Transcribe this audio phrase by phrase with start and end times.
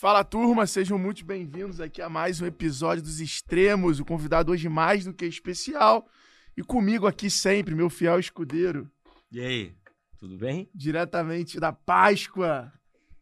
[0.00, 3.98] Fala turma, sejam muito bem-vindos aqui a mais um episódio dos Extremos.
[3.98, 6.08] O convidado hoje mais do que especial.
[6.56, 8.88] E comigo aqui sempre, meu fiel escudeiro.
[9.32, 9.74] E aí,
[10.16, 10.70] tudo bem?
[10.72, 12.72] Diretamente da Páscoa.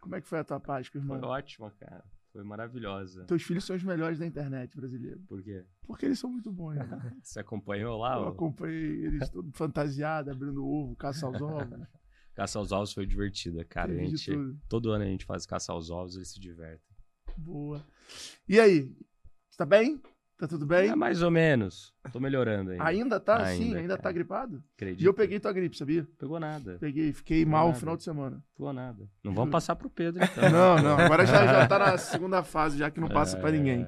[0.02, 1.18] Como é que foi a tua Páscoa, irmão?
[1.18, 2.04] Foi ótima, cara.
[2.30, 3.24] Foi maravilhosa.
[3.24, 5.18] Teus filhos são os melhores da internet brasileira.
[5.26, 5.64] Por quê?
[5.86, 7.16] Porque eles são muito bons, né?
[7.24, 8.16] Você acompanhou lá?
[8.16, 8.28] Eu ó?
[8.28, 11.88] acompanhei eles todos fantasiados, abrindo ovo, caça aos ovos.
[12.36, 13.90] Caça aos ovos foi divertida, cara.
[13.92, 16.94] A Teve gente, todo ano a gente faz caça aos ovos, eles se divertem.
[17.36, 17.82] Boa.
[18.46, 18.94] E aí?
[19.56, 19.98] Tá bem?
[20.38, 20.90] Tá tudo bem?
[20.90, 21.94] É mais ou menos.
[22.12, 22.84] Tô melhorando ainda.
[22.84, 23.42] Ainda tá?
[23.42, 24.12] Ainda, Sim, ainda tá cara.
[24.12, 24.62] gripado?
[24.76, 25.02] Acredito.
[25.02, 26.06] E eu peguei tua gripe, sabia?
[26.18, 26.76] Pegou nada.
[26.78, 27.80] Peguei, fiquei mal no nada.
[27.80, 28.44] final de semana.
[28.54, 29.08] Pegou nada.
[29.24, 30.50] Não vamos passar pro Pedro, então.
[30.50, 33.52] Não, não, agora já, já tá na segunda fase, já que não passa pra É,
[33.52, 33.86] ninguém.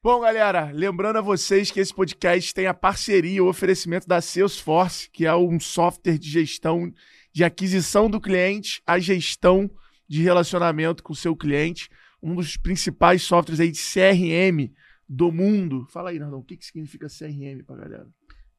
[0.00, 4.20] Bom, galera, lembrando a vocês que esse podcast tem a parceria e o oferecimento da
[4.20, 6.92] Salesforce, que é um software de gestão
[7.32, 9.70] de aquisição do cliente, a gestão
[10.08, 11.88] de relacionamento com o seu cliente,
[12.22, 14.72] um dos principais softwares aí de CRM
[15.08, 15.86] do mundo.
[15.90, 18.06] Fala aí, Nardão, o que, que significa CRM pra galera?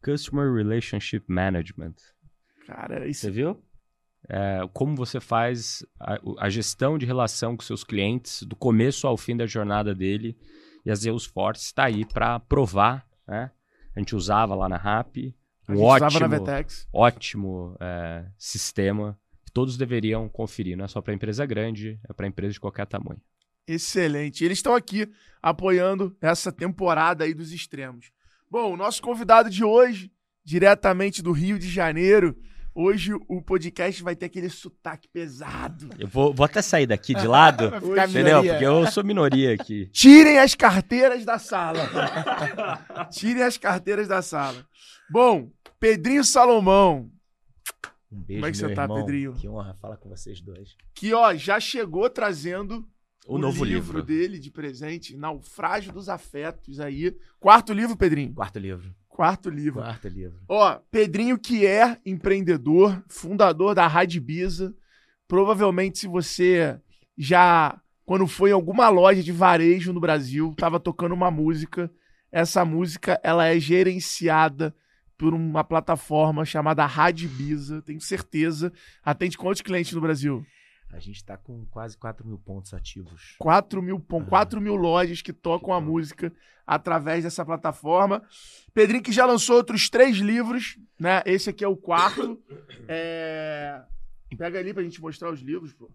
[0.04, 1.96] Customer Relationship Management.
[2.66, 3.62] Cara, isso Você viu?
[4.28, 9.18] É, como você faz a, a gestão de relação com seus clientes, do começo ao
[9.18, 10.38] fim da jornada dele.
[10.86, 13.08] E a Salesforce está aí para provar.
[13.28, 13.52] Né?
[13.96, 15.34] A gente usava lá na RAP.
[15.70, 16.88] A Um gente ótimo, usava na Vetex.
[16.94, 20.78] ótimo é, sistema que todos deveriam conferir.
[20.78, 23.22] Não é só para empresa grande, é para empresa de qualquer tamanho.
[23.68, 24.44] Excelente.
[24.44, 25.08] Eles estão aqui
[25.42, 28.12] apoiando essa temporada aí dos extremos.
[28.50, 30.12] Bom, o nosso convidado de hoje,
[30.44, 32.36] diretamente do Rio de Janeiro.
[32.74, 35.90] Hoje o podcast vai ter aquele sotaque pesado.
[36.00, 37.66] Eu vou, vou até sair daqui de lado,
[38.08, 38.44] entendeu?
[38.44, 39.88] Porque eu sou minoria aqui.
[39.92, 41.80] Tirem as carteiras da sala.
[43.12, 44.66] Tirem as carteiras da sala.
[45.12, 47.10] Bom, Pedrinho Salomão,
[48.12, 48.98] Um beijo, Como é que meu você tá, irmão.
[48.98, 49.34] Pedrinho?
[49.36, 50.76] Que honra falar com vocês dois.
[50.94, 52.88] que ó, já chegou trazendo
[53.28, 54.02] O, novo livro.
[54.04, 57.16] dele de presente, Naufrágio dos Afetos aí.
[57.40, 58.34] Quarto livro, Pedrinho?
[58.34, 58.94] Quarto livro.
[59.08, 59.82] Quarto livro.
[59.82, 60.40] Quarto livro.
[60.48, 64.74] Ó, Pedrinho que é empreendedor, fundador da Rádio Bisa.
[65.28, 66.80] Provavelmente se você
[67.18, 71.92] já, quando foi em alguma loja de varejo no Brasil, tava tocando uma música,
[72.32, 74.74] essa música ela é gerenciada
[75.20, 78.72] por uma plataforma chamada Rádio Bisa, tenho certeza.
[79.04, 80.46] Atende quantos clientes no Brasil?
[80.92, 83.36] A gente tá com quase 4 mil pontos ativos.
[83.38, 86.34] 4 mil, pon- 4 mil lojas que tocam a música
[86.66, 88.24] através dessa plataforma.
[88.74, 91.22] Pedrinho que já lançou outros três livros, né?
[91.26, 92.42] Esse aqui é o quarto.
[92.88, 93.82] É...
[94.38, 95.92] Pega ali pra gente mostrar os livros, pô.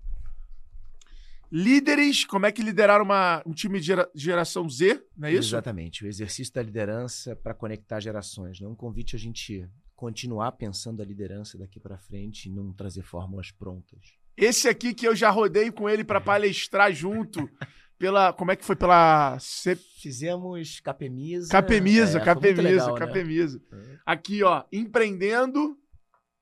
[1.56, 5.50] Líderes, como é que liderar uma, um time de gera- geração Z, não é isso?
[5.50, 6.04] Exatamente.
[6.04, 8.58] O exercício da liderança para conectar gerações.
[8.58, 12.72] Não é um convite a gente continuar pensando a liderança daqui para frente e não
[12.72, 14.00] trazer fórmulas prontas.
[14.36, 17.48] Esse aqui que eu já rodei com ele pra palestrar junto
[17.96, 19.76] pela, como é que foi pela C...
[19.76, 21.48] Fizemos Capemisa.
[21.52, 22.98] Capemisa, É, Capemisa, né?
[22.98, 23.62] Capemisa.
[23.72, 23.98] É.
[24.04, 25.78] Aqui, ó, empreendendo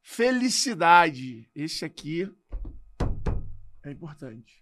[0.01, 1.51] felicidade.
[1.55, 2.27] Esse aqui
[3.85, 4.62] é importante.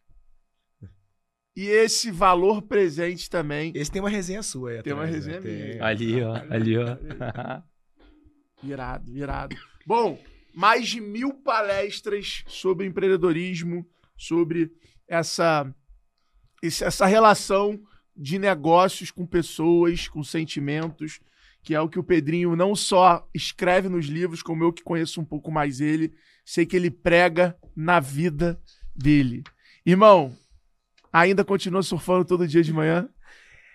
[1.60, 3.70] E esse valor presente também.
[3.74, 5.74] Esse tem uma resenha sua aí Tem uma atrás, resenha né?
[5.74, 5.84] Minha.
[5.84, 6.34] Ali, ó.
[6.48, 6.96] Ali, ó.
[8.64, 9.56] Irado, irado.
[9.86, 10.18] Bom,
[10.54, 14.72] mais de mil palestras sobre empreendedorismo, sobre
[15.06, 15.70] essa,
[16.62, 17.78] essa relação
[18.16, 21.20] de negócios com pessoas, com sentimentos,
[21.62, 25.20] que é o que o Pedrinho não só escreve nos livros, como eu que conheço
[25.20, 28.58] um pouco mais ele, sei que ele prega na vida
[28.96, 29.44] dele.
[29.84, 30.34] Irmão,
[31.12, 33.08] ainda continua surfando todo dia de manhã?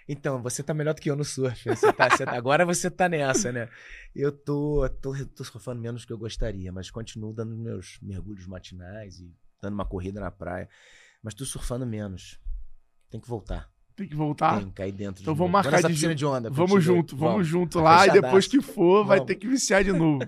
[0.08, 1.64] Então, você tá melhor do que eu no surf.
[1.68, 3.68] Você tá- você tá- agora você tá nessa, né?
[4.16, 8.46] Eu tô, tô, tô surfando menos do que eu gostaria, mas continuo dando meus mergulhos
[8.46, 10.70] matinais e dando uma corrida na praia.
[11.24, 12.40] Mas tô surfando menos.
[13.10, 13.68] Tem que voltar.
[13.96, 14.58] Tem que voltar?
[14.60, 16.50] Tem que cair dentro Então de vamos marcar de piscina de onda.
[16.52, 19.28] Vamos junto, vamos, junto Tá lá e depois que for, vai Vamos.
[19.28, 20.20] ter que viciar de novo.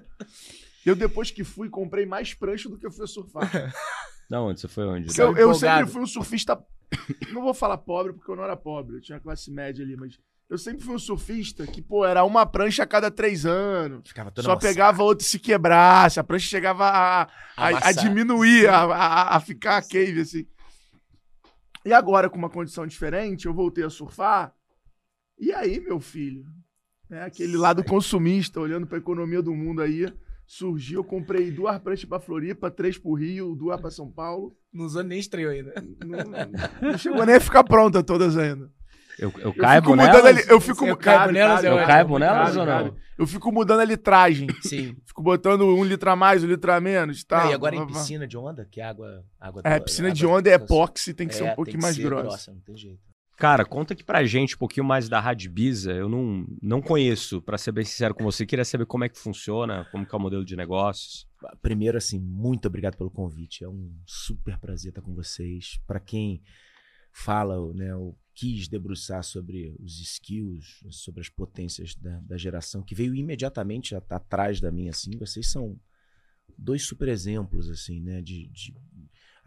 [0.86, 3.44] Eu, depois que fui, comprei mais prancha do que eu fui surfar.
[4.30, 4.60] Da onde?
[4.60, 5.08] Você foi onde?
[5.08, 6.62] Porque eu, eu sempre fui um surfista.
[7.34, 10.18] Não vou falar pobre, porque eu não era pobre, eu tinha classe média ali, mas
[10.50, 14.08] eu sempre fui um surfista que, pô, era uma prancha a cada três anos.
[14.08, 14.74] Ficava toda Só amassada.
[14.74, 16.20] pegava outra e se quebrasse.
[16.20, 17.24] A prancha chegava a,
[17.58, 20.48] a, a diminuir, a, a, a ficar cave, assim.
[21.84, 24.54] E agora, com uma condição diferente, eu voltei a surfar.
[25.38, 26.46] E aí, meu filho?
[27.10, 30.12] né, aquele lado consumista, olhando pra economia do mundo aí,
[30.48, 31.02] surgiu.
[31.02, 34.56] Eu comprei duas pranchas pra Floripa, três pro Rio, duas pra São Paulo.
[34.74, 35.74] Não usou nem estreou ainda.
[36.04, 38.72] Não, não chegou nem a ficar pronta todas ainda.
[39.20, 40.24] Eu, eu Eu caibo nelas?
[40.26, 42.96] ali, eu fico Eu caibo cabe, nelas, cabe, eu caibo nelas ou não?
[43.18, 44.48] Eu fico mudando a litragem.
[44.62, 44.96] Sim.
[45.08, 47.46] Fico botando um litro a mais, um litro a menos, tá?
[47.46, 49.24] Não, e agora em piscina de onda, que é água.
[49.42, 51.78] água É, do- piscina água de onda é epóxi, tem que ser É, um pouquinho
[51.78, 52.54] que mais ser grossa.
[52.54, 53.00] Não tem jeito.
[53.38, 55.92] Cara, conta aqui pra gente um pouquinho mais da Radbiza.
[55.92, 58.48] Eu não, não conheço, pra ser bem sincero com você.
[58.48, 61.28] Queria saber como é que funciona, como que é o modelo de negócios.
[61.62, 63.64] Primeiro, assim, muito obrigado pelo convite.
[63.64, 65.80] É um super prazer estar com vocês.
[65.86, 66.42] Para quem
[67.14, 72.96] fala, né, ou quis debruçar sobre os skills, sobre as potências da, da geração, que
[72.96, 75.80] veio imediatamente atrás da minha, assim, vocês são
[76.58, 78.76] dois super exemplos, assim, né, de, de-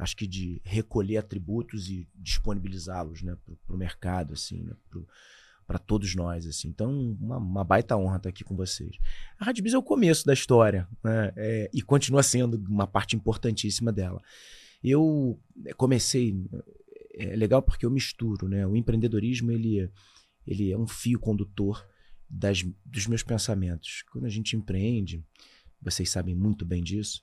[0.01, 3.37] acho que de recolher atributos e disponibilizá-los, né,
[3.67, 4.73] para o mercado, assim, né,
[5.67, 6.69] para todos nós, assim.
[6.69, 8.97] Então, uma, uma baita honra estar aqui com vocês.
[9.39, 11.33] A Rádio Biz é o começo da história, né?
[11.37, 14.23] É, e continua sendo uma parte importantíssima dela.
[14.83, 15.39] Eu
[15.77, 16.35] comecei,
[17.15, 18.67] é legal porque eu misturo, né?
[18.67, 19.89] O empreendedorismo ele,
[20.47, 21.87] ele é um fio condutor
[22.29, 24.03] das, dos meus pensamentos.
[24.11, 25.23] Quando a gente empreende,
[25.81, 27.23] vocês sabem muito bem disso,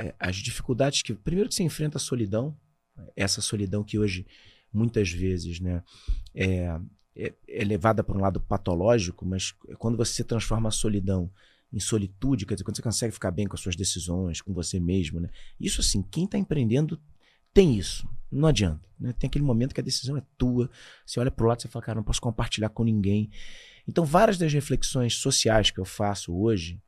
[0.00, 2.56] é, as dificuldades que primeiro que você enfrenta a solidão,
[3.14, 4.26] essa solidão que hoje
[4.72, 5.82] muitas vezes, né?
[6.34, 6.78] É,
[7.16, 11.30] é, é levada para um lado patológico, mas quando você transforma a solidão
[11.72, 14.80] em solitude, quer dizer, quando você consegue ficar bem com as suas decisões, com você
[14.80, 15.28] mesmo, né?
[15.58, 17.00] Isso assim, quem está empreendendo
[17.52, 18.08] tem isso.
[18.30, 18.88] Não adianta.
[18.98, 19.12] Né?
[19.12, 20.70] Tem aquele momento que a decisão é tua.
[21.04, 23.30] Você olha para o lado e fala, cara, não posso compartilhar com ninguém.
[23.88, 26.80] Então, várias das reflexões sociais que eu faço hoje,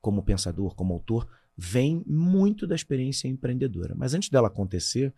[0.00, 1.28] como pensador, como autor,
[1.60, 3.92] vêm muito da experiência empreendedora.
[3.96, 5.12] Mas antes dela acontecer,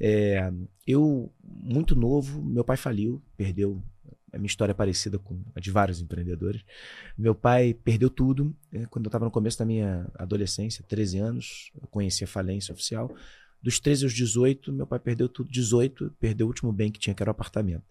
[0.00, 0.50] é,
[0.86, 3.82] eu, muito novo, meu pai faliu, perdeu.
[4.32, 6.64] A minha história é parecida com a de vários empreendedores.
[7.16, 11.70] Meu pai perdeu tudo né, quando eu estava no começo da minha adolescência, 13 anos.
[11.80, 13.14] Eu conheci a falência oficial.
[13.62, 15.50] Dos 13 aos 18, meu pai perdeu tudo.
[15.50, 17.84] 18, perdeu o último bem que tinha, que era o apartamento.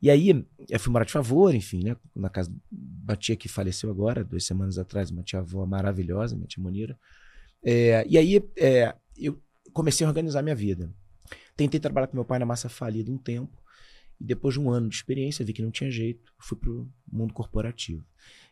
[0.00, 1.96] E aí, eu fui morar de favor, enfim, né?
[2.14, 6.46] Na casa da tia que faleceu agora, duas semanas atrás, uma tia avó maravilhosa, minha
[6.46, 6.98] tia Monira.
[7.64, 9.40] É, e aí, é, eu
[9.72, 10.92] comecei a organizar minha vida.
[11.56, 13.62] Tentei trabalhar com meu pai na massa falida um tempo.
[14.20, 16.32] E depois de um ano de experiência, vi que não tinha jeito.
[16.38, 18.04] Fui para o mundo corporativo.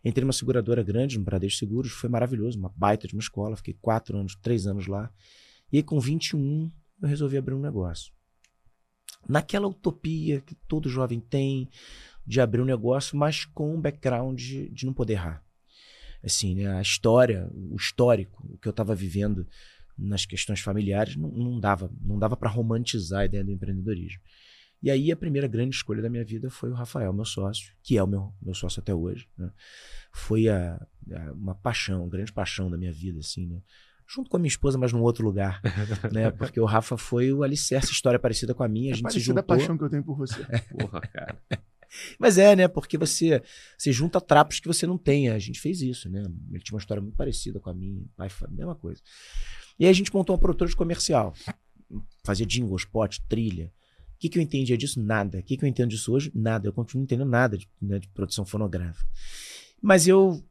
[0.04, 1.92] Entrei numa seguradora grande, no Bradesco Seguros.
[1.92, 3.56] Foi maravilhoso, uma baita de uma escola.
[3.56, 5.12] Fiquei quatro anos, três anos lá.
[5.72, 6.70] E aí, com 21,
[7.02, 8.12] eu resolvi abrir um negócio.
[9.28, 11.68] Naquela utopia que todo jovem tem
[12.26, 15.44] de abrir um negócio, mas com um background de, de não poder errar.
[16.22, 16.66] Assim, né?
[16.76, 19.46] A história, o histórico, o que eu estava vivendo
[19.96, 24.20] nas questões familiares, não, não dava, não dava para romantizar a ideia do empreendedorismo.
[24.82, 27.98] E aí a primeira grande escolha da minha vida foi o Rafael, meu sócio, que
[27.98, 29.28] é o meu, meu sócio até hoje.
[29.36, 29.50] Né?
[30.10, 30.74] Foi a,
[31.12, 33.60] a, uma paixão, uma grande paixão da minha vida, assim, né?
[34.08, 35.60] Junto com a minha esposa, mas num outro lugar,
[36.12, 36.30] né?
[36.30, 39.20] Porque o Rafa foi o alicerce, história parecida com a minha, a É gente se
[39.20, 39.40] parecida juntou.
[39.40, 40.42] a paixão que eu tenho por você.
[40.72, 41.38] Porra, cara.
[42.18, 42.68] Mas é, né?
[42.68, 43.42] Porque você,
[43.76, 45.28] você junta trapos que você não tem.
[45.28, 46.22] A gente fez isso, né?
[46.50, 49.00] Ele tinha uma história muito parecida com a minha, pai, mesma coisa.
[49.78, 51.34] E aí a gente montou uma produtora de comercial.
[52.24, 53.72] Fazia jingle, spot, trilha.
[54.14, 55.00] O que, que eu entendia disso?
[55.00, 55.38] Nada.
[55.38, 56.30] O que, que eu entendo disso hoje?
[56.34, 56.68] Nada.
[56.68, 59.08] Eu continuo entendendo nada de, né, de produção fonográfica.
[59.80, 60.44] Mas eu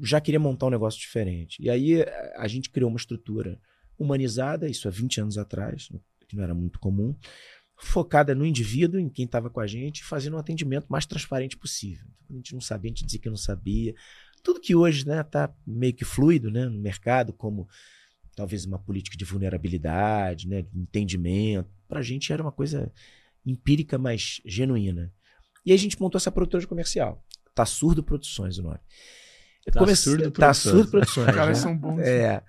[0.00, 1.62] já queria montar um negócio diferente.
[1.62, 2.04] E aí
[2.36, 3.60] a gente criou uma estrutura
[3.98, 5.90] humanizada, isso há 20 anos atrás,
[6.26, 7.14] que não era muito comum,
[7.80, 12.06] focada no indivíduo, em quem estava com a gente, fazendo um atendimento mais transparente possível.
[12.28, 13.94] A gente não sabia, a gente dizia que não sabia.
[14.42, 17.68] Tudo que hoje está né, tá meio que fluido né, no mercado, como
[18.34, 22.92] talvez uma política de vulnerabilidade, né, de entendimento, para a gente era uma coisa
[23.44, 25.12] empírica, mas genuína.
[25.64, 27.24] E aí a gente montou essa produtora de comercial.
[27.54, 28.78] Tá Surdo Produções o nome.
[29.72, 30.74] Tá Surdo Produções.
[30.74, 31.28] Surdo Produções.
[31.28, 31.62] Os caras né?
[31.62, 32.00] são bons.
[32.00, 32.42] É,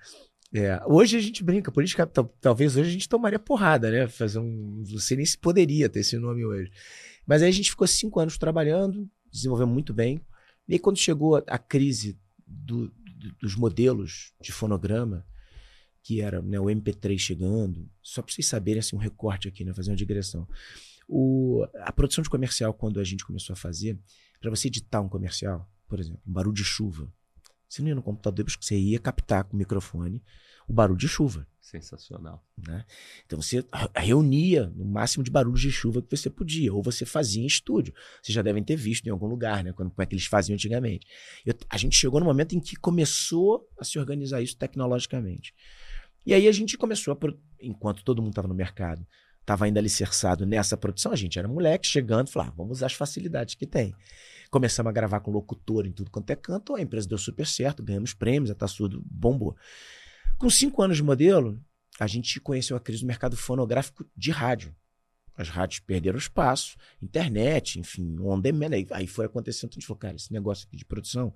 [0.54, 0.80] é.
[0.86, 4.06] Hoje a gente brinca, política, tal- talvez hoje a gente tomaria porrada, né?
[4.08, 4.82] Fazer um.
[4.98, 6.70] Sei nem se poderia ter esse nome hoje.
[7.26, 10.20] Mas aí a gente ficou cinco anos trabalhando, desenvolvemos muito bem.
[10.68, 15.24] E aí, quando chegou a, a crise do- do- dos modelos de fonograma,
[16.02, 19.72] que era né, o MP3 chegando, só para vocês saberem assim, um recorte aqui, né?
[19.72, 20.46] Fazer uma digressão.
[21.08, 23.98] O, a produção de comercial, quando a gente começou a fazer,
[24.40, 27.08] para você editar um comercial, por exemplo, um barulho de chuva,
[27.72, 30.22] você não ia no computador, porque você ia captar com o microfone
[30.68, 31.46] o barulho de chuva.
[31.60, 32.44] Sensacional.
[32.66, 32.84] Né?
[33.24, 33.64] Então você
[33.94, 37.94] reunia no máximo de barulhos de chuva que você podia, ou você fazia em estúdio.
[38.22, 39.72] Vocês já devem ter visto em algum lugar, né?
[39.72, 41.06] Quando, como é que eles faziam antigamente.
[41.46, 45.54] Eu- a gente chegou no momento em que começou a se organizar isso tecnologicamente.
[46.26, 47.18] E aí a gente começou a.
[47.60, 49.06] Enquanto todo mundo estava no mercado,
[49.42, 52.94] estava ainda alicerçado nessa produção, a gente era moleque chegando, falava, ah, vamos usar as
[52.94, 53.94] facilidades que tem.
[54.50, 57.82] Começamos a gravar com locutor em tudo quanto é canto, a empresa deu super certo,
[57.82, 59.56] ganhamos prêmios, a Tassurdo bombou.
[60.38, 61.60] Com cinco anos de modelo,
[61.98, 64.74] a gente conheceu a crise do mercado fonográfico de rádio.
[65.34, 68.74] as rádios perderam espaço, internet, enfim, on demand.
[68.74, 71.32] Aí, aí foi acontecendo, a gente falou, cara, esse negócio aqui de produção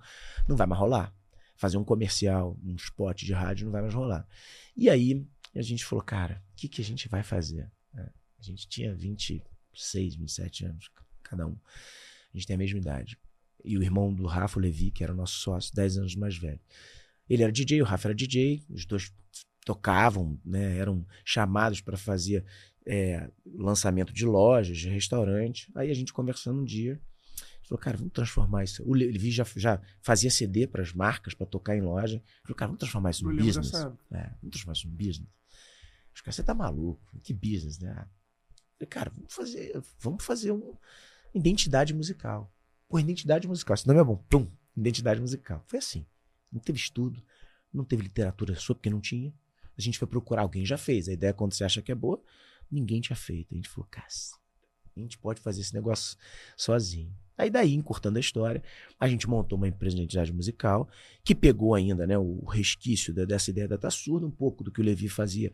[0.47, 1.13] não vai mais rolar.
[1.55, 4.27] Fazer um comercial, um spot de rádio não vai mais rolar.
[4.75, 7.71] E aí a gente falou, cara, o que, que a gente vai fazer?
[7.95, 8.01] É,
[8.39, 10.89] a gente tinha 26, 27 anos,
[11.23, 11.57] cada um.
[12.33, 13.17] A gente tem a mesma idade.
[13.63, 16.59] E o irmão do Rafa, o Levi, que era nosso sócio, 10 anos mais velho.
[17.29, 19.11] Ele era DJ, o Rafa era DJ, os dois
[19.65, 22.45] tocavam, né, eram chamados para fazer
[22.85, 25.69] é, lançamento de lojas, de restaurante.
[25.75, 27.01] Aí a gente conversando um dia,
[27.63, 28.81] falou, cara, vamos transformar isso.
[28.83, 32.23] O Levi já, já fazia CD para as marcas, para tocar em loja.
[32.43, 33.73] Falou, cara, vamos transformar isso num business.
[33.73, 35.29] É, vamos transformar isso num business.
[36.17, 36.99] Os caras, você tá maluco?
[37.21, 38.07] Que business, né?
[38.89, 40.75] Cara, vamos fazer, vamos fazer uma
[41.31, 42.51] identidade musical.
[42.89, 44.17] Pô, identidade musical, esse nome é bom.
[44.27, 45.63] Pum, identidade musical.
[45.67, 46.07] Foi assim.
[46.51, 47.23] Não teve estudo,
[47.71, 49.31] não teve literatura sobre, porque não tinha.
[49.77, 51.07] A gente foi procurar, alguém já fez.
[51.07, 52.19] A ideia, quando você acha que é boa,
[52.71, 53.53] ninguém tinha feito.
[53.53, 54.07] A gente falou, cara,
[54.95, 56.17] a gente pode fazer esse negócio
[56.55, 57.15] sozinho.
[57.37, 58.63] Aí daí, encurtando a história,
[58.99, 60.89] a gente montou uma empresa de identidade musical
[61.23, 64.83] que pegou ainda né, o resquício dessa ideia da Tassurda, um pouco do que o
[64.83, 65.53] Levi fazia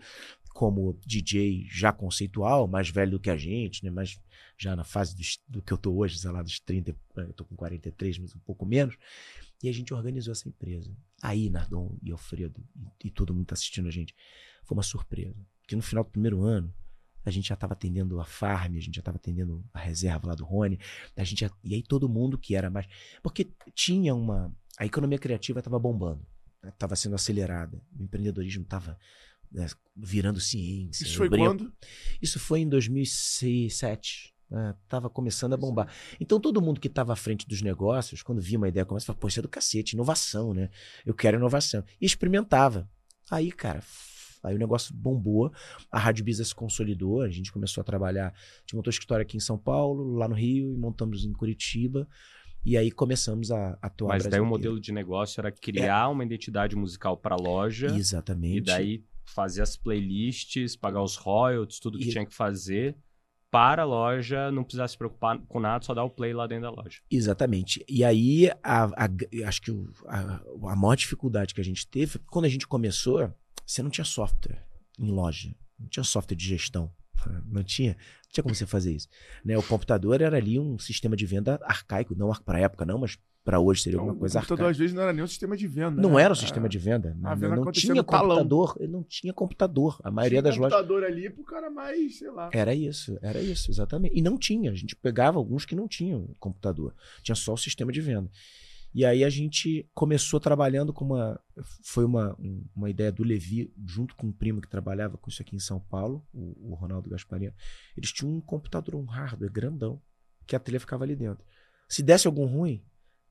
[0.54, 4.20] como DJ já conceitual, mais velho do que a gente, né, mas
[4.58, 7.44] já na fase do, do que eu tô hoje, sei lá, dos 30, eu tô
[7.44, 8.96] com 43, mas um pouco menos.
[9.62, 10.96] E a gente organizou essa empresa.
[11.22, 14.16] Aí, Nardon e Alfredo, e, e todo mundo tá assistindo a gente,
[14.64, 15.36] foi uma surpresa.
[15.62, 16.74] Porque no final do primeiro ano,
[17.26, 20.36] a gente já estava atendendo a farm, a gente já estava atendendo a reserva lá
[20.36, 20.80] do Rony,
[21.16, 22.86] a gente já, e aí todo mundo que era mais,
[23.22, 26.26] porque tinha uma, a economia criativa estava bombando,
[26.68, 29.00] estava né, sendo acelerada, o empreendedorismo estava
[29.54, 31.04] né, virando ciência.
[31.04, 31.72] Isso foi quando?
[32.22, 34.34] Isso foi em 2007.
[34.84, 35.92] Estava né, começando a bombar.
[36.20, 39.20] Então, todo mundo que estava à frente dos negócios, quando via uma ideia começa, falava,
[39.20, 40.70] pô, isso é do cacete, inovação, né?
[41.06, 41.84] Eu quero inovação.
[42.00, 42.90] E experimentava.
[43.32, 43.82] Aí, cara,
[44.44, 45.54] Aí o negócio bombou,
[45.90, 48.28] a Rádio Bisa se consolidou, a gente começou a trabalhar.
[48.28, 52.06] A gente montou escritório aqui em São Paulo, lá no Rio, e montamos em Curitiba.
[52.66, 54.10] E aí começamos a atuar.
[54.10, 56.12] Mas daí o modelo de negócio era criar é.
[56.12, 57.88] uma identidade musical para a loja.
[57.88, 58.58] Exatamente.
[58.58, 62.12] E daí fazer as playlists, pagar os royalties, tudo que e...
[62.12, 62.96] tinha que fazer
[63.54, 66.64] para a loja não precisar se preocupar com nada, só dar o play lá dentro
[66.64, 67.02] da loja.
[67.12, 67.86] Exatamente.
[67.88, 69.72] E aí, a, a, acho que
[70.08, 73.32] a, a maior dificuldade que a gente teve, quando a gente começou,
[73.64, 74.66] você não tinha software
[74.98, 76.92] em loja, não tinha software de gestão.
[77.46, 79.08] Não tinha, não tinha como você fazer isso.
[79.46, 79.58] Né?
[79.58, 83.18] O computador era ali um sistema de venda arcaico, não para a época não, mas
[83.44, 84.54] para hoje seria então, alguma coisa arcaica.
[84.54, 86.02] O computador às vezes não era nem um sistema de venda.
[86.02, 86.22] Não né?
[86.24, 87.16] era o sistema de venda.
[87.20, 88.78] Não, venda não tinha computador.
[88.80, 90.00] Ele não tinha computador.
[90.04, 90.74] A maioria tinha das lojas.
[90.74, 92.50] computador ali pro cara mais, sei lá.
[92.54, 94.18] Era isso, era isso, exatamente.
[94.18, 94.72] E não tinha.
[94.72, 96.96] A gente pegava alguns que não tinham computador.
[97.22, 98.30] Tinha só o sistema de venda.
[98.96, 101.40] E aí a gente começou trabalhando com uma.
[101.84, 102.38] Foi uma,
[102.76, 105.80] uma ideia do Levi, junto com um primo que trabalhava com isso aqui em São
[105.80, 107.54] Paulo, o, o Ronaldo Gasparinha.
[107.98, 110.00] Eles tinham um computador, um hardware grandão,
[110.46, 111.44] que a trilha ficava ali dentro.
[111.90, 112.84] Se desse algum ruim,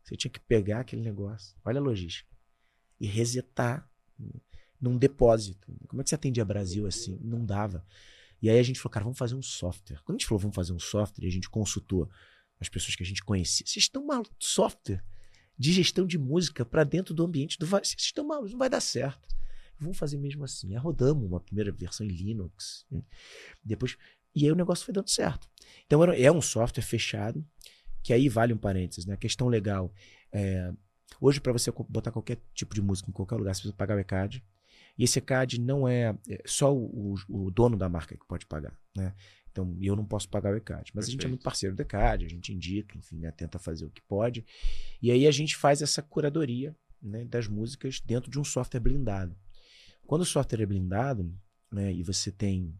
[0.02, 1.56] você tinha que pegar aquele negócio.
[1.64, 2.30] Olha a logística.
[3.00, 3.88] E resetar
[4.80, 5.72] num depósito.
[5.86, 7.18] Como é que você atendia Brasil assim?
[7.20, 7.84] Não dava.
[8.40, 10.00] E aí a gente falou, cara, vamos fazer um software.
[10.04, 12.10] Quando a gente falou, vamos fazer um software, a gente consultou
[12.58, 13.66] as pessoas que a gente conhecia.
[13.66, 14.34] Vocês estão malucos?
[14.38, 15.02] Software?
[15.58, 18.80] de gestão de música para dentro do ambiente do Vocês estão malucos, não vai dar
[18.80, 19.28] certo.
[19.78, 20.74] Vamos fazer mesmo assim.
[20.74, 22.84] Aí rodamos uma primeira versão em Linux.
[22.90, 23.02] Né?
[23.62, 23.96] Depois.
[24.34, 25.48] E aí o negócio foi dando certo.
[25.86, 27.44] Então é um software fechado,
[28.02, 29.16] que aí vale um parênteses, né?
[29.16, 29.92] Questão legal.
[30.32, 30.72] É,
[31.20, 34.00] hoje, para você botar qualquer tipo de música em qualquer lugar, você precisa pagar o
[34.00, 34.44] ECAD.
[34.98, 38.76] E esse ECAD não é, é só o, o, dono da marca que pode pagar.
[38.94, 39.14] Né?
[39.50, 40.92] Então, eu não posso pagar o ECAD.
[40.94, 41.08] Mas Perfeito.
[41.08, 43.90] a gente é muito parceiro do ECAD, a gente indica, enfim, né, tenta fazer o
[43.90, 44.44] que pode.
[45.00, 49.36] E aí a gente faz essa curadoria né, das músicas dentro de um software blindado.
[50.06, 51.34] Quando o software é blindado,
[51.70, 52.74] né, e você tem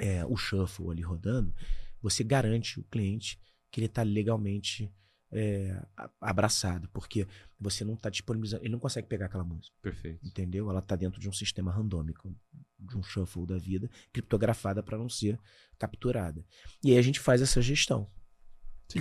[0.00, 1.54] é, o shuffle ali rodando,
[2.00, 3.38] você garante o cliente
[3.72, 4.94] que ele está legalmente
[5.32, 5.82] é,
[6.20, 7.26] abraçado, porque
[7.58, 9.74] você não está disponibilizando, ele não consegue pegar aquela música.
[9.80, 10.24] Perfeito.
[10.24, 10.68] Entendeu?
[10.68, 12.32] Ela está dentro de um sistema randômico,
[12.78, 15.40] de um shuffle da vida, criptografada para não ser
[15.78, 16.44] capturada.
[16.84, 18.08] E aí a gente faz essa gestão.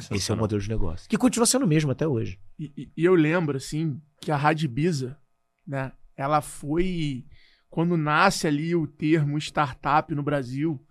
[0.09, 1.09] Esse é o modelo de negócio.
[1.09, 2.39] Que continua sendo o mesmo até hoje.
[2.57, 5.19] E, e, e eu lembro, assim, que a Radbiza,
[5.67, 7.25] né, ela foi.
[7.69, 10.85] Quando nasce ali o termo startup no Brasil,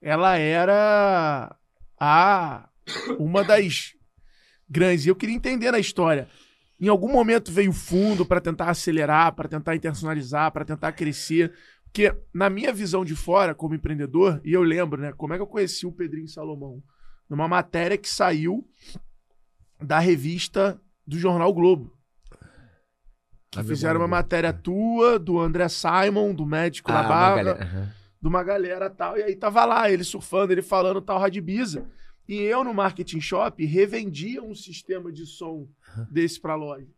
[0.00, 1.56] ela era
[2.00, 2.68] a
[3.18, 3.94] uma das
[4.68, 5.04] grandes.
[5.04, 6.28] E eu queria entender na história.
[6.80, 11.52] Em algum momento veio fundo para tentar acelerar, para tentar internacionalizar, para tentar crescer.
[11.84, 15.42] Porque, na minha visão de fora, como empreendedor, e eu lembro, né, como é que
[15.42, 16.82] eu conheci o Pedrinho Salomão?
[17.28, 18.66] Numa matéria que saiu
[19.80, 21.92] da revista do Jornal Globo.
[23.50, 28.42] Que fizeram uma matéria tua, do André Simon, do médico ah, da Barra, de uma
[28.42, 29.18] galera tal.
[29.18, 31.86] E aí tava lá, ele surfando, ele falando tal Radbiza.
[32.32, 35.68] E eu, no Marketing Shop, revendia um sistema de som
[36.10, 36.88] desse pra loja.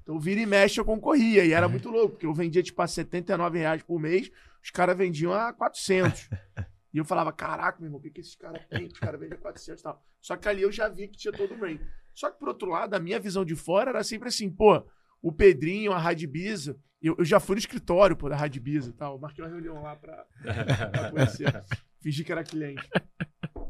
[0.00, 1.44] Então, vira e mexe, eu concorria.
[1.44, 4.30] E era muito louco, porque eu vendia, tipo, a 79 reais por mês,
[4.64, 6.30] os caras vendiam a 400.
[6.94, 8.86] e eu falava, caraca, meu irmão, o que, que esses caras têm?
[8.86, 10.02] Os caras vendem a 400 e tal.
[10.22, 11.84] Só que ali eu já vi que tinha todo o range.
[12.14, 14.82] Só que, por outro lado, a minha visão de fora era sempre assim, pô,
[15.20, 19.18] o Pedrinho, a Radbiza, eu, eu já fui no escritório, pô, da Radbiza e tal.
[19.18, 21.62] Marquei uma reunião lá pra, pra conhecer.
[22.00, 22.88] Fingi que era cliente.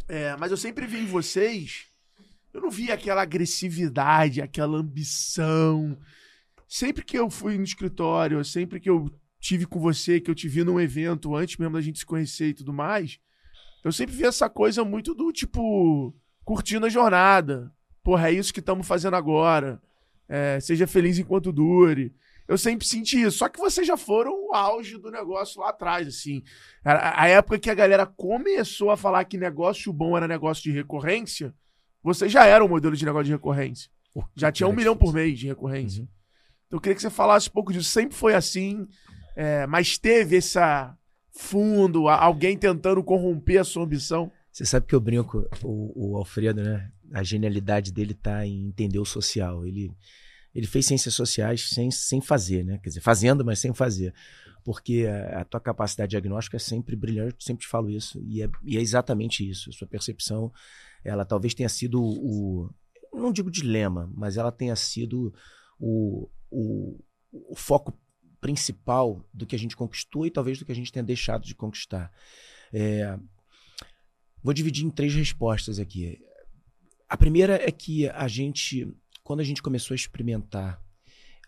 [0.09, 1.87] É, mas eu sempre vi em vocês,
[2.53, 5.99] eu não vi aquela agressividade, aquela ambição.
[6.67, 10.49] Sempre que eu fui no escritório, sempre que eu tive com você, que eu te
[10.49, 13.21] vi num evento antes mesmo da gente se conhecer e tudo mais,
[13.85, 17.73] eu sempre vi essa coisa muito do tipo, curtindo a jornada.
[18.03, 19.81] Porra, é isso que estamos fazendo agora.
[20.29, 22.15] É, seja feliz enquanto dure.
[22.49, 23.39] Eu sempre senti isso.
[23.39, 26.43] Só que vocês já foram o auge do negócio lá atrás, assim.
[26.83, 30.73] A, a época que a galera começou a falar que negócio bom era negócio de
[30.73, 31.55] recorrência,
[32.03, 33.91] vocês já eram o modelo de negócio de recorrência.
[34.35, 36.03] Já tinha um milhão por mês de recorrência.
[36.03, 36.09] Uhum.
[36.67, 37.91] Então eu queria que você falasse um pouco disso.
[37.91, 38.89] Sempre foi assim,
[39.37, 40.97] é, mas teve essa
[41.31, 44.33] fundo, alguém tentando corromper a sua ambição.
[44.51, 46.91] Você sabe que eu brinco, o, o Alfredo, né?
[47.13, 49.65] A genialidade dele tá em entender o social.
[49.65, 49.93] Ele,
[50.55, 52.79] ele fez ciências sociais sem, sem fazer, né?
[52.79, 54.15] Quer dizer, fazendo, mas sem fazer.
[54.65, 58.21] Porque a, tua capacidade diagnóstica é sempre brilhante, sempre te falo isso.
[58.27, 59.71] E é, e é exatamente isso.
[59.71, 60.53] A sua percepção,
[61.05, 62.71] ela talvez tenha sido o.
[63.13, 65.33] Não digo dilema, mas ela tenha sido
[65.79, 66.99] o, o,
[67.31, 67.99] o foco
[68.41, 71.55] principal do que a gente conquistou e talvez do que a gente tenha deixado de
[71.55, 72.13] conquistar.
[72.73, 73.19] É,
[74.43, 76.19] Vou dividir em três respostas aqui.
[77.09, 78.87] A primeira é que a gente,
[79.29, 80.83] quando a gente começou a experimentar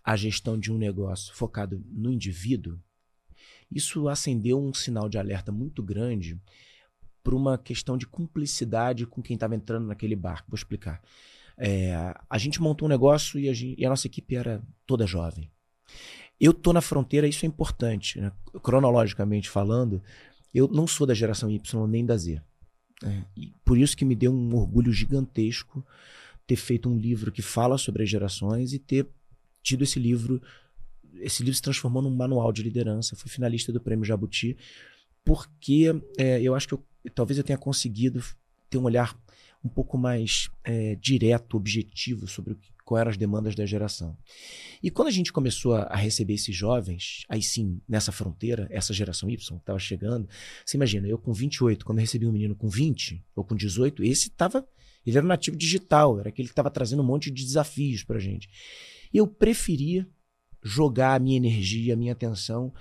[0.04, 2.78] a gestão de um negócio focado no indivíduo,
[3.72, 6.38] isso acendeu um sinal de alerta muito grande
[7.22, 10.50] para uma questão de cumplicidade com quem estava entrando naquele barco.
[10.50, 11.00] Vou explicar.
[11.56, 11.94] É,
[12.28, 15.50] a gente montou um negócio e a, gente- e a nossa equipe era toda jovem.
[16.38, 18.30] Eu tô na fronteira, isso é importante, né?
[18.62, 20.02] cronologicamente falando.
[20.52, 22.42] Eu não sou da geração Y nem da Z.
[23.02, 23.24] É,
[23.64, 25.82] por isso que me deu um orgulho gigantesco
[26.50, 29.06] ter feito um livro que fala sobre as gerações e ter
[29.62, 30.42] tido esse livro.
[31.20, 33.14] Esse livro se transformou num manual de liderança.
[33.14, 34.56] Fui finalista do Prêmio Jabuti,
[35.24, 36.84] porque é, eu acho que eu-
[37.14, 38.20] talvez eu tenha conseguido
[38.68, 39.16] ter um olhar
[39.62, 44.18] um pouco mais é, direto, objetivo sobre o que, eram as demandas da geração.
[44.82, 48.92] E quando a gente começou a, a receber esses jovens, aí sim, nessa fronteira, essa
[48.92, 50.28] geração Y que estava chegando,
[50.66, 54.02] você imagina, eu com 28, quando eu recebi um menino com 20 ou com 18,
[54.02, 54.66] esse estava.
[55.04, 58.48] Ele era nativo digital, era aquele que estava trazendo um monte de desafios para gente.
[59.12, 60.08] E eu preferia
[60.62, 62.72] jogar a minha energia, a minha atenção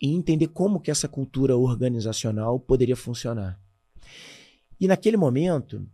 [0.00, 3.60] em entender como que essa cultura organizacional poderia funcionar.
[4.78, 5.88] E naquele momento,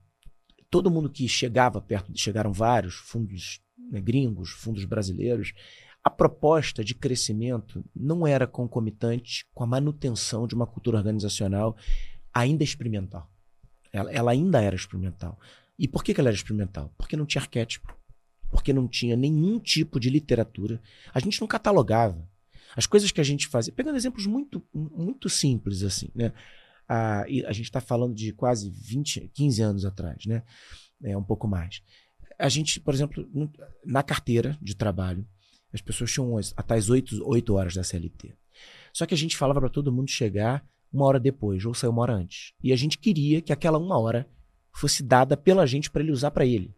[0.71, 5.53] todo mundo que chegava perto, chegaram vários fundos né, gringos, fundos brasileiros,
[6.03, 11.77] a proposta de crescimento não era concomitante com a manutenção de uma cultura organizacional
[12.35, 13.31] ainda experimental.
[13.93, 15.39] Ela, ela ainda era experimental.
[15.83, 16.95] E por que, que ela era experimental?
[16.97, 17.93] Porque não tinha arquétipo.
[18.53, 20.81] Porque não tinha nenhum tipo de literatura.
[21.13, 22.25] A gente não catalogava.
[22.77, 23.73] As coisas que a gente fazia.
[23.73, 26.33] Pegando exemplos muito, muito simples, assim, né?
[26.89, 30.45] A, a gente está falando de quase 20, 15 anos atrás, né?
[31.03, 31.83] É um pouco mais.
[32.39, 33.29] A gente, por exemplo,
[33.85, 35.27] na carteira de trabalho,
[35.73, 38.37] as pessoas tinham as a tais 8, 8 horas da CLT.
[38.93, 42.03] Só que a gente falava para todo mundo chegar uma hora depois, ou sair uma
[42.03, 42.53] hora antes.
[42.63, 44.29] E a gente queria que aquela uma hora
[44.73, 46.75] fosse dada pela gente para ele usar para ele.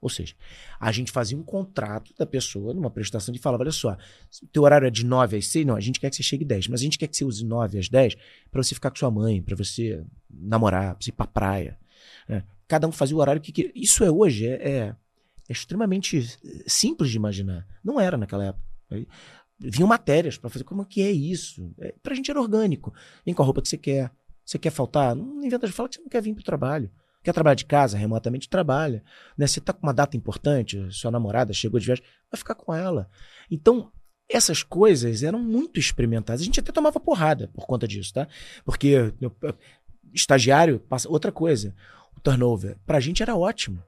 [0.00, 0.34] Ou seja,
[0.80, 3.96] a gente fazia um contrato da pessoa, numa prestação, de falava: olha só,
[4.42, 6.44] o teu horário é de 9 às 6, não, a gente quer que você chegue
[6.44, 8.16] 10, mas a gente quer que você use 9 às 10
[8.50, 11.78] para você ficar com sua mãe, para você namorar, pra você ir pra praia.
[12.28, 12.42] né?
[12.66, 13.70] Cada um fazia o horário que queria.
[13.76, 14.96] Isso é hoje, é, é-
[15.48, 16.20] é extremamente
[16.66, 17.64] simples de imaginar.
[17.84, 18.64] Não era naquela época.
[19.60, 20.64] Vinham matérias para fazer.
[20.64, 21.72] Como que é isso?
[21.78, 22.92] É, pra gente era orgânico.
[23.24, 24.10] Vem com a roupa que você quer.
[24.44, 25.14] Você quer faltar?
[25.14, 26.90] Não inventa de falar que você não quer vir pro trabalho.
[27.22, 29.02] Quer trabalhar de casa, remotamente, trabalha.
[29.36, 29.46] Né?
[29.46, 33.08] Você tá com uma data importante, sua namorada chegou de viagem, vai ficar com ela.
[33.50, 33.92] Então,
[34.28, 36.40] essas coisas eram muito experimentadas.
[36.40, 38.26] A gente até tomava porrada por conta disso, tá?
[38.64, 39.12] Porque
[40.12, 41.74] estagiário, passa outra coisa.
[42.16, 43.82] O turnover, pra gente era ótimo.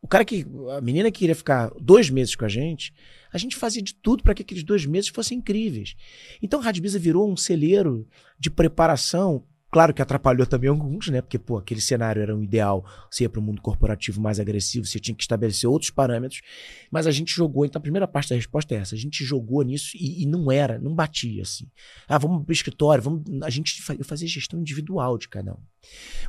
[0.00, 0.46] O cara que.
[0.76, 2.94] A menina que queria ficar dois meses com a gente,
[3.32, 5.96] a gente fazia de tudo para que aqueles dois meses fossem incríveis.
[6.40, 8.06] Então, a Radbiza virou um celeiro
[8.38, 11.20] de preparação Claro que atrapalhou também alguns, né?
[11.20, 12.84] Porque, pô, aquele cenário era um ideal.
[13.10, 16.40] Você ia para o mundo corporativo mais agressivo, você tinha que estabelecer outros parâmetros.
[16.90, 18.94] Mas a gente jogou, então a primeira parte da resposta é essa.
[18.94, 21.66] A gente jogou nisso e, e não era, não batia assim.
[22.08, 23.22] Ah, vamos pro escritório, vamos.
[23.42, 25.60] A gente fazia gestão individual de cada um.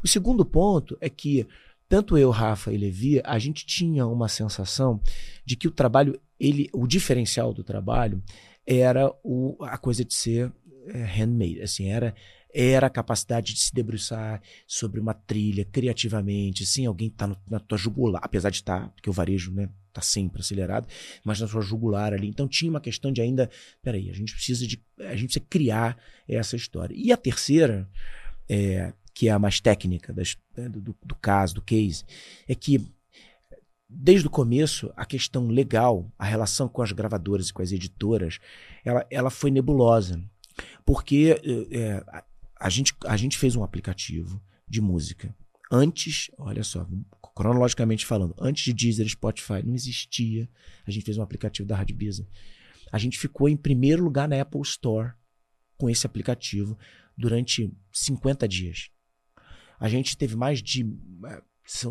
[0.03, 1.47] O segundo ponto é que
[1.87, 5.01] tanto eu, Rafa e Levi, a gente tinha uma sensação
[5.43, 8.21] de que o trabalho, ele, o diferencial do trabalho
[8.65, 10.53] era o, a coisa de ser
[10.87, 12.13] é, handmade, assim, era
[12.53, 17.59] era a capacidade de se debruçar sobre uma trilha criativamente, sem alguém estar tá na
[17.59, 20.87] tua jugular, apesar de estar, tá, porque o varejo, né, tá sempre acelerado,
[21.23, 22.27] mas na sua jugular ali.
[22.27, 23.49] Então tinha uma questão de ainda,
[23.81, 26.93] peraí, a gente precisa de, a gente precisa criar essa história.
[26.97, 27.87] E a terceira,
[28.47, 32.03] é, que é a mais técnica das, né, do, do caso, do case,
[32.47, 32.81] é que
[33.89, 38.39] desde o começo, a questão legal, a relação com as gravadoras e com as editoras,
[38.85, 40.21] ela, ela foi nebulosa.
[40.85, 41.39] Porque
[41.71, 42.03] é,
[42.59, 45.33] a gente, a gente fez um aplicativo de música.
[45.71, 46.85] Antes, olha só,
[47.35, 50.49] cronologicamente falando, antes de Deezer Spotify não existia.
[50.85, 52.27] A gente fez um aplicativo da Rádio Bisa.
[52.91, 55.13] A gente ficou em primeiro lugar na Apple Store
[55.77, 56.77] com esse aplicativo
[57.17, 58.89] durante 50 dias.
[59.79, 60.85] A gente teve mais de.
[61.25, 61.43] Eh,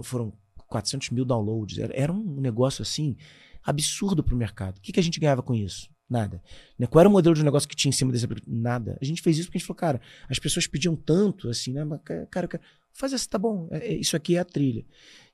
[0.02, 1.78] foram 400 mil downloads.
[1.78, 3.16] Era, era um negócio assim
[3.64, 4.76] absurdo para o mercado.
[4.76, 5.88] O que, que a gente ganhava com isso?
[6.08, 6.42] Nada.
[6.78, 6.86] Né?
[6.86, 8.96] Qual era o modelo de negócio que tinha em cima desse Nada.
[9.00, 11.82] A gente fez isso porque a gente falou, cara, as pessoas pediam tanto, assim, né?
[12.30, 12.60] Cara, cara
[12.94, 14.84] faz assim, tá bom, é, é, isso aqui é a trilha.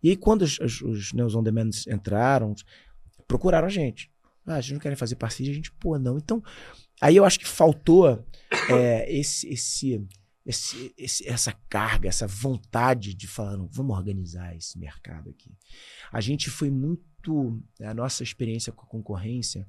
[0.02, 2.54] E aí, quando os, os, os, né, os on-demands entraram,
[3.26, 4.10] procuraram a gente.
[4.46, 6.18] Ah, a gente não quer fazer parceria, a gente, pô, não.
[6.18, 6.42] Então,
[7.00, 8.22] aí eu acho que faltou
[8.68, 10.06] é, esse, esse,
[10.44, 15.50] esse, esse, essa carga, essa vontade de falar, não, vamos organizar esse mercado aqui.
[16.12, 17.58] A gente foi muito.
[17.80, 19.66] A nossa experiência com a concorrência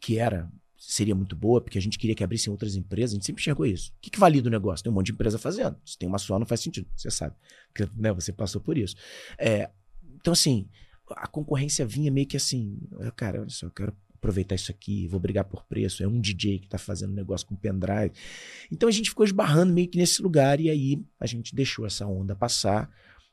[0.00, 3.26] que era seria muito boa, porque a gente queria que abrissem outras empresas, a gente
[3.26, 3.90] sempre enxergou isso.
[3.90, 4.84] O que, que valida o negócio?
[4.84, 5.76] Tem um monte de empresa fazendo.
[5.84, 7.34] Se tem uma só, não faz sentido, você sabe.
[7.72, 8.94] Porque né, você passou por isso.
[9.38, 9.70] É,
[10.14, 10.68] então, assim,
[11.10, 12.78] a concorrência vinha meio que assim,
[13.16, 16.58] cara, olha só, eu quero aproveitar isso aqui, vou brigar por preço, é um DJ
[16.58, 18.12] que está fazendo negócio com pendrive.
[18.70, 22.06] Então a gente ficou esbarrando meio que nesse lugar e aí a gente deixou essa
[22.06, 22.90] onda passar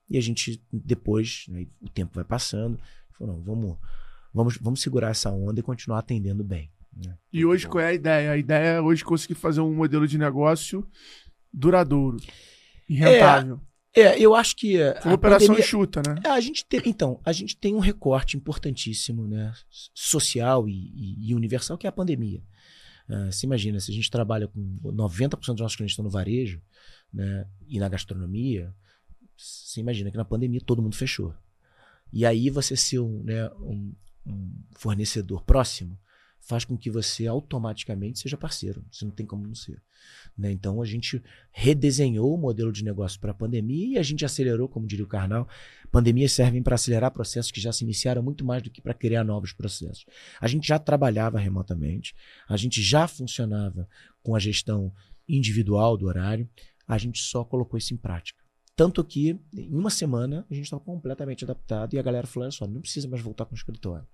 [0.09, 2.79] e a gente depois, né, o tempo vai passando,
[3.17, 3.77] falou, não, vamos
[4.33, 6.71] vamos, vamos segurar essa onda e continuar atendendo bem.
[6.95, 7.15] Né?
[7.31, 8.31] E hoje qual é a ideia?
[8.31, 10.87] A ideia é hoje conseguir fazer um modelo de negócio
[11.51, 12.17] duradouro
[12.89, 13.59] e rentável.
[13.95, 14.77] É, é eu acho que.
[15.05, 16.15] Uma operação pandemia, enxuta, né?
[16.23, 19.53] É, a gente tem, então, a gente tem um recorte importantíssimo, né?
[19.93, 22.41] Social e, e, e universal, que é a pandemia.
[23.07, 26.61] Uh, você imagina, se a gente trabalha com 90% dos nossos clientes estão no varejo
[27.13, 28.73] né, e na gastronomia,
[29.37, 31.33] você imagina que na pandemia todo mundo fechou.
[32.11, 33.93] E aí você ser um, né, um,
[34.25, 35.97] um fornecedor próximo
[36.43, 38.85] faz com que você automaticamente seja parceiro.
[38.91, 39.81] Você não tem como não ser.
[40.37, 40.51] Né?
[40.51, 44.67] Então a gente redesenhou o modelo de negócio para a pandemia e a gente acelerou,
[44.67, 45.47] como diria o Karnal.
[45.89, 49.23] Pandemias servem para acelerar processos que já se iniciaram muito mais do que para criar
[49.23, 50.05] novos processos.
[50.41, 52.13] A gente já trabalhava remotamente,
[52.47, 53.87] a gente já funcionava
[54.21, 54.93] com a gestão
[55.27, 56.49] individual do horário,
[56.85, 58.42] a gente só colocou isso em prática.
[58.75, 62.51] Tanto que, em uma semana, a gente estava completamente adaptado e a galera falou: olha
[62.51, 64.07] só, não precisa mais voltar com o escritório.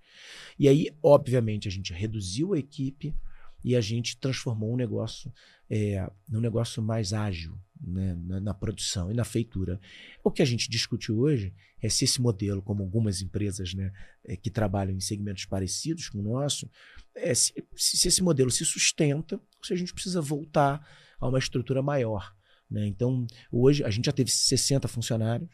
[0.57, 3.15] E aí, obviamente, a gente reduziu a equipe
[3.63, 5.33] e a gente transformou um negócio
[5.69, 9.79] é, num negócio mais ágil né, na, na, produção e na feitura.
[10.23, 13.91] O que a gente discute hoje é se esse modelo, como algumas empresas né,
[14.25, 16.69] é, que trabalham em segmentos parecidos com o nosso,
[17.15, 20.85] é, se, se esse modelo se sustenta ou se a gente precisa voltar
[21.19, 22.35] a uma estrutura maior.
[22.69, 22.87] Né?
[22.87, 25.49] Então, hoje a gente já teve 60 funcionários,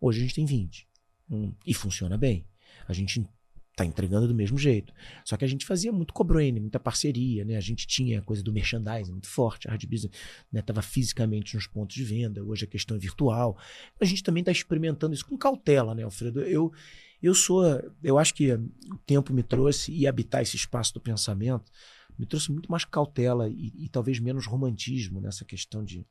[0.00, 0.88] hoje a gente tem 20.
[1.30, 2.46] Hum, e funciona bem.
[2.86, 3.26] A gente
[3.74, 4.92] está entregando do mesmo jeito.
[5.24, 7.56] Só que a gente fazia muito co-branding, muita parceria, né?
[7.56, 10.12] A gente tinha a coisa do merchandising muito forte, a Hard Business
[10.54, 10.86] estava né?
[10.86, 13.58] fisicamente nos pontos de venda, hoje a questão é virtual.
[14.00, 16.40] A gente também está experimentando isso com cautela, né, Alfredo?
[16.42, 16.72] Eu,
[17.20, 17.64] eu sou,
[18.02, 21.70] eu acho que o tempo me trouxe e habitar esse espaço do pensamento
[22.16, 26.06] me trouxe muito mais cautela e, e talvez menos romantismo nessa questão de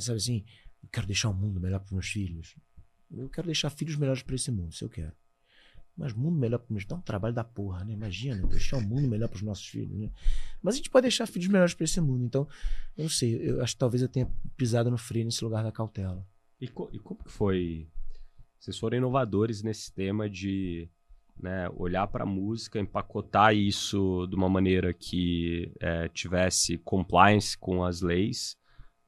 [0.00, 0.44] sabe assim,
[0.82, 2.56] eu quero deixar o um mundo melhor para os meus filhos.
[3.10, 5.12] Eu quero deixar filhos melhores para esse mundo, se eu quero.
[5.96, 7.94] Mas mundo melhor para meus dá um trabalho da porra, né?
[7.94, 10.10] Imagina, deixar o um mundo melhor para os nossos filhos, né?
[10.62, 12.24] Mas a gente pode deixar filhos melhores para esse mundo.
[12.24, 12.46] Então,
[12.96, 15.72] eu não sei, eu acho que talvez eu tenha pisado no freio nesse lugar da
[15.72, 16.26] cautela.
[16.60, 17.88] E, co e como que foi?
[18.58, 20.88] Vocês foram inovadores nesse tema de
[21.38, 27.84] né, olhar para a música, empacotar isso de uma maneira que é, tivesse compliance com
[27.84, 28.56] as leis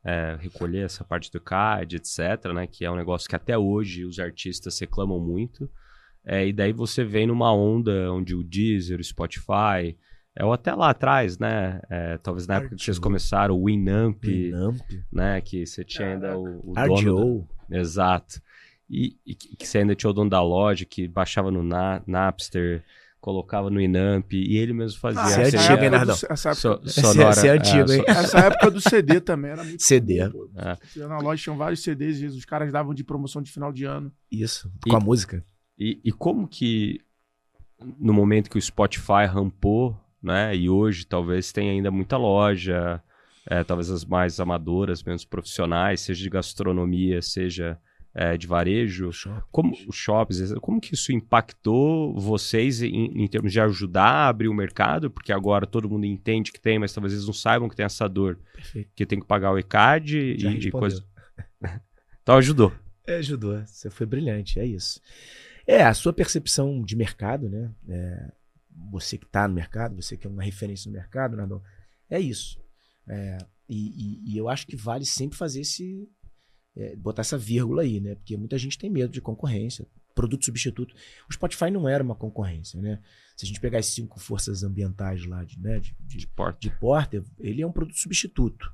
[0.05, 2.67] é, recolher essa parte do CAD, etc., né?
[2.67, 5.71] Que é um negócio que até hoje os artistas reclamam muito.
[6.25, 9.97] É, e daí você vem numa onda onde o Deezer, o Spotify
[10.37, 11.81] É, ou até lá atrás, né?
[11.91, 14.81] É, talvez na época que vocês começaram, o Winamp, Winamp.
[15.13, 15.41] né?
[15.41, 17.49] Que você tinha ainda o, o dono.
[17.69, 17.79] Da...
[17.79, 18.41] Exato.
[18.89, 22.83] E, e, que você ainda tinha o dono da loja, que baixava no Na, Napster,
[23.21, 25.21] colocava no Inamp, e ele mesmo fazia.
[25.23, 26.17] Ah, essa é antigo, hein, Nardão?
[26.17, 28.05] do, essa, época, so, é- sonora, é antigo, é, hein?
[28.07, 29.83] essa época do CD também era muito.
[29.83, 30.19] CD.
[30.21, 30.29] É.
[30.97, 33.85] Ia Na loja tinham vários CDs e os caras davam de promoção de final de
[33.85, 34.13] ano.
[34.31, 34.71] Isso.
[34.87, 35.45] E- Com a música.
[35.79, 37.01] E, e como que,
[37.99, 40.55] no momento que o Spotify rampou, né?
[40.57, 43.03] E hoje talvez tenha ainda muita loja,
[43.49, 47.79] é, talvez as mais amadoras, menos profissionais, seja de gastronomia, seja
[48.15, 49.11] é, de varejo.
[49.51, 54.49] Como os shops, como que isso impactou vocês em, em termos de ajudar a abrir
[54.49, 55.11] o mercado?
[55.11, 58.09] Porque agora todo mundo entende que tem, mas talvez eles não saibam que tem essa
[58.09, 58.91] dor, Perfeito.
[58.95, 61.05] que tem que pagar o ECAD Já e, e coisa.
[62.23, 62.73] Então ajudou.
[63.07, 63.59] É, ajudou.
[63.65, 65.01] Você foi brilhante, é isso.
[65.67, 67.71] É, a sua percepção de mercado, né?
[67.89, 68.33] É,
[68.91, 71.63] você que está no mercado, você que é uma referência no mercado, Nardon,
[72.11, 72.61] é isso.
[73.09, 76.07] É, e, e- e eu acho que vale sempre fazer esse.
[76.77, 78.15] É, botar essa vírgula aí, né?
[78.15, 79.87] Porque muita gente tem medo de concorrência.
[80.15, 80.95] Produto substituto.
[81.29, 83.01] O Spotify não era uma concorrência, né?
[83.39, 86.59] Se a gente pegar as cinco forças ambientais lá de, né, de, de De porta.
[86.59, 88.69] de Porter, ele é um produto substituto.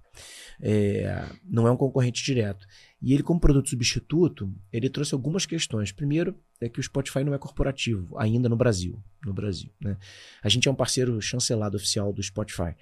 [0.59, 2.67] É, não é um concorrente direto.
[3.03, 5.93] E ele, como produto substituto, ele trouxe algumas questões.
[5.93, 8.99] Primeiro, é que o Spotify não é corporativo, ainda no Brasil.
[9.23, 9.99] No Brasil né?
[10.43, 12.75] A gente é um parceiro chancelado oficial do Spotify.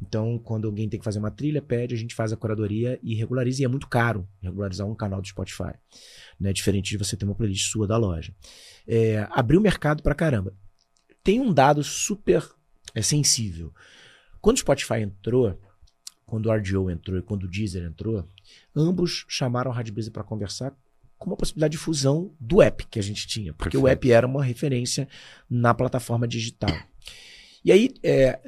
[0.00, 3.14] Então, quando alguém tem que fazer uma trilha, pede, a gente faz a curadoria e
[3.14, 3.60] regulariza.
[3.60, 5.74] E é muito caro regularizar um canal do Spotify.
[6.40, 6.54] Né?
[6.54, 8.34] Diferente de você ter uma playlist sua da loja.
[8.88, 10.54] É, abriu o mercado pra caramba.
[11.26, 12.48] Tem um dado super
[12.94, 13.74] é, sensível.
[14.40, 15.60] Quando o Spotify entrou,
[16.24, 18.24] quando o RDO entrou e quando o Deezer entrou,
[18.74, 20.72] ambos chamaram a Rádio Brisa para conversar
[21.18, 23.98] com uma possibilidade de fusão do app que a gente tinha, porque o Perfeito.
[24.06, 25.08] app era uma referência
[25.50, 26.70] na plataforma digital.
[27.64, 28.38] E aí, é,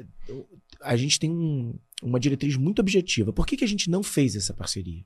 [0.81, 3.33] a gente tem um- uma diretriz muito objetiva.
[3.33, 5.03] Por que, que a gente não fez essa parceria?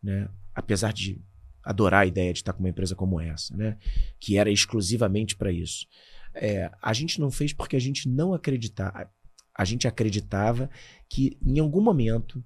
[0.00, 0.28] Né?
[0.54, 1.20] Apesar de
[1.64, 3.76] adorar a ideia de estar com uma empresa como essa, né?
[4.20, 5.84] que era exclusivamente para isso.
[6.34, 9.10] É, a gente não fez porque a gente não acreditava.
[9.54, 10.70] A gente acreditava
[11.08, 12.44] que em algum momento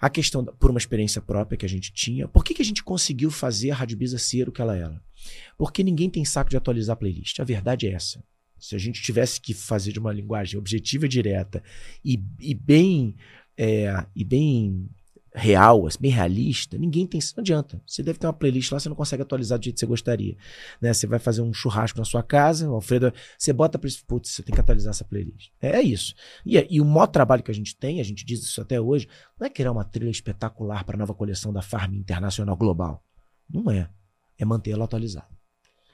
[0.00, 2.84] a questão, por uma experiência própria que a gente tinha, por que, que a gente
[2.84, 5.02] conseguiu fazer a Rádio Bisa ser o que ela era?
[5.56, 7.40] Porque ninguém tem saco de atualizar a playlist.
[7.40, 8.22] A verdade é essa.
[8.58, 11.62] Se a gente tivesse que fazer de uma linguagem objetiva e direta
[12.04, 13.16] e, e bem
[13.56, 14.88] é, e bem
[15.34, 17.20] real, assim, bem realista, ninguém tem.
[17.36, 17.80] Não adianta.
[17.86, 20.36] Você deve ter uma playlist lá, você não consegue atualizar do jeito que você gostaria.
[20.80, 20.92] Né?
[20.92, 24.42] Você vai fazer um churrasco na sua casa, o Alfredo, você bota para putz, você
[24.42, 25.50] tem que atualizar essa playlist.
[25.60, 26.14] É, é isso.
[26.44, 29.08] E, e o maior trabalho que a gente tem, a gente diz isso até hoje,
[29.38, 33.02] não é criar uma trilha espetacular para a nova coleção da Farm Internacional Global.
[33.48, 33.88] Não é.
[34.38, 35.37] É manter ela atualizada.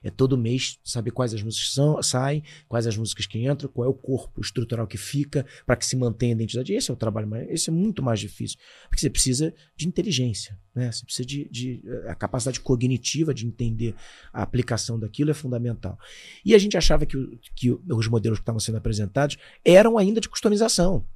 [0.05, 3.87] É todo mês saber quais as músicas são, saem, quais as músicas que entram, qual
[3.87, 6.75] é o corpo estrutural que fica, para que se mantenha a identidade.
[6.75, 7.49] Esse é o trabalho mais.
[7.49, 8.59] Esse é muito mais difícil.
[8.89, 10.59] Porque você precisa de inteligência.
[10.75, 10.93] Né?
[10.93, 11.83] Você precisa de, de.
[12.07, 13.95] A capacidade cognitiva de entender
[14.31, 15.99] a aplicação daquilo é fundamental.
[16.45, 17.17] E a gente achava que,
[17.57, 21.07] que os modelos que estavam sendo apresentados eram ainda de customização.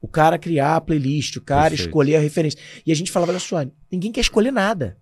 [0.00, 1.88] O cara criar a playlist, o cara Perfeito.
[1.88, 2.60] escolher a referência.
[2.86, 4.98] E a gente falava, olha só, ninguém quer escolher nada.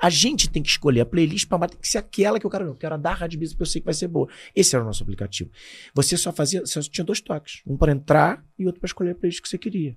[0.00, 2.64] A gente tem que escolher a playlist para tem que ser aquela que eu quero.
[2.66, 4.28] Eu quero a da Rádio Business porque eu sei que vai ser boa.
[4.54, 5.50] Esse era o nosso aplicativo.
[5.94, 9.10] Você só fazia, você só tinha dois toques, um para entrar e outro para escolher
[9.10, 9.96] a playlist que você queria.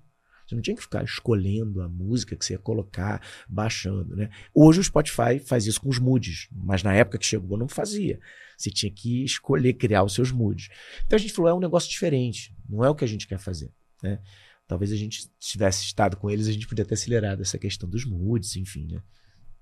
[0.52, 4.30] Você não tinha que ficar escolhendo a música que você ia colocar, baixando, né?
[4.54, 8.20] Hoje o Spotify faz isso com os moods, mas na época que chegou não fazia.
[8.58, 10.68] Você tinha que escolher criar os seus moods.
[11.06, 13.40] Então a gente falou, é um negócio diferente, não é o que a gente quer
[13.40, 13.72] fazer,
[14.04, 14.20] né?
[14.68, 18.04] Talvez a gente tivesse estado com eles, a gente podia ter acelerado essa questão dos
[18.04, 19.02] moods, enfim, né?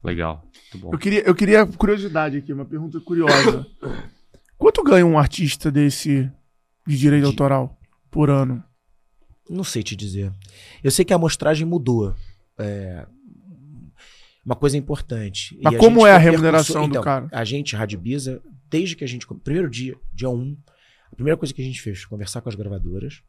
[0.03, 0.43] Legal.
[0.73, 0.93] Muito bom.
[0.93, 3.65] Eu queria, eu queria curiosidade aqui, uma pergunta curiosa.
[4.57, 6.29] Quanto ganha um artista desse
[6.87, 7.77] de direito De- autoral
[8.09, 8.63] por ano?
[9.49, 10.31] Não sei te dizer.
[10.83, 12.15] Eu sei que a amostragem mudou.
[12.57, 13.05] É,
[14.45, 15.55] Uma coisa importante.
[15.55, 17.27] E Mas a como gente é a remuneração percussor- do então, cara?
[17.31, 19.27] A gente, Rádio Bisa, desde que a gente.
[19.43, 20.57] Primeiro dia, dia 1,
[21.11, 23.21] a primeira coisa que a gente fez foi conversar com as gravadoras.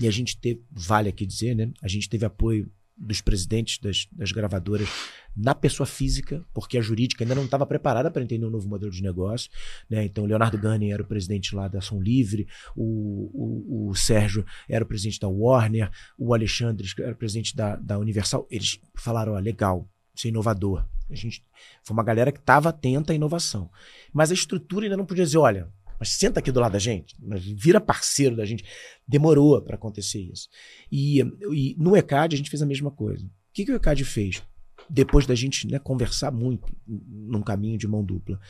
[0.00, 1.70] E a gente teve, vale aqui dizer, né?
[1.82, 4.88] A gente teve apoio dos presidentes das, das gravadoras
[5.36, 8.92] na pessoa física, porque a jurídica ainda não estava preparada para entender um novo modelo
[8.92, 9.50] de negócio.
[9.88, 10.04] Né?
[10.04, 14.84] Então, Leonardo Gani era o presidente lá da Ação Livre, o, o, o Sérgio era
[14.84, 18.46] o presidente da Warner, o Alexandre era o presidente da, da Universal.
[18.50, 20.86] Eles falaram: ó, legal, isso é inovador.
[21.10, 21.44] A gente,
[21.82, 23.70] foi uma galera que estava atenta à inovação.
[24.12, 25.68] Mas a estrutura ainda não podia dizer: olha,
[26.02, 28.64] mas senta aqui do lado da gente, mas vira parceiro da gente.
[29.06, 30.48] Demorou para acontecer isso.
[30.90, 33.24] E, e no ECAD a gente fez a mesma coisa.
[33.24, 34.42] O que, que o ECAD fez?
[34.90, 38.40] Depois da gente né, conversar muito num caminho de mão dupla,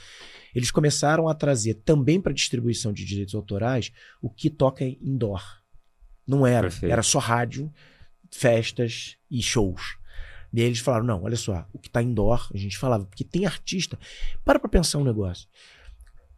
[0.54, 5.44] eles começaram a trazer também para distribuição de direitos autorais o que toca indoor.
[6.26, 6.68] Não era.
[6.68, 6.90] Perfeito.
[6.90, 7.70] Era só rádio,
[8.30, 9.98] festas e shows.
[10.54, 13.44] E eles falaram: não, olha só, o que tá indoor, a gente falava, porque tem
[13.44, 13.98] artista.
[14.42, 15.46] Para pra pensar um negócio.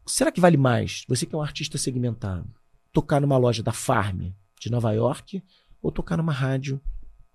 [0.07, 2.49] Será que vale mais você que é um artista segmentado,
[2.93, 5.43] tocar numa loja da Farm de Nova York
[5.83, 6.81] ou tocar numa rádio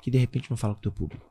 [0.02, 1.30] que de repente não fala com o teu público?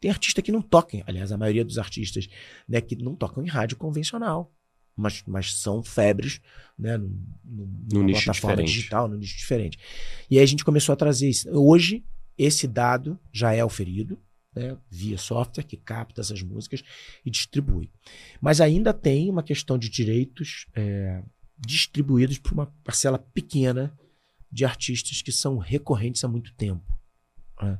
[0.00, 2.28] Tem artista que não toca, aliás, a maioria dos artistas
[2.68, 4.52] né, que não tocam em rádio convencional,
[4.96, 6.40] mas, mas são febres
[6.78, 8.72] né, num- num- numa nicho plataforma diferente.
[8.76, 9.78] digital, num nicho diferente.
[10.30, 11.48] E aí a gente começou a trazer isso.
[11.50, 12.04] Hoje,
[12.36, 14.18] esse dado já é oferido
[14.54, 16.82] né, via software que capta essas músicas
[17.24, 17.90] e distribui.
[18.40, 21.22] Mas ainda tem uma questão de direitos é,
[21.58, 23.96] distribuídos por uma parcela pequena
[24.50, 26.84] de artistas que são recorrentes há muito tempo.
[27.62, 27.78] né?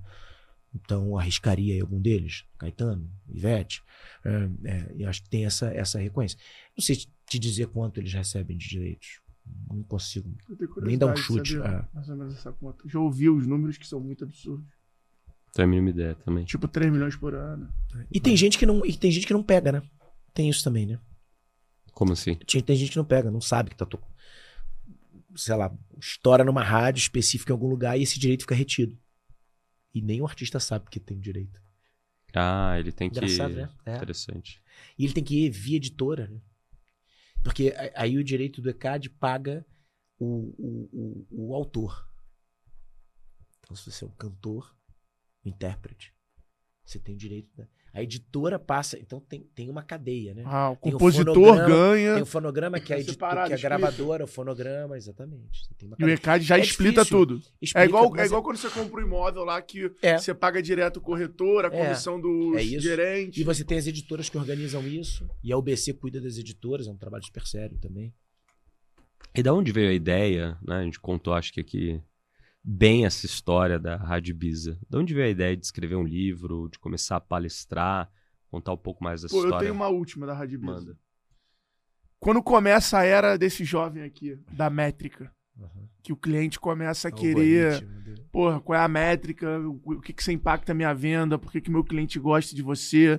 [0.73, 3.83] Então, arriscaria algum deles, Caetano, Ivete,
[4.25, 6.39] é, é, e acho que tem essa, essa recorrência.
[6.77, 9.21] Não sei te dizer quanto eles recebem de direitos.
[9.69, 10.33] Não consigo.
[10.49, 11.89] Eu Nem dá um chute, saber é.
[11.93, 12.89] Mais ou menos essa conta.
[12.89, 14.69] Já ouvi os números que são muito absurdos.
[15.53, 16.45] Tenho a mínima ideia também.
[16.45, 17.73] Tipo 3 milhões por ano.
[18.11, 19.83] E tem gente que não, e tem gente que não pega, né?
[20.33, 20.99] Tem isso também, né?
[21.93, 22.35] Como assim?
[22.47, 24.11] Tinha- Tem gente que não pega, não sabe que tá tocando.
[25.37, 28.97] Sei lá, estoura numa rádio específica em algum lugar e esse direito fica retido.
[29.95, 31.61] E nem o artista sabe que tem direito.
[32.35, 33.17] Ah, ele tem que.
[33.19, 33.69] Engraçado, né?
[33.85, 33.97] É.
[33.97, 34.63] Interessante.
[34.97, 36.41] E ele tem que ir via editora, né?
[37.43, 39.67] Porque aí o direito do ECAD paga
[40.19, 42.09] o, o, o, o autor.
[43.61, 44.77] Então, se você é um cantor,
[45.45, 46.13] um intérprete,
[46.85, 47.49] você tem direito.
[47.57, 47.67] Da...
[47.93, 48.97] A editora passa.
[49.01, 50.45] Então tem, tem uma cadeia, né?
[50.47, 53.15] Ah, o Tem o compositor fonograma, ganha Tem o fonograma, que é a, É editor,
[53.15, 55.65] separado, que é a gravadora, o fonograma, exatamente.
[55.67, 57.19] Você tem uma e o ECAD já É explica difícil.
[57.19, 57.43] tudo.
[57.61, 60.17] Explica, É igual, é igual quando você compra um imóvel lá que É.
[60.19, 61.71] você paga direto o corretor, a É.
[61.85, 62.81] comissão dos É isso.
[62.81, 63.41] gerentes.
[63.41, 65.29] E você tem as editoras que organizam isso.
[65.43, 68.15] E a UBC cuida das editoras, é um trabalho super sério também.
[69.35, 70.77] E da onde veio a ideia, né?
[70.77, 72.01] A gente contou, acho que aqui,
[72.63, 74.79] bem essa história da Rádio Ibiza.
[74.89, 78.11] Da onde veio a ideia de escrever um livro, de começar a palestrar,
[78.51, 79.65] contar um pouco mais dessa Pô, eu história?
[79.67, 80.73] tenho uma última da Rádio Ibiza.
[80.73, 80.99] Manda.
[82.19, 85.33] Quando começa a era desse jovem aqui, da métrica,
[86.03, 88.25] que o cliente começa a querer, Algoritmo dele.
[88.31, 91.51] porra, qual é a métrica, o o que, que você impacta a minha venda, por
[91.51, 93.19] que, que meu cliente gosta de você,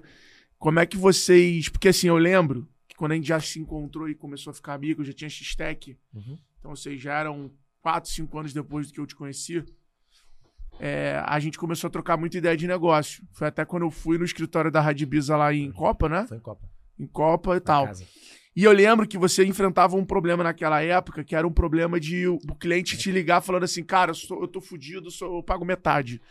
[0.59, 1.67] como é que vocês...
[1.69, 4.73] Porque assim, eu lembro que quando a gente já se encontrou e começou a ficar
[4.75, 6.37] amigo, eu já tinha X-Tech, Uhum.
[6.59, 7.51] então vocês já eram
[7.81, 9.63] 4, 5 anos depois do que eu te conheci,
[10.79, 13.23] é, a gente começou a trocar muita ideia de negócio.
[13.31, 16.25] Foi até quando eu fui no escritório da Rádio Ibiza lá em Copa, né?
[16.27, 16.69] Foi em Copa.
[16.99, 17.85] Em Copa e na tal.
[17.87, 18.05] casa.
[18.55, 22.27] E eu lembro que você enfrentava um problema naquela época, que era um problema de
[22.27, 25.63] o cliente te ligar falando assim, cara, eu, sou- eu tô fudido, sou- eu pago
[25.63, 26.21] metade.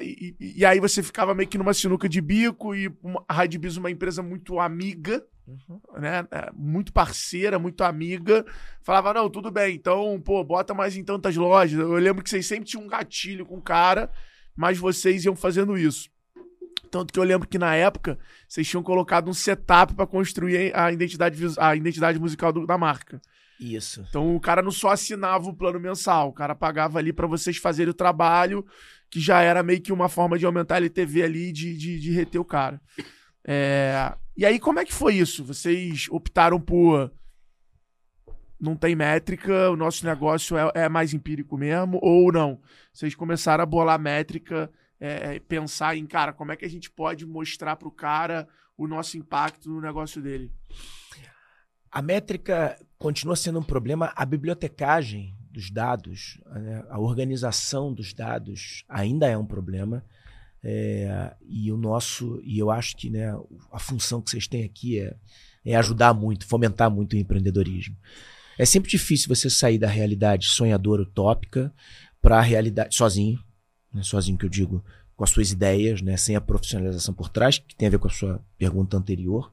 [0.00, 3.34] E, e- e aí você ficava meio que numa sinuca de bico e uma- a
[3.34, 5.80] Rádio Biz, uma empresa muito amiga, Uhum.
[6.00, 6.26] né?
[6.30, 8.44] é, Muito parceira, muito amiga.
[8.82, 11.78] Falava, não, tudo bem, então, pô, bota mais em tantas lojas.
[11.80, 14.10] Eu lembro que vocês sempre tinham um gatilho com o cara,
[14.56, 16.08] mas vocês iam fazendo isso.
[16.90, 20.90] Tanto que eu lembro que na época vocês tinham colocado um setup pra construir a
[20.92, 23.20] identidade, a identidade musical do- da marca.
[23.60, 24.04] Isso.
[24.08, 27.58] Então o cara não só assinava o plano mensal, o cara pagava ali pra vocês
[27.58, 28.64] fazerem o trabalho,
[29.10, 32.12] que já era meio que uma forma de aumentar a LTV ali, de, de, de
[32.12, 32.80] reter o cara.
[33.44, 35.44] É, E aí, como é que foi isso?
[35.44, 37.12] Vocês optaram por.
[38.58, 42.60] Não tem métrica, o nosso negócio é, é mais empírico mesmo, ou não?
[42.92, 44.70] Vocês começaram a bolar métrica,
[45.00, 48.46] é, é, pensar em, cara, como é que a gente pode mostrar pro cara
[48.76, 50.52] o nosso impacto no negócio dele?
[51.90, 54.12] A métrica continua sendo um problema.
[54.14, 60.04] A bibliotecagem dos dados, né, a organização dos dados ainda é um problema.
[60.62, 63.34] É, e o nosso, e eu acho que né,
[63.72, 65.16] a função que vocês têm aqui é,
[65.64, 67.96] é ajudar muito, fomentar muito o empreendedorismo.
[68.58, 71.72] É sempre difícil você sair da realidade sonhadora, utópica,
[72.20, 73.42] para a realidade sozinho,
[73.92, 74.84] né, sozinho que eu digo,
[75.16, 78.08] com as suas ideias, né, sem a profissionalização por trás, que tem a ver com
[78.08, 79.50] a sua pergunta anterior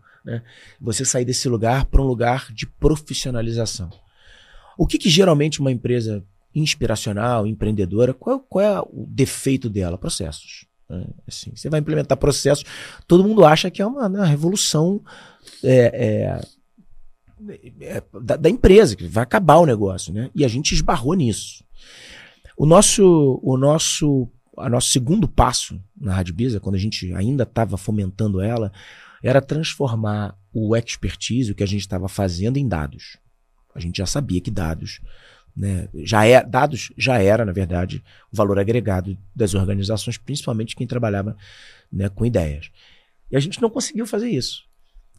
[0.79, 3.89] você sair desse lugar para um lugar de profissionalização.
[4.77, 9.97] O que, que geralmente uma empresa inspiracional, empreendedora, qual, qual é o defeito dela?
[9.97, 10.65] Processos.
[10.89, 11.05] né?
[11.27, 12.65] Assim, você vai implementar processos,
[13.07, 15.01] todo mundo acha que é uma, né, revolução
[15.63, 16.41] é, é,
[17.81, 20.13] é, da, da empresa, que vai acabar o negócio.
[20.13, 20.29] Né?
[20.33, 21.63] E a gente esbarrou nisso.
[22.57, 27.77] O nosso, o nosso, a nosso segundo passo na Rádio quando a gente ainda estava
[27.77, 28.71] fomentando ela,
[29.21, 33.17] era transformar o expertise, o que a gente estava fazendo, em dados.
[33.77, 34.99] A gente já sabia que dados,
[35.55, 40.87] né, já é, dados já era, na verdade, o valor agregado das organizações, principalmente quem
[40.87, 41.37] trabalhava
[41.93, 42.71] né, com ideias.
[43.29, 44.63] E a gente não conseguiu fazer isso.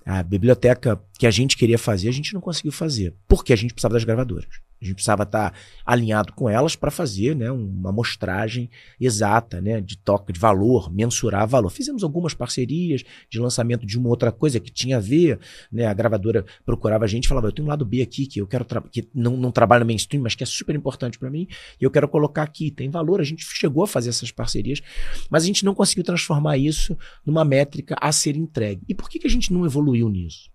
[0.05, 3.73] A biblioteca que a gente queria fazer, a gente não conseguiu fazer, porque a gente
[3.73, 4.61] precisava das gravadoras.
[4.81, 5.53] A gente precisava estar
[5.85, 8.71] alinhado com elas para fazer né, uma amostragem
[9.01, 11.71] exata né, de toca, de valor, mensurar valor.
[11.71, 15.41] Fizemos algumas parcerias de lançamento de uma outra coisa que tinha a ver.
[15.71, 18.41] Né, a gravadora procurava a gente e falava: Eu tenho um lado B aqui que
[18.41, 21.49] eu quero que não, não trabalha no mainstream, mas que é super importante para mim,
[21.81, 22.71] e eu quero colocar aqui.
[22.71, 23.21] Tem valor.
[23.21, 24.81] A gente chegou a fazer essas parcerias,
[25.29, 28.83] mas a gente não conseguiu transformar isso numa métrica a ser entregue.
[28.89, 30.51] E por que, que a gente não evoluiu nisso?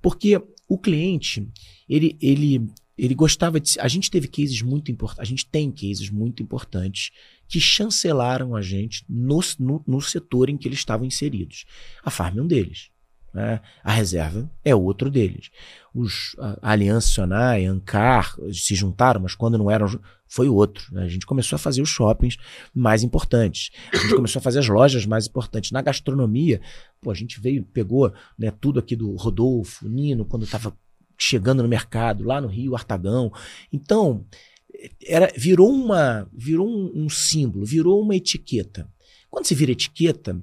[0.00, 1.46] Porque o cliente,
[1.88, 2.66] ele, ele
[3.04, 3.80] ele gostava de.
[3.80, 5.20] A gente teve cases muito importantes.
[5.20, 7.10] A gente tem cases muito importantes
[7.48, 11.64] que chancelaram a gente no, no, no setor em que eles estavam inseridos.
[12.04, 12.90] A Farm é um deles.
[13.34, 13.60] Né?
[13.82, 15.50] A reserva é outro deles.
[15.92, 19.88] Os, a, Aliança Sonai, Ancar se juntaram, mas quando não eram,
[20.28, 20.94] foi outro.
[20.94, 21.02] Né?
[21.02, 22.36] A gente começou a fazer os shoppings
[22.72, 23.72] mais importantes.
[23.92, 25.72] A gente começou a fazer as lojas mais importantes.
[25.72, 26.60] Na gastronomia,
[27.00, 30.72] pô, a gente veio, pegou né, tudo aqui do Rodolfo, Nino, quando estava
[31.22, 33.32] chegando no mercado, lá no Rio, Artagão.
[33.72, 34.26] Então,
[35.06, 38.88] era, virou, uma, virou um, um símbolo, virou uma etiqueta.
[39.30, 40.42] Quando você vira etiqueta,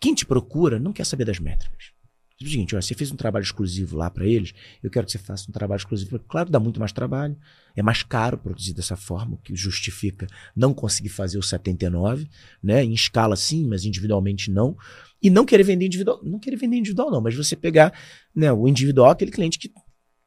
[0.00, 1.96] quem te procura não quer saber das métricas.
[2.38, 4.52] É o seguinte, ó, você fez um trabalho exclusivo lá para eles,
[4.82, 6.18] eu quero que você faça um trabalho exclusivo.
[6.28, 7.34] Claro, dá muito mais trabalho,
[7.74, 12.28] é mais caro produzir dessa forma, o que justifica não conseguir fazer o 79,
[12.62, 12.84] né?
[12.84, 14.76] Em escala sim, mas individualmente não.
[15.22, 17.98] E não querer vender individual, não querer vender individual não, mas você pegar
[18.34, 19.72] né, o individual, aquele cliente que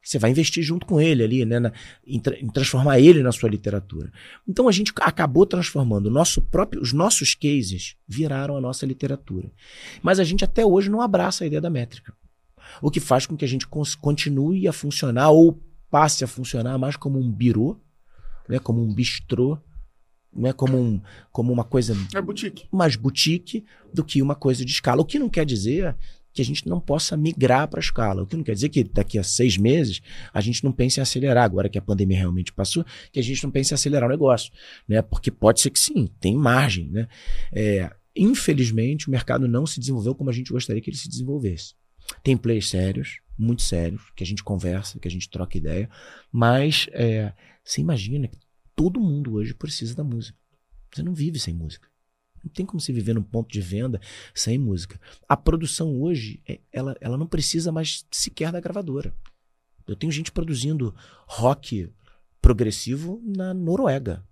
[0.02, 1.72] você vai investir junto com ele ali, né, na,
[2.06, 4.12] em, tra em, transformar ele na sua literatura.
[4.48, 9.50] Então a gente acabou transformando nosso próprio, os nossos cases viraram a nossa literatura.
[10.02, 12.14] Mas a gente até hoje não abraça a ideia da métrica.
[12.80, 16.96] O que faz com que a gente continue a funcionar ou passe a funcionar mais
[16.96, 17.76] como um birô,
[18.48, 19.58] né, como um bistrô,
[20.32, 21.00] né, como, um,
[21.32, 22.68] como uma coisa é boutique.
[22.70, 25.02] mais boutique do que uma coisa de escala.
[25.02, 25.96] O que não quer dizer
[26.32, 28.22] que a gente não possa migrar para a escala.
[28.22, 30.00] O que não quer dizer que daqui a seis meses
[30.32, 33.42] a gente não pense em acelerar, agora que a pandemia realmente passou, que a gente
[33.42, 34.52] não pense em acelerar o negócio.
[34.88, 35.02] Né?
[35.02, 36.88] Porque pode ser que sim, tem margem.
[36.90, 37.08] Né?
[37.52, 41.74] É, infelizmente, o mercado não se desenvolveu como a gente gostaria que ele se desenvolvesse.
[42.22, 45.88] Tem players sérios, muito sérios, que a gente conversa, que a gente troca ideia,
[46.30, 47.32] mas é,
[47.64, 48.38] você imagina que
[48.74, 50.38] todo mundo hoje precisa da música.
[50.92, 51.89] Você não vive sem música.
[52.42, 54.00] Não tem como se viver num ponto de venda
[54.34, 55.00] sem música.
[55.28, 59.14] A produção hoje, é, ela, ela não precisa mais sequer da gravadora.
[59.86, 60.94] Eu tenho gente produzindo
[61.26, 61.92] rock
[62.40, 64.24] progressivo na Noruega.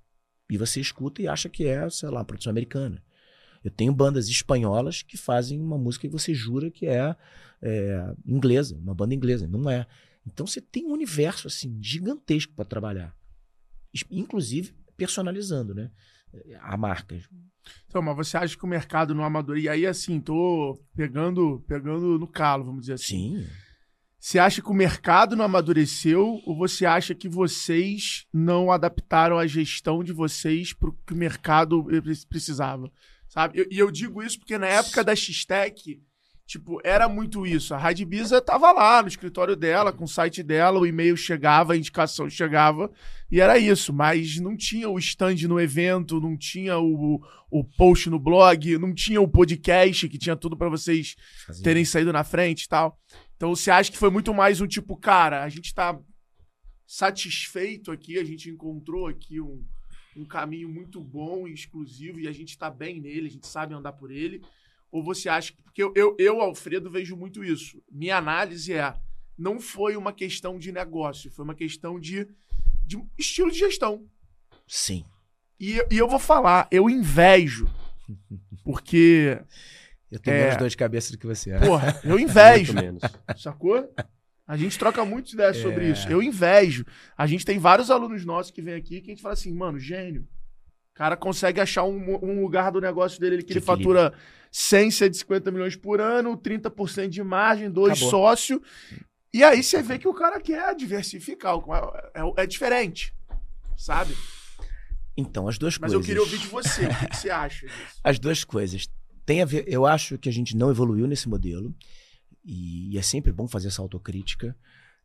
[0.50, 3.02] E você escuta e acha que é, sei lá, produção americana.
[3.62, 7.14] Eu tenho bandas espanholas que fazem uma música que você jura que é,
[7.60, 9.46] é inglesa, uma banda inglesa.
[9.46, 9.86] Não é.
[10.26, 13.14] Então você tem um universo assim gigantesco para trabalhar.
[14.10, 15.90] Inclusive personalizando, né?
[16.60, 17.18] A marca.
[17.86, 19.58] Então, mas você acha que o mercado no amador.
[19.58, 23.38] E aí, assim, tô pegando, pegando no calo, vamos dizer assim.
[23.38, 23.46] Sim.
[24.20, 29.46] Você acha que o mercado não amadureceu ou você acha que vocês não adaptaram a
[29.46, 31.86] gestão de vocês para o que o mercado
[32.28, 32.90] precisava?
[33.28, 33.64] Sabe?
[33.70, 36.02] E eu, digo isso porque na época da X-Tech,
[36.48, 37.74] Tipo, era muito isso.
[37.74, 41.74] A Rádio Ibiza tava lá no escritório dela, com o site dela, o e-mail chegava,
[41.74, 42.90] a indicação chegava,
[43.30, 43.92] e era isso.
[43.92, 47.20] Mas não tinha o stand no evento, não tinha o,
[47.50, 51.62] o post no blog, não tinha o podcast, que tinha tudo para vocês Fazia.
[51.62, 52.98] terem saído na frente e tal.
[53.36, 56.00] Então você acha que foi muito mais um tipo, cara, a gente tá
[56.86, 59.62] satisfeito aqui, a gente encontrou aqui um,
[60.16, 63.74] um caminho muito bom e exclusivo, e a gente tá bem nele, a gente sabe
[63.74, 64.40] andar por ele.
[64.90, 65.62] Ou você acha que.
[65.62, 67.82] Porque eu, eu, eu, Alfredo, vejo muito isso.
[67.90, 68.94] Minha análise é:
[69.36, 72.26] não foi uma questão de negócio, foi uma questão de,
[72.84, 74.04] de estilo de gestão.
[74.66, 75.04] Sim.
[75.60, 77.68] E, e eu vou falar, eu invejo.
[78.64, 79.40] Porque.
[80.10, 81.58] Eu tenho é, menos dor de cabeça do que você.
[81.58, 82.72] Porra, eu invejo.
[83.36, 83.92] sacou?
[84.46, 85.62] A gente troca muitas ideias é.
[85.62, 86.08] sobre isso.
[86.08, 86.86] Eu invejo.
[87.16, 89.78] A gente tem vários alunos nossos que vêm aqui que a gente fala assim, mano,
[89.78, 90.26] gênio.
[90.98, 94.12] O cara consegue achar um, um lugar do negócio dele que, que ele fatura
[94.50, 98.58] 100, 150 milhões por ano, 30% de margem, dois sócios.
[99.32, 101.54] E aí você vê que o cara quer diversificar.
[102.12, 103.14] É, é, é diferente,
[103.76, 104.12] sabe?
[105.16, 106.00] Então, as duas Mas coisas.
[106.00, 106.86] Mas eu queria ouvir de você.
[106.86, 107.78] o que, que você acha disso?
[108.02, 108.88] As duas coisas.
[109.24, 111.72] Tem a ver, eu acho que a gente não evoluiu nesse modelo.
[112.44, 114.56] E, e é sempre bom fazer essa autocrítica.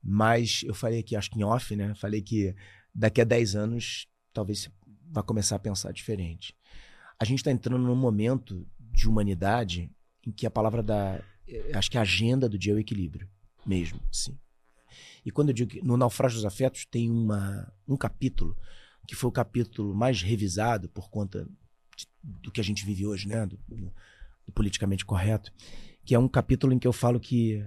[0.03, 1.93] Mas eu falei aqui, acho que em off, né?
[1.93, 2.55] Falei que
[2.95, 4.67] daqui a 10 anos talvez
[5.13, 6.55] vá começar a pensar diferente.
[7.19, 9.91] A gente está entrando num momento de humanidade
[10.25, 11.21] em que a palavra da.
[11.47, 13.29] Eh, acho que a agenda do dia é o equilíbrio,
[13.65, 14.37] mesmo, sim.
[15.23, 18.57] E quando eu digo que no Naufrágio dos Afetos tem uma, um capítulo
[19.07, 21.47] que foi o capítulo mais revisado por conta
[21.95, 23.45] de, do que a gente vive hoje, né?
[23.45, 25.53] Do, do politicamente correto,
[26.03, 27.63] que é um capítulo em que eu falo que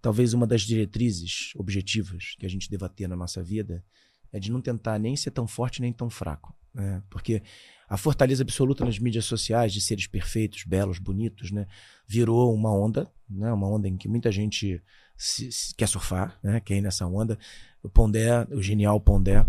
[0.00, 3.84] talvez uma das diretrizes objetivas que a gente deva ter na nossa vida
[4.32, 6.54] é de não tentar nem ser tão forte nem tão fraco.
[6.74, 7.02] Né?
[7.10, 7.42] Porque
[7.88, 11.66] a fortaleza absoluta nas mídias sociais de seres perfeitos, belos, bonitos, né?
[12.06, 13.52] virou uma onda, né?
[13.52, 14.82] uma onda em que muita gente
[15.16, 16.60] se, se, quer surfar, né?
[16.60, 17.38] quer ir nessa onda.
[17.82, 19.44] O Pondé, o genial Pondé,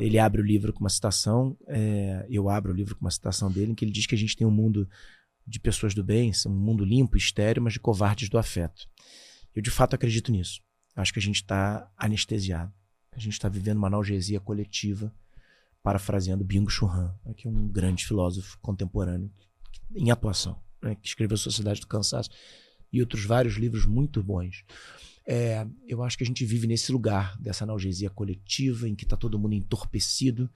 [0.00, 3.50] ele abre o livro com uma citação, é, eu abro o livro com uma citação
[3.50, 4.88] dele, em que ele diz que a gente tem um mundo
[5.46, 8.88] de pessoas do bem, um mundo limpo, estéreo, mas de covardes do afeto.
[9.54, 10.60] Eu de fato acredito nisso.
[10.96, 12.72] Acho que a gente está anestesiado.
[13.16, 15.14] A gente está vivendo uma analgesia coletiva,
[15.82, 19.30] parafraseando Bingo Churran, que é um grande filósofo contemporâneo
[19.94, 22.30] em atuação, né, que escreveu Sociedade do Cansaço
[22.92, 24.64] e outros vários livros muito bons.
[25.26, 29.16] É, eu acho que a gente vive nesse lugar dessa analgesia coletiva, em que está
[29.16, 30.50] todo mundo entorpecido,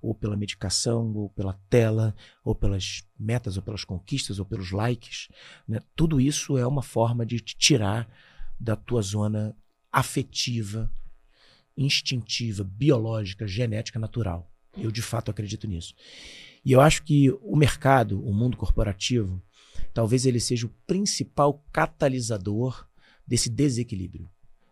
[0.00, 5.28] ou pela medicação, ou pela tela, ou pelas metas, ou pelas conquistas, ou pelos likes.
[5.66, 5.80] Né?
[5.94, 8.08] Tudo isso é uma forma de te tirar
[8.58, 9.56] da tua zona
[9.92, 10.90] afetiva,
[11.78, 14.50] instintiva, biológica, genética, natural.
[14.76, 15.94] Eu de fato acredito nisso.
[16.64, 19.40] E eu acho que o mercado, o mundo corporativo,
[19.94, 22.86] talvez ele seja o principal catalisador
[23.26, 24.28] desse desequilíbrio.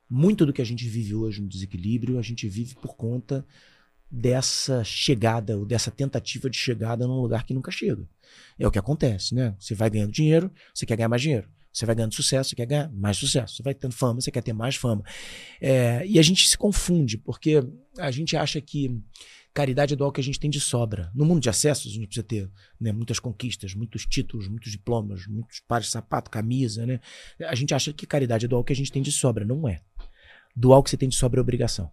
[0.08, 3.46] Muito do que a gente vive hoje no desequilíbrio, a gente vive por conta
[4.10, 8.08] dessa chegada, ou dessa tentativa de chegada num lugar que nunca chega.
[8.58, 9.56] É o que acontece, né?
[9.58, 11.48] Você vai ganhando dinheiro, você quer ganhar mais dinheiro.
[11.76, 13.56] Você vai ganhando sucesso, você quer ganhar mais sucesso.
[13.56, 15.04] Você vai tendo fama, você quer ter mais fama.
[15.60, 17.62] É, e a gente se confunde, porque
[17.98, 18.98] a gente acha que
[19.52, 21.12] caridade é do que a gente tem de sobra.
[21.14, 22.50] No mundo de acessos, a gente precisa ter
[22.80, 26.86] né, muitas conquistas, muitos títulos, muitos diplomas, muitos pares de sapato, camisa.
[26.86, 26.98] Né?
[27.40, 29.44] A gente acha que caridade é do que a gente tem de sobra.
[29.44, 29.82] Não é.
[30.56, 31.90] Doar o que você tem de sobra é obrigação.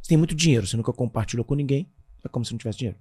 [0.00, 1.86] Você tem muito dinheiro, você nunca compartilhou com ninguém,
[2.24, 2.98] é como se não tivesse dinheiro.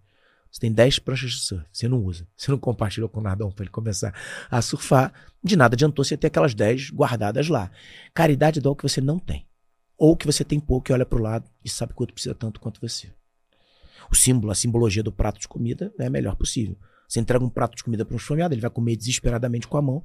[0.52, 2.28] Você tem 10 pranchas de surf, você não usa.
[2.36, 4.14] Você não compartilhou com o Nardão para ele começar
[4.49, 5.14] a surfar.
[5.41, 7.72] De nada adiantou você ter aquelas 10 guardadas lá.
[8.14, 9.47] Caridade é o que você não tem.
[9.97, 12.14] Ou que você tem pouco e olha para o lado e sabe que o outro
[12.14, 13.14] precisa tanto quanto você.
[14.12, 16.78] O símbolo, a simbologia do prato de comida é a melhor possível.
[17.08, 19.82] Você entrega um prato de comida para um esfomeado, ele vai comer desesperadamente com a
[19.82, 20.04] mão.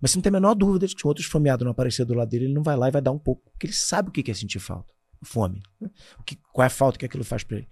[0.00, 2.14] Mas você não tem a menor dúvida de que um outro esfomeado não aparecer do
[2.14, 3.50] lado dele, ele não vai lá e vai dar um pouco.
[3.50, 4.92] Porque ele sabe o que é sentir falta.
[5.22, 5.62] Fome.
[5.80, 5.88] Né?
[6.18, 7.68] O que, qual é a falta que aquilo faz para ele.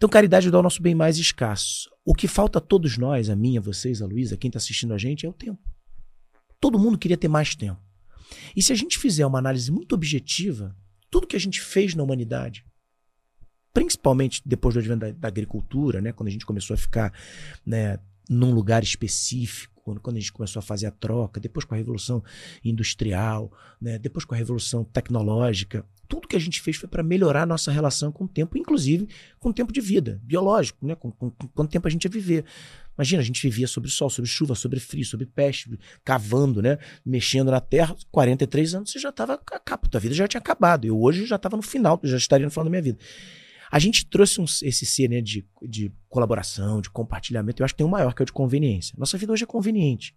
[0.00, 1.90] Então, caridade dá o nosso bem mais escasso.
[2.06, 4.94] O que falta a todos nós, a mim, a vocês, a Luísa, quem está assistindo
[4.94, 5.60] a gente, é o tempo.
[6.58, 7.78] Todo mundo queria ter mais tempo.
[8.56, 10.74] E se a gente fizer uma análise muito objetiva,
[11.10, 12.64] tudo que a gente fez na humanidade,
[13.74, 17.12] principalmente depois do advento da, da agricultura, né, quando a gente começou a ficar
[17.66, 21.78] né, num lugar específico, quando a gente começou a fazer a troca, depois com a
[21.78, 22.22] revolução
[22.64, 23.50] industrial,
[23.80, 27.46] né, depois com a revolução tecnológica, tudo que a gente fez foi para melhorar a
[27.46, 29.08] nossa relação com o tempo, inclusive
[29.38, 30.96] com o tempo de vida, biológico, né?
[30.96, 32.44] Com, com, com quanto tempo a gente ia viver.
[32.98, 36.78] Imagina, a gente vivia sobre sol, sobre chuva, sobre frio, sobre peste, cavando, né?
[37.06, 37.96] Mexendo na terra.
[38.10, 39.40] 43 anos você já estava.
[39.50, 40.84] A tua vida já tinha acabado.
[40.84, 42.98] Eu hoje já estava no final, já estaria no final da minha vida.
[43.70, 47.62] A gente trouxe um, esse ser né, de, de colaboração, de compartilhamento.
[47.62, 48.94] Eu acho que tem um maior, que é o de conveniência.
[48.98, 50.14] Nossa vida hoje é conveniente.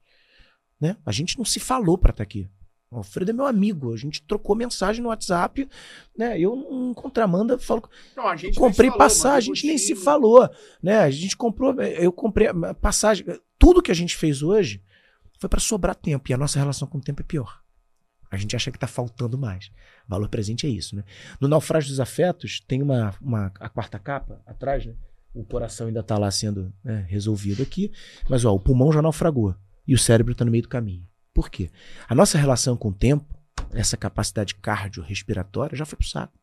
[0.82, 0.98] Né?
[1.06, 2.50] A gente não se falou para estar tá aqui.
[2.94, 5.68] O Alfredo é meu amigo, a gente trocou mensagem no WhatsApp,
[6.16, 6.40] né?
[6.40, 7.90] Eu, um contramanda, falo.
[8.16, 10.48] Não, a gente comprei falou, passagem, a gente nem se falou,
[10.82, 11.00] né?
[11.00, 12.50] A gente comprou, eu comprei
[12.80, 13.26] passagem.
[13.58, 14.84] Tudo que a gente fez hoje
[15.40, 17.63] foi para sobrar tempo, e a nossa relação com o tempo é pior.
[18.34, 19.70] A gente acha que está faltando mais.
[20.08, 21.04] Valor presente é isso, né?
[21.40, 24.96] No Naufrágio dos Afetos, tem uma, uma a quarta capa atrás, né?
[25.36, 27.92] O coração ainda está lá sendo né, resolvido aqui,
[28.28, 29.56] mas ó, o pulmão já naufragou
[29.88, 31.08] e o cérebro está no meio do caminho.
[31.32, 31.70] Por quê?
[32.10, 33.24] A nossa relação com o tempo,
[33.72, 36.34] essa capacidade cardiorrespiratória, já foi pro saco.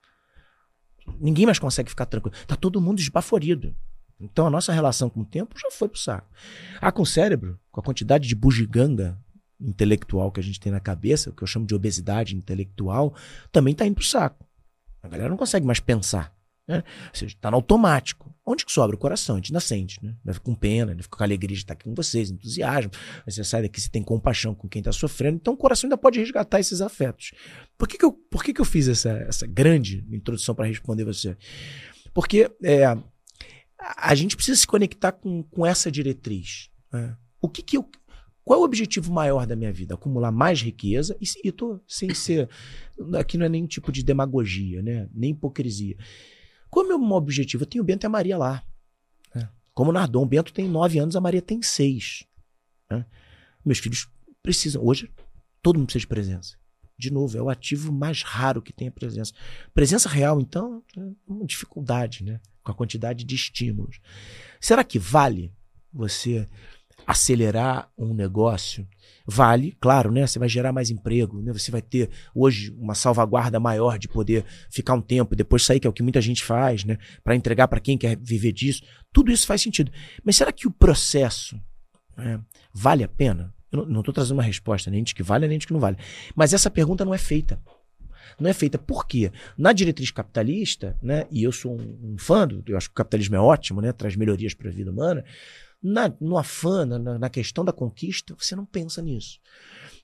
[1.20, 2.36] Ninguém mais consegue ficar tranquilo.
[2.46, 3.74] Tá todo mundo esbaforido.
[4.20, 6.30] Então a nossa relação com o tempo já foi pro saco.
[6.80, 9.18] Ah, com o cérebro, com a quantidade de bugiganga
[9.60, 13.14] intelectual que a gente tem na cabeça, o que eu chamo de obesidade intelectual,
[13.52, 14.46] também tá indo pro saco.
[15.02, 16.34] A galera não consegue mais pensar.
[16.70, 16.84] Né?
[17.08, 18.32] Ou seja, tá no automático.
[18.46, 19.34] Onde que sobra o coração?
[19.34, 20.14] A gente ainda sente, né?
[20.26, 22.92] Fica com pena, fica com alegria de estar aqui com vocês, entusiasmo.
[23.24, 25.36] Você sai daqui, você tem compaixão com quem está sofrendo.
[25.36, 27.32] Então o coração ainda pode resgatar esses afetos.
[27.76, 31.04] Por que, que, eu, por que, que eu fiz essa, essa grande introdução para responder
[31.04, 31.36] você?
[32.14, 32.84] Porque é,
[33.96, 36.70] a gente precisa se conectar com, com essa diretriz.
[36.92, 37.16] Né?
[37.40, 37.88] O que, que eu,
[38.50, 39.94] qual é o objetivo maior da minha vida?
[39.94, 42.48] Acumular mais riqueza e, e tô sem ser.
[43.16, 45.08] Aqui não é nenhum tipo de demagogia, né?
[45.14, 45.96] nem hipocrisia.
[46.68, 47.62] Qual é o meu objetivo?
[47.62, 48.64] Eu tenho o Bento e a Maria lá.
[49.32, 49.48] Né?
[49.72, 52.24] Como o Nardon, o Bento tem nove anos, a Maria tem seis.
[52.90, 53.06] Né?
[53.64, 54.08] Meus filhos
[54.42, 54.84] precisam.
[54.84, 55.08] Hoje,
[55.62, 56.56] todo mundo precisa de presença.
[56.98, 59.32] De novo, é o ativo mais raro que tem a presença.
[59.72, 62.40] Presença real, então, é uma dificuldade, né?
[62.64, 64.00] Com a quantidade de estímulos.
[64.60, 65.52] Será que vale
[65.92, 66.48] você
[67.10, 68.86] acelerar um negócio,
[69.26, 70.24] vale, claro, né?
[70.24, 71.52] Você vai gerar mais emprego, né?
[71.52, 75.80] Você vai ter hoje uma salvaguarda maior de poder ficar um tempo e depois sair,
[75.80, 76.98] que é o que muita gente faz, né?
[77.24, 78.84] Para entregar para quem quer viver disso.
[79.12, 79.90] Tudo isso faz sentido.
[80.24, 81.60] Mas será que o processo
[82.16, 82.40] né,
[82.72, 83.52] vale a pena?
[83.72, 85.96] Eu não estou trazendo uma resposta nem de que vale nem de que não vale.
[86.36, 87.60] Mas essa pergunta não é feita.
[88.38, 88.78] Não é feita.
[88.78, 89.32] Por quê?
[89.58, 91.26] Na diretriz capitalista, né?
[91.28, 93.92] E eu sou um, um fã do, eu acho que o capitalismo é ótimo, né?
[93.92, 95.24] Traz melhorias para a vida humana.
[95.82, 99.38] Na, no afã, na, na questão da conquista, você não pensa nisso.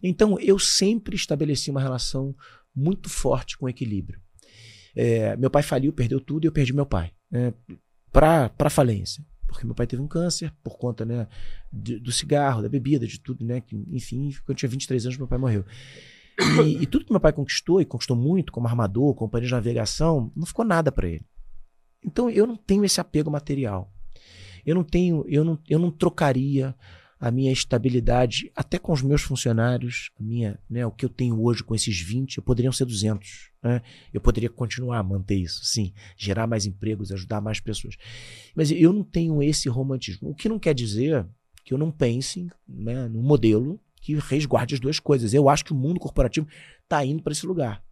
[0.03, 2.35] Então, eu sempre estabeleci uma relação
[2.75, 4.21] muito forte com equilíbrio.
[4.95, 7.13] É, meu pai faliu, perdeu tudo e eu perdi meu pai.
[7.31, 7.53] Né,
[8.11, 9.25] para falência.
[9.47, 11.29] Porque meu pai teve um câncer por conta né,
[11.73, 13.61] de, do cigarro, da bebida, de tudo, né?
[13.61, 15.65] Que, enfim, quando eu tinha 23 anos, meu pai morreu.
[16.65, 20.31] E, e, tudo que meu pai conquistou, e conquistou muito, como armador, companhia de navegação,
[20.37, 21.25] não ficou nada para ele.
[22.05, 23.91] Então eu não tenho esse apego material.
[24.67, 26.75] Eu não tenho, eu não, eu não trocaria
[27.19, 31.43] a minha estabilidade, até com os meus funcionários, a minha, né, o que eu tenho
[31.43, 33.53] hoje com esses 20, eu poderiam ser 200.
[33.63, 33.81] Né?
[34.13, 37.97] Eu poderia continuar a manter isso, sim, gerar mais empregos, ajudar mais pessoas.
[38.55, 40.29] Mas eu não tenho esse romantismo.
[40.29, 41.27] O que não quer dizer
[41.65, 45.35] que eu não pense né, num modelo que resguarde as duas coisas.
[45.35, 46.47] Eu acho que o mundo corporativo
[46.85, 47.83] está indo para esse lugar.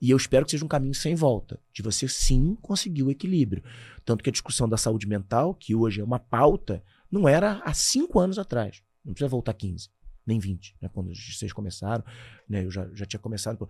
[0.00, 3.62] E eu espero que seja um caminho sem volta, de você sim conseguir o equilíbrio.
[4.04, 7.74] Tanto que a discussão da saúde mental, que hoje é uma pauta, não era há
[7.74, 8.82] cinco anos atrás.
[9.04, 9.90] Não precisa voltar 15,
[10.26, 10.88] nem 20, né?
[10.88, 12.04] quando vocês começaram.
[12.48, 12.64] Né?
[12.64, 13.68] Eu já, já tinha começado.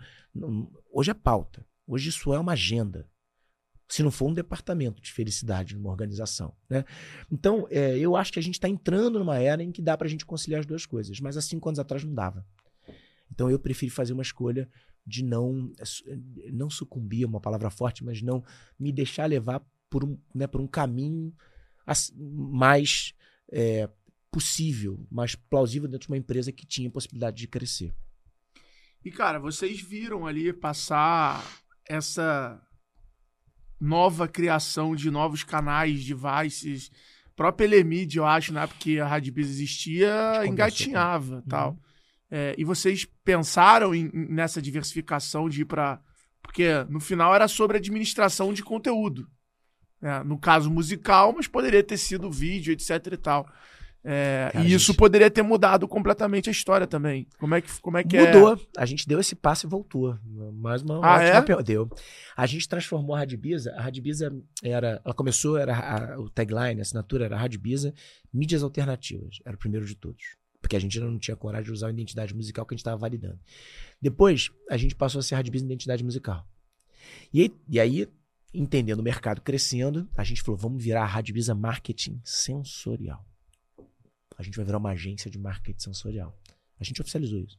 [0.93, 1.65] Hoje é pauta.
[1.87, 3.09] Hoje isso é uma agenda.
[3.89, 6.55] Se não for um departamento de felicidade numa organização.
[6.69, 6.85] Né?
[7.33, 10.07] Então, é, eu acho que a gente está entrando numa era em que dá para
[10.07, 11.19] a gente conciliar as duas coisas.
[11.21, 12.45] Mas há cinco anos atrás não dava.
[13.33, 14.69] Então eu prefiro fazer uma escolha
[15.09, 15.73] de não
[16.53, 18.45] não sucumbir, é uma palavra forte, mas não
[18.79, 21.35] me deixar levar por um, né, por um caminho
[22.23, 23.15] mais
[23.51, 23.89] é,
[24.31, 27.95] possível, mais plausível dentro de uma empresa que tinha possibilidade de crescer.
[29.05, 31.43] E cara, vocês viram ali passar
[31.87, 32.61] essa
[33.81, 36.91] nova criação de novos canais, devices,
[37.35, 38.67] própria Elemid, eu acho, né?
[38.67, 41.79] Porque a Radbiz existia, engatinhava tal.
[42.31, 46.01] É, e vocês pensaram em, nessa diversificação de ir para.
[46.43, 49.29] Porque no final era sobre administração de conteúdo.
[50.01, 50.23] Né?
[50.23, 53.49] No caso musical, mas poderia ter sido vídeo, etc e tal.
[54.05, 54.97] É, Cara, e isso gente...
[54.97, 57.27] poderia ter mudado completamente a história também.
[57.39, 58.27] Como é que, como é que é?
[58.27, 58.55] Mudou.
[58.55, 58.59] É?
[58.77, 60.17] A gente deu esse passo e voltou.
[60.55, 61.63] Mais uma ah, ótima é?
[61.63, 61.91] Deu.
[62.37, 63.75] A gente transformou a Radbiza.
[63.77, 65.03] A Radbiza era.
[65.05, 67.93] Ela começou, era a, o tagline, a assinatura era Radbiza,
[68.33, 69.41] mídias alternativas.
[69.45, 70.39] Era o primeiro de todos.
[70.69, 72.83] Porque a gente ainda não tinha coragem de usar a identidade musical que a gente
[72.83, 73.41] estava validando.
[74.01, 76.47] Depois, a gente passou a ser Radbiza identidade musical.
[77.33, 78.09] E aí, e aí,
[78.53, 83.27] entendendo o mercado crescendo, a gente falou: vamos virar a Radbiza Marketing Sensorial.
[84.37, 86.39] A gente vai virar uma agência de marketing sensorial.
[86.79, 87.59] A gente oficializou isso.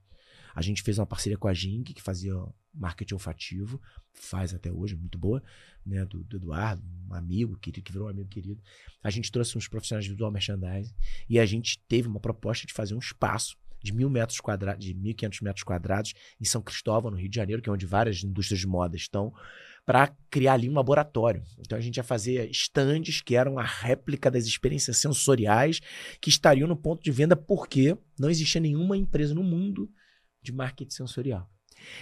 [0.59, 2.33] A gente fez uma parceria com a Jing, que fazia
[2.73, 3.81] marketing olfativo,
[4.11, 5.41] faz até hoje, muito boa,
[5.85, 6.03] né?
[6.03, 8.61] Do, do Eduardo, um amigo querido, que virou um amigo querido.
[9.01, 10.93] A gente trouxe uns profissionais de visual merchandising
[11.29, 14.93] e a gente teve uma proposta de fazer um espaço de mil metros quadrados, de
[14.93, 18.59] 1.500 metros quadrados em São Cristóvão, no Rio de Janeiro, que é onde várias indústrias
[18.59, 19.33] de moda estão,
[19.85, 21.41] para criar ali um laboratório.
[21.57, 25.79] Então a gente ia fazer estandes que eram a réplica das experiências sensoriais
[26.19, 29.89] que estariam no ponto de venda porque não existia nenhuma empresa no mundo
[30.41, 31.49] de marketing sensorial.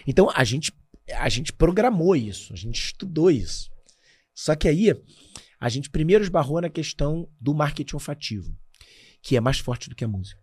[0.06, 0.72] Então a gente
[1.14, 3.72] a gente programou isso, a gente estudou isso.
[4.34, 4.94] Só que aí
[5.60, 8.56] a gente primeiro esbarrou na questão do marketing olfativo,
[9.22, 10.42] que é mais forte do que a música.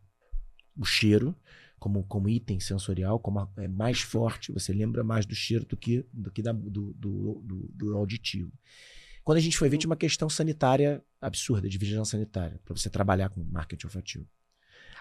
[0.76, 1.36] O cheiro,
[1.78, 6.05] como, como item sensorial, como é mais forte, você lembra mais do cheiro do que,
[6.12, 8.53] do, que da, do, do, do, do auditivo.
[9.22, 12.90] Quando a gente foi ver, tinha uma questão sanitária absurda, de vigilância sanitária, para você
[12.90, 14.26] trabalhar com marketing olfativo.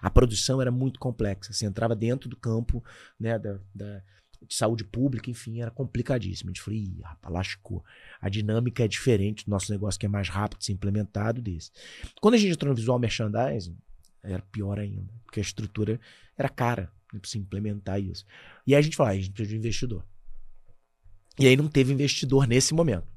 [0.01, 1.53] A produção era muito complexa.
[1.53, 2.83] Você entrava dentro do campo
[3.19, 4.01] né, da, da
[4.47, 6.49] de saúde pública, enfim, era complicadíssimo.
[6.49, 7.83] A gente falou, ih, rapaz, lascou.
[8.19, 11.71] A dinâmica é diferente do nosso negócio, que é mais rápido de ser implementado desse.
[12.21, 13.77] Quando a gente entrou no visual merchandising,
[14.21, 15.99] era pior ainda, porque a estrutura
[16.37, 18.25] era cara né, para se implementar isso.
[18.65, 20.05] E aí a gente falou, ah, a gente precisa de um investidor.
[21.39, 23.07] E aí não teve investidor nesse momento.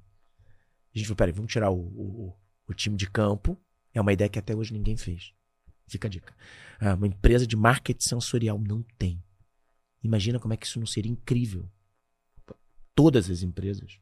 [0.94, 3.58] A gente falou, peraí, vamos tirar o, o, o time de campo.
[3.92, 5.32] É uma ideia que até hoje ninguém fez.
[5.86, 6.34] Fica a dica.
[6.80, 9.22] Ah, uma empresa de marketing sensorial não tem.
[10.02, 11.68] Imagina como é que isso não seria incrível.
[12.94, 13.98] Todas as empresas.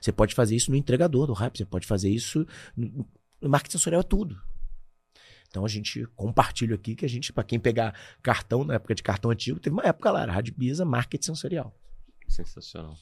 [0.00, 3.06] Você pode fazer isso no entregador do rap, você pode fazer isso no,
[3.40, 4.40] no marketing sensorial é tudo.
[5.48, 9.02] Então a gente compartilha aqui que a gente, para quem pegar cartão, na época de
[9.02, 11.74] cartão antigo, teve uma época lá, Rádio Bisa, marketing sensorial.
[12.28, 12.96] Sensacional.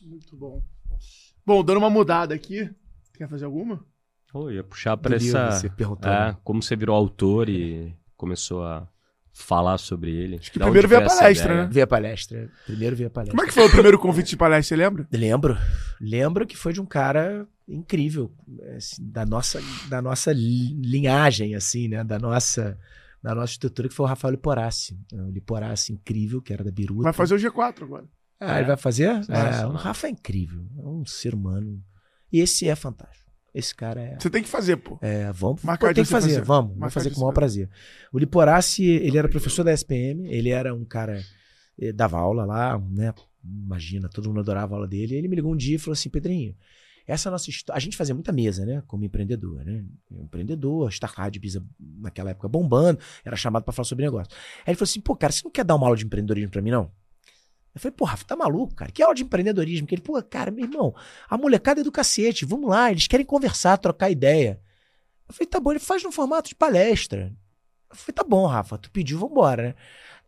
[0.00, 0.62] Muito bom.
[1.44, 2.70] Bom, dando uma mudada aqui,
[3.14, 3.84] quer fazer alguma?
[4.34, 5.50] Oh, ia puxar para essa.
[5.52, 6.36] Você perguntou, é, né?
[6.44, 8.86] Como você virou autor e começou a
[9.32, 10.36] falar sobre ele?
[10.36, 11.64] Acho que Da primeiro veio a palestra, ideia?
[11.66, 11.70] né?
[11.72, 12.50] Vi a palestra.
[12.66, 13.36] Primeiro vi a palestra.
[13.36, 15.08] Como é que foi o primeiro convite de palestra, você lembra?
[15.12, 15.56] Lembro.
[16.00, 18.32] Lembro que foi de um cara incrível,
[18.76, 22.02] assim, da nossa, da nossa li- linhagem, assim, né?
[22.04, 22.78] Da nossa,
[23.22, 24.98] da nossa estrutura, que foi o Rafael Liporassi.
[25.12, 27.02] O Liporassi incrível, que era da Biruta.
[27.04, 28.04] Vai fazer o G4 agora.
[28.40, 28.58] Ah, É.
[28.60, 29.08] ele vai fazer?
[29.28, 30.64] É, o Rafa é incrível.
[30.78, 31.82] É um ser humano.
[32.32, 33.27] E esse é fantástico.
[33.54, 34.16] Esse cara é.
[34.18, 34.98] Você tem que fazer, pô.
[35.00, 36.42] É, vamos, Marcar pô, tem que fazer, fazer.
[36.42, 37.68] vamos, vamos Marcar fazer de com o maior prazer.
[38.12, 41.22] O Liporassi, ele era professor da SPM, ele era um cara,
[41.80, 43.12] eh, dava aula lá, né?
[43.44, 45.14] Imagina, todo mundo adorava a aula dele.
[45.14, 46.54] Ele me ligou um dia e falou assim: Pedrinho,
[47.06, 47.76] essa nossa história.
[47.78, 48.82] A gente fazia muita mesa, né?
[48.86, 49.84] Como empreendedor, né?
[50.10, 54.30] Empreendedor, startup de Bisa naquela época bombando, era chamado pra falar sobre negócio.
[54.58, 56.60] Aí ele falou assim: pô, cara, você não quer dar uma aula de empreendedorismo pra
[56.60, 56.90] mim, não?
[57.74, 58.90] Eu falei, pô, Rafa, tá maluco, cara?
[58.90, 59.86] Que aula de empreendedorismo?
[59.86, 60.94] Que ele, pô, cara, meu irmão,
[61.28, 64.60] a molecada é do cacete, vamos lá, eles querem conversar, trocar ideia.
[65.28, 67.32] Eu falei, tá bom, ele faz no formato de palestra.
[67.90, 69.74] Eu falei, tá bom, Rafa, tu pediu, vambora, né?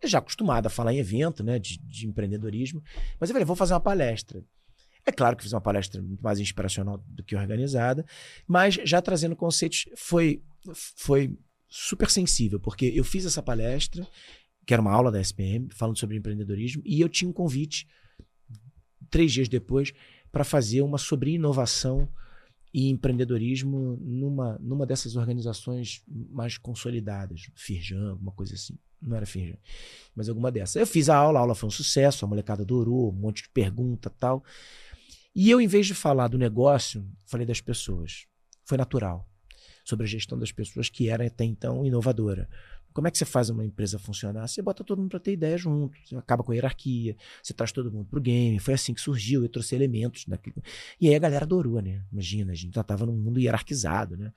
[0.00, 2.82] Eu já acostumado a falar em evento, né, de, de empreendedorismo.
[3.18, 4.42] Mas eu falei, vou fazer uma palestra.
[5.04, 8.04] É claro que fiz uma palestra muito mais inspiracional do que organizada,
[8.46, 10.42] mas já trazendo conceitos, foi,
[10.96, 11.36] foi
[11.68, 14.06] super sensível, porque eu fiz essa palestra,
[14.66, 17.88] que era uma aula da SPM, falando sobre empreendedorismo, e eu tinha um convite,
[19.10, 19.92] três dias depois,
[20.30, 22.08] para fazer uma sobre inovação
[22.72, 28.78] e empreendedorismo numa, numa dessas organizações mais consolidadas, Firjan, alguma coisa assim.
[29.02, 29.56] Não era Firjan,
[30.14, 30.76] mas alguma dessas.
[30.76, 33.48] Eu fiz a aula, a aula foi um sucesso, a molecada adorou, um monte de
[33.48, 34.44] pergunta tal.
[35.34, 38.26] E eu, em vez de falar do negócio, falei das pessoas.
[38.64, 39.28] Foi natural.
[39.84, 42.48] Sobre a gestão das pessoas, que era até então inovadora.
[42.92, 44.46] Como é que você faz uma empresa funcionar?
[44.48, 47.70] Você bota todo mundo para ter ideia junto, você acaba com a hierarquia, você traz
[47.72, 48.58] todo mundo pro game.
[48.58, 50.62] Foi assim que surgiu, eu trouxe elementos daquilo.
[51.00, 52.02] E aí a galera adorou, né?
[52.12, 54.32] Imagina, a gente já tava num mundo hierarquizado, né?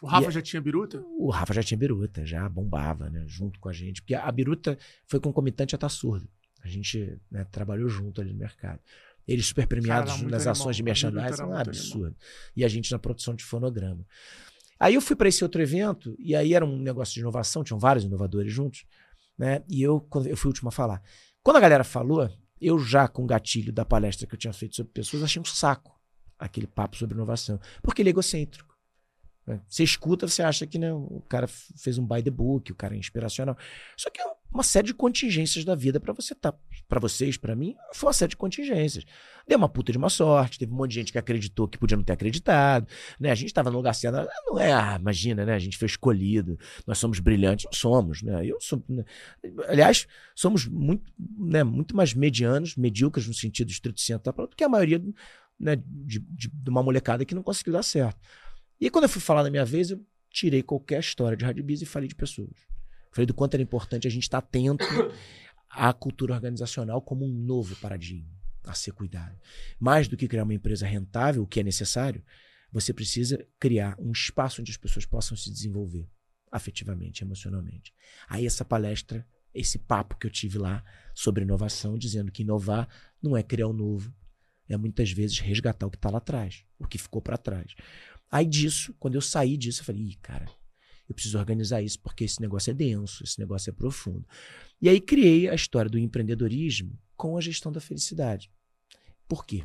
[0.00, 1.04] O Rafa E- já tinha biruta?
[1.18, 3.24] O Rafa já tinha biruta, já bombava, né?
[3.26, 4.00] Junto com a gente.
[4.00, 6.28] Porque a biruta foi concomitante a estar surdo.
[6.62, 8.80] A gente né, trabalhou junto ali no mercado.
[9.26, 10.52] Eles super premiados nas animal.
[10.52, 12.16] ações de merchandising, era um absurdo.
[12.56, 14.06] E a gente na produção de fonograma.
[14.78, 17.78] Aí eu fui para esse outro evento, e aí era um negócio de inovação, tinham
[17.78, 18.84] vários inovadores juntos,
[19.36, 19.62] né?
[19.68, 21.02] E eu, eu fui o último a falar.
[21.42, 24.76] Quando a galera falou, eu já com o gatilho da palestra que eu tinha feito
[24.76, 25.98] sobre pessoas, achei um saco
[26.38, 27.58] aquele papo sobre inovação.
[27.82, 28.76] Porque ele é egocêntrico.
[29.46, 29.60] né?
[29.68, 32.94] Você escuta, você acha que né, o cara fez um by the book, o cara
[32.94, 33.56] é inspiracional.
[33.96, 36.54] Só que é uma série de contingências da vida para você tá,
[36.88, 39.04] para vocês, para mim, foi uma série de contingências.
[39.46, 41.96] Deu uma puta de uma sorte, teve um monte de gente que acreditou que podia
[41.96, 42.86] não ter acreditado,
[43.20, 43.30] né?
[43.30, 45.54] A gente estava no lugar certo, ah, não é, ah, imagina, né?
[45.54, 48.44] A gente foi escolhido, nós somos brilhantes, não somos, né?
[48.44, 49.04] Eu sou, né?
[49.66, 54.64] aliás, somos muito, né, muito mais medianos, medíocres no sentido estrito da palavra, do que
[54.64, 55.02] a maioria
[55.58, 58.18] né, de, de, de uma molecada que não conseguiu dar certo.
[58.80, 61.82] E quando eu fui falar na minha vez, eu tirei qualquer história de Rádio Biz
[61.82, 62.77] e falei de pessoas.
[63.12, 64.84] Falei do quanto era importante a gente estar atento
[65.70, 69.36] à cultura organizacional como um novo paradigma a ser cuidado.
[69.78, 72.22] Mais do que criar uma empresa rentável, o que é necessário,
[72.70, 76.08] você precisa criar um espaço onde as pessoas possam se desenvolver
[76.50, 77.94] afetivamente, emocionalmente.
[78.28, 80.84] Aí essa palestra, esse papo que eu tive lá
[81.14, 82.88] sobre inovação, dizendo que inovar
[83.22, 84.14] não é criar o novo,
[84.68, 87.74] é muitas vezes resgatar o que está lá atrás, o que ficou para trás.
[88.30, 90.46] Aí disso, quando eu saí disso, eu falei, Ih, cara,
[91.08, 94.26] eu preciso organizar isso porque esse negócio é denso, esse negócio é profundo.
[94.80, 98.50] E aí criei a história do empreendedorismo com a gestão da felicidade.
[99.26, 99.64] Por quê?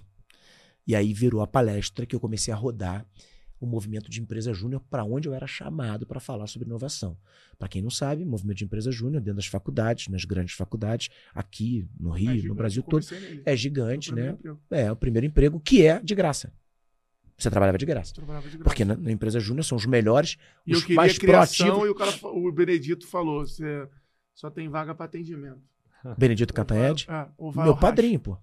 [0.88, 3.06] E aí virou a palestra que eu comecei a rodar
[3.60, 7.18] o movimento de empresa júnior para onde eu era chamado para falar sobre inovação.
[7.58, 11.88] Para quem não sabe, movimento de empresa júnior dentro das faculdades, nas grandes faculdades, aqui
[11.98, 13.42] no Rio, É no gigante, Brasil eu todo, nele.
[13.46, 14.32] é gigante, né?
[14.32, 14.62] emprego.
[14.70, 16.52] É, o primeiro emprego que é de graça.
[17.44, 18.14] Você trabalhava de graça.
[18.14, 18.64] Trabalhava de graça.
[18.64, 21.86] Porque na, na empresa júnior são os melhores, E os mais proativos.
[21.86, 23.88] e o, cara, o Benedito falou: você
[24.34, 25.62] só tem vaga para atendimento.
[26.18, 27.28] Benedito Cantanhede, É,
[27.62, 28.38] meu padrinho, pô.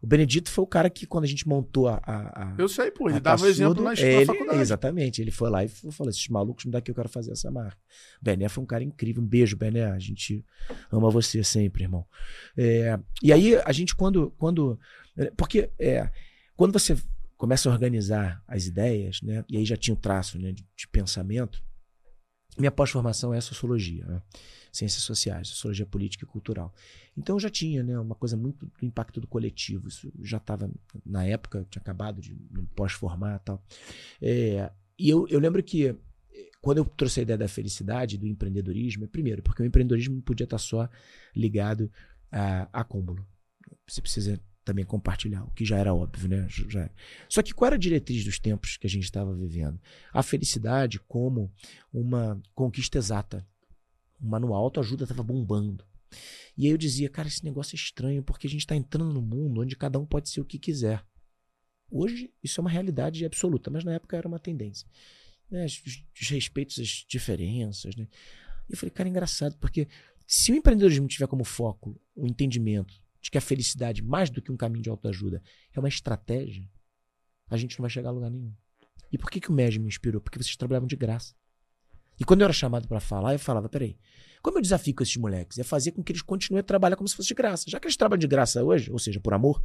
[0.00, 2.00] O Benedito foi o cara que, quando a gente montou a.
[2.04, 4.60] a, a Eu sei, pô, ele dava Tassudo, exemplo na, na ele, faculdade.
[4.60, 5.20] Exatamente.
[5.20, 7.76] Ele foi lá e falou: esses malucos me dá que eu quero fazer essa marca.
[8.22, 9.22] Bené foi um cara incrível.
[9.22, 9.90] Um beijo, Bené.
[9.90, 10.44] A gente
[10.90, 12.06] ama você sempre, irmão.
[12.56, 14.32] É, e aí, a gente, quando.
[14.38, 14.78] quando
[15.36, 16.08] porque é,
[16.56, 16.96] quando você
[17.38, 19.44] começa a organizar as ideias, né?
[19.48, 21.62] E aí já tinha o traço né, de, de pensamento.
[22.58, 24.20] Minha pós-formação é sociologia, né?
[24.72, 26.74] ciências sociais, sociologia política e cultural.
[27.16, 29.86] Então eu já tinha né, uma coisa muito do impacto do coletivo.
[29.86, 30.68] Isso já estava,
[31.06, 32.36] na época, tinha acabado de
[32.74, 33.64] pós-formar e tal.
[34.20, 35.96] É, e eu, eu lembro que eh,
[36.60, 40.22] quando eu trouxe a ideia da felicidade, do empreendedorismo, é primeiro, porque o empreendedorismo não
[40.22, 40.88] podia estar só
[41.36, 41.90] ligado
[42.32, 43.24] a acúmulo.
[43.86, 46.46] Você precisa também compartilhar, o que já era óbvio, né?
[46.48, 46.90] Já.
[47.26, 49.80] Só que qual era a diretriz dos tempos que a gente estava vivendo?
[50.12, 51.50] A felicidade como
[51.90, 53.46] uma conquista exata.
[54.20, 55.86] um manual, autoajuda estava bombando.
[56.54, 59.22] E aí eu dizia, cara, esse negócio é estranho, porque a gente está entrando num
[59.22, 61.02] mundo onde cada um pode ser o que quiser.
[61.90, 64.86] Hoje, isso é uma realidade absoluta, mas na época era uma tendência.
[65.50, 65.64] Né?
[65.64, 65.82] Os,
[66.20, 67.96] os respeitos, as diferenças.
[67.96, 68.06] Né?
[68.68, 69.88] E eu falei, cara, é engraçado, porque
[70.26, 74.50] se o empreendedorismo tiver como foco o entendimento de que a felicidade, mais do que
[74.50, 75.42] um caminho de autoajuda,
[75.74, 76.66] é uma estratégia,
[77.50, 78.52] a gente não vai chegar a lugar nenhum.
[79.12, 80.20] E por que, que o MEG me inspirou?
[80.20, 81.34] Porque vocês trabalhavam de graça.
[82.18, 83.98] E quando eu era chamado para falar, eu falava: peraí,
[84.42, 85.58] como eu desafio com esses moleques?
[85.58, 87.64] É fazer com que eles continuem a trabalhar como se fosse de graça.
[87.68, 89.62] Já que eles trabalham de graça hoje, ou seja, por amor,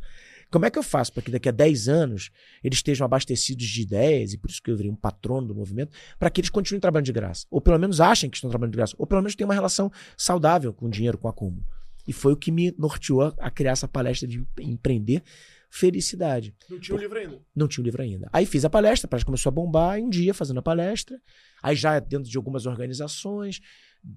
[0.52, 3.82] como é que eu faço para que daqui a 10 anos eles estejam abastecidos de
[3.82, 6.82] ideias, e por isso que eu virei um patrono do movimento, para que eles continuem
[6.82, 7.48] trabalhando de graça?
[7.50, 9.90] Ou pelo menos achem que estão trabalhando de graça, ou pelo menos tenham uma relação
[10.18, 11.66] saudável com o dinheiro, com o acúmulo.
[12.08, 15.24] E foi o que me norteou a criar essa palestra de empreender
[15.70, 16.56] felicidade.
[16.70, 17.42] Não tinha o livro ainda.
[17.56, 18.30] Não tinha o livro ainda.
[18.32, 21.20] Aí fiz a palestra, a palestra começou a bombar, um dia fazendo a palestra,
[21.64, 23.60] aí já dentro de algumas organizações,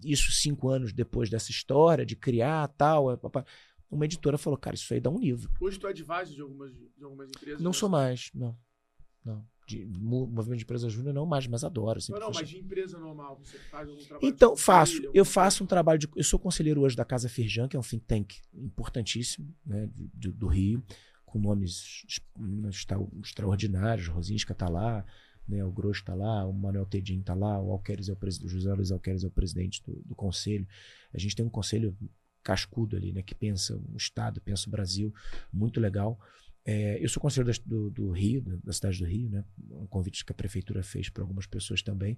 [0.05, 3.19] isso cinco anos depois dessa história de criar tal, é,
[3.91, 5.51] uma editora falou, cara, isso aí dá um livro.
[5.59, 7.61] Hoje tu é advisor de algumas, de algumas empresas?
[7.63, 8.55] Não sou mais, não.
[9.27, 9.45] Não.
[9.67, 11.99] De movimento de empresa júnior não mais, mas adoro.
[12.11, 14.29] Não, não, mas de empresa normal, você faz algum trabalho?
[14.29, 15.03] Então, faço.
[15.13, 16.09] Eu faço um trabalho de.
[16.15, 20.33] Eu sou conselheiro hoje da Casa Firjan, que é um think tank importantíssimo, né, do,
[20.33, 20.81] do Rio,
[21.25, 22.07] com nomes
[23.21, 24.07] extraordinários.
[24.07, 25.05] Rosinska está lá,
[25.49, 28.53] né, o Grosso está lá, o Manuel Tedin está lá, o Alqueres é o presidente,
[28.53, 30.67] José Luiz Alqueres é o presidente do, do conselho.
[31.13, 31.97] A gente tem um conselho
[32.41, 35.13] cascudo ali, né, que pensa o Estado, pensa o Brasil,
[35.53, 36.21] muito legal.
[36.69, 39.45] É, eu sou conselheiro do, do, Rio, da cidade do Rio, né?
[39.71, 42.17] Um convite que a prefeitura fez para algumas pessoas também.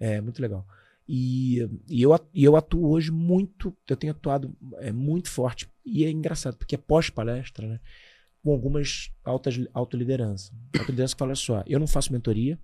[0.00, 0.66] É muito legal.
[1.08, 5.70] E, e, eu, e eu atuo hoje muito, eu tenho atuado é, muito forte.
[5.86, 7.80] E é engraçado, porque é pós-palestra, né?
[8.42, 10.52] Com algumas altas autolideranças.
[10.76, 12.58] Autoliderança que fala só, eu não faço mentoria,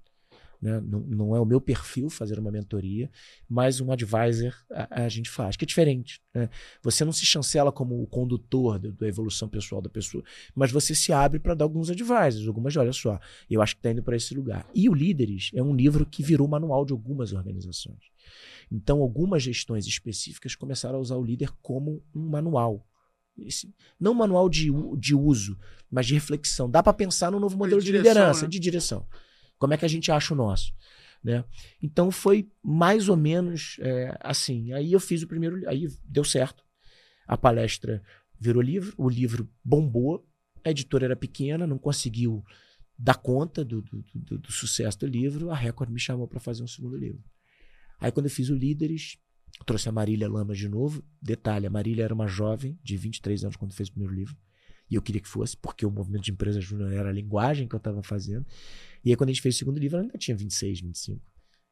[0.60, 0.80] né?
[0.80, 3.10] Não, não, é o meu perfil fazer uma mentoria,
[3.48, 6.20] mas um advisor a, a gente faz, que é diferente.
[6.34, 6.50] Né?
[6.82, 10.22] Você não se chancela como o condutor do, da evolução pessoal da pessoa,
[10.54, 13.90] mas você se abre para dar alguns advisors, algumas, olha só, eu acho que está
[13.90, 14.68] indo para esse lugar.
[14.74, 18.10] E o Líderes é um livro que virou manual de algumas organizações.
[18.70, 22.86] Então, algumas gestões específicas começaram a usar o líder como um manual.
[23.38, 25.58] Esse, não manual de, de uso,
[25.90, 26.70] mas de reflexão.
[26.70, 28.48] Dá para pensar no novo modelo de, direção, de liderança, né?
[28.48, 29.06] de direção.
[29.60, 30.72] Como é que a gente acha o nosso?
[31.22, 31.44] Né?
[31.82, 34.72] Então foi mais ou menos é, assim.
[34.72, 36.64] Aí eu fiz o primeiro, aí deu certo.
[37.28, 38.02] A palestra
[38.40, 40.26] virou livro, o livro bombou,
[40.64, 42.42] a editora era pequena, não conseguiu
[42.98, 46.62] dar conta do, do, do, do sucesso do livro, a Record me chamou para fazer
[46.62, 47.22] um segundo livro.
[48.00, 49.18] Aí quando eu fiz o Líderes,
[49.66, 51.04] trouxe a Marília Lamas de novo.
[51.20, 54.36] Detalhe, a Marília era uma jovem de 23 anos quando fez o primeiro livro.
[54.90, 57.74] E eu queria que fosse, porque o movimento de empresa júnior era a linguagem que
[57.74, 58.44] eu estava fazendo.
[59.04, 61.30] E aí, quando a gente fez o segundo livro, ela ainda tinha 26, 25.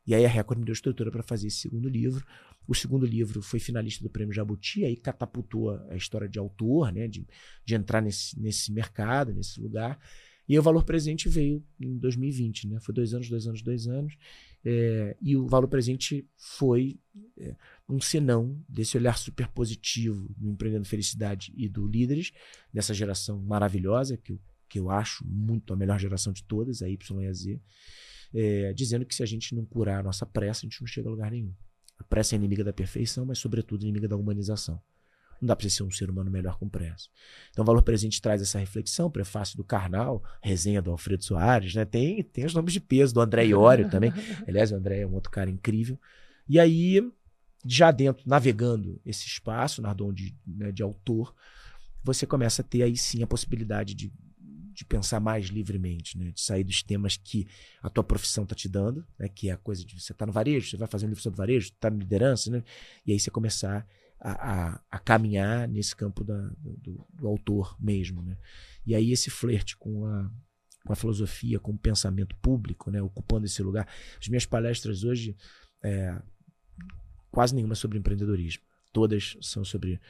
[0.08, 2.24] E aí a Record me deu estrutura para fazer esse segundo livro.
[2.66, 7.06] O segundo livro foi finalista do Prêmio Jabuti, aí catapultou a história de autor, né,
[7.06, 7.26] de,
[7.62, 9.98] de entrar nesse, nesse mercado, nesse lugar.
[10.48, 12.80] E o Valor Presente veio em 2020, né?
[12.80, 14.16] Foi dois anos, dois anos, dois anos.
[14.64, 16.98] É, e o Valor Presente foi
[17.38, 17.54] é,
[17.86, 22.32] um senão desse olhar super positivo do Empreendendo Felicidade e do Líderes,
[22.72, 26.88] dessa geração maravilhosa, que eu que eu acho muito a melhor geração de todas, a
[26.88, 27.60] Y e a Z,
[28.34, 31.08] é, dizendo que se a gente não curar a nossa pressa, a gente não chega
[31.08, 31.54] a lugar nenhum.
[31.98, 34.80] A pressa é inimiga da perfeição, mas, sobretudo, inimiga da humanização.
[35.40, 37.08] Não dá para ser um ser humano melhor com pressa.
[37.50, 41.84] Então, o Valor Presente traz essa reflexão, prefácio do Karnal, resenha do Alfredo Soares, né?
[41.84, 44.12] tem, tem os nomes de peso, do André Iório também.
[44.46, 45.98] Aliás, o André é um outro cara incrível.
[46.48, 47.00] E aí,
[47.64, 51.34] já dentro, navegando esse espaço, Nardon, de, né, de autor,
[52.02, 54.12] você começa a ter aí sim a possibilidade de
[54.78, 56.30] de pensar mais livremente, né?
[56.30, 57.48] De sair dos temas que
[57.82, 59.28] a tua profissão tá te dando, né?
[59.28, 61.36] Que é a coisa de você tá no varejo, você vai fazer um livro sobre
[61.36, 62.62] varejo, tá na liderança, né?
[63.04, 63.84] E aí você começar
[64.20, 68.38] a, a, a caminhar nesse campo da, do, do, autor mesmo, né?
[68.86, 70.30] E aí esse flerte com a,
[70.86, 73.02] com a filosofia, com o pensamento público, né?
[73.02, 73.88] Ocupando esse lugar.
[74.20, 75.36] As minhas palestras hoje,
[75.82, 76.22] é,
[77.32, 78.62] quase nenhuma sobre empreendedorismo.
[78.92, 80.00] Todas são sobre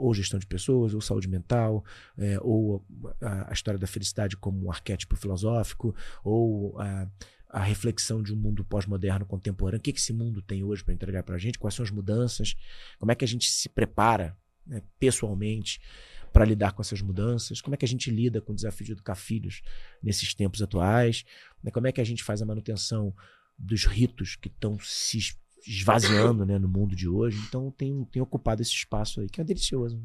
[0.00, 1.84] ou gestão de pessoas, ou saúde mental,
[2.16, 2.84] é, ou
[3.20, 5.94] a, a, história da felicidade como um arquétipo filosófico,
[6.24, 7.08] ou a,
[7.48, 9.80] a reflexão de um mundo pós-moderno contemporâneo.
[9.80, 11.58] O que, que esse mundo tem hoje para entregar para a gente?
[11.58, 12.54] Quais são as mudanças?
[12.98, 14.36] Como é que a gente se prepara
[14.66, 15.80] né, pessoalmente
[16.32, 17.60] para lidar com essas mudanças?
[17.60, 19.62] Como é que a gente lida com o desafio de educar filhos
[20.02, 21.24] nesses tempos atuais?
[21.62, 23.14] Né, como é que a gente faz a manutenção
[23.58, 25.18] dos ritos que estão se
[25.66, 27.38] esvaziando né, no mundo de hoje.
[27.48, 30.02] Então tem, tem ocupado esse espaço aí, que é delicioso.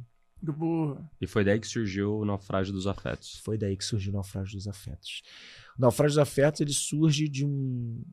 [1.20, 3.38] E foi daí que surgiu o naufrágio dos afetos.
[3.44, 5.22] Foi daí que surgiu o naufrágio dos afetos.
[5.78, 8.04] O naufrágio dos afetos ele surge de um,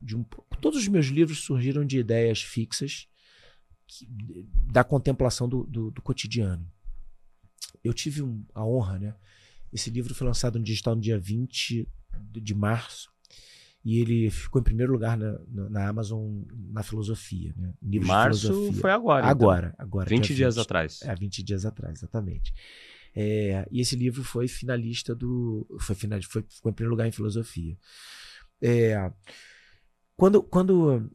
[0.00, 0.22] de um.
[0.60, 3.08] Todos os meus livros surgiram de ideias fixas
[3.86, 4.06] que-
[4.70, 6.70] da contemplação do, do, do cotidiano.
[7.82, 9.14] Eu tive um- a honra, né?
[9.72, 11.88] Esse livro foi lançado no digital no dia 20
[12.32, 13.10] de de março.
[13.84, 17.54] E ele ficou em primeiro lugar na, na, na Amazon na filosofia.
[17.56, 17.72] Né?
[17.82, 18.80] Livros de Março filosofia.
[18.80, 19.20] foi agora.
[19.20, 19.30] então.
[19.30, 20.08] Agora, agora.
[20.08, 21.00] 20 dia dias atrás.
[21.02, 22.52] É, 20 dias atrás, exatamente.
[23.14, 25.66] É, e esse livro foi finalista do.
[25.80, 27.76] Foi, final, foi, ficou em primeiro lugar em filosofia.
[28.60, 29.10] É,
[30.14, 31.10] quando, quando,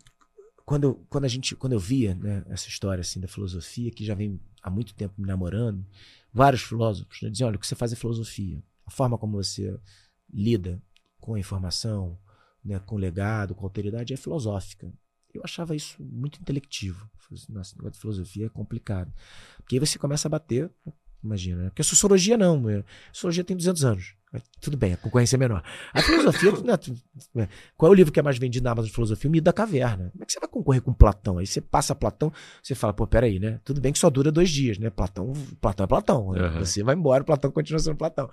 [0.65, 1.55] quando, quando a gente.
[1.55, 5.13] Quando eu via né, essa história assim, da filosofia, que já vem há muito tempo
[5.17, 5.85] me namorando,
[6.33, 8.61] vários filósofos né, diziam: olha, o que você faz é filosofia.
[8.85, 9.79] A forma como você
[10.33, 10.81] lida
[11.19, 12.17] com a informação,
[12.65, 14.91] né, com legado, com a autoridade, é filosófica.
[15.33, 17.07] Eu achava isso muito intelectivo.
[17.31, 19.13] Assim, Nossa, negócio de filosofia é complicado.
[19.57, 20.71] Porque aí você começa a bater,
[21.23, 21.69] imagina, né?
[21.69, 22.69] Porque a sociologia não.
[22.69, 24.15] é- A sociologia tem 200 anos.
[24.59, 25.63] Tudo bem, a concorrência é menor.
[25.93, 26.51] A filosofia.
[26.63, 26.93] né, tu-
[27.37, 27.47] é,
[27.77, 29.29] Qual é o livro que é mais vendido na Amazon de filosofia?
[29.29, 30.09] O Mito da Caverna.
[30.11, 31.37] Como é que você vai concorrer com Platão?
[31.37, 33.59] Aí você passa Platão, você fala, pô, peraí, né?
[33.63, 34.89] Tudo bem que só dura dois dias, né?
[34.89, 36.31] Platão, Platão é Platão.
[36.33, 36.49] né?
[36.49, 36.59] Uhum.
[36.59, 38.29] Você vai embora, Platão continua sendo Platão.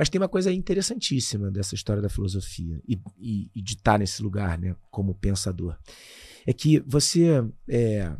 [0.00, 4.22] Mas tem uma coisa interessantíssima dessa história da filosofia e, e- e de estar nesse
[4.22, 5.76] lugar, né, como pensador.
[6.46, 8.10] É que você, é,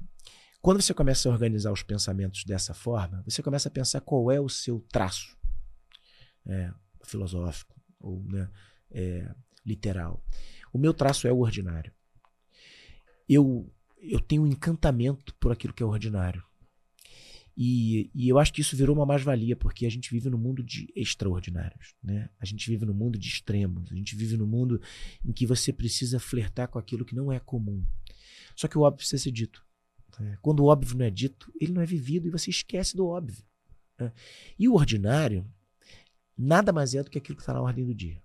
[0.61, 4.39] quando você começa a organizar os pensamentos dessa forma, você começa a pensar qual é
[4.39, 5.35] o seu traço
[6.45, 6.71] é,
[7.03, 8.51] filosófico ou né,
[8.91, 10.23] é, literal.
[10.75, 11.95] O meu traço é o ordinário.
[13.27, 16.45] Eu, eu tenho um encantamento por aquilo que é ordinário.
[17.57, 20.63] E, e eu acho que isso virou uma mais-valia, porque a gente vive num mundo
[20.63, 21.95] de extraordinários.
[22.03, 22.31] Né?
[22.39, 23.91] A gente vive num mundo de extremos.
[23.93, 24.81] A gente vive num mundo
[25.25, 27.85] em que você precisa flertar com aquilo que não é comum.
[28.57, 29.65] Só que o óbvio precisa ser dito.
[30.19, 30.39] né?
[30.41, 33.45] Quando o óbvio não é dito, ele não é vivido e você esquece do óbvio.
[33.99, 34.13] né?
[34.59, 35.47] E o ordinário
[36.37, 38.23] nada mais é do que aquilo que está na ordem do dia.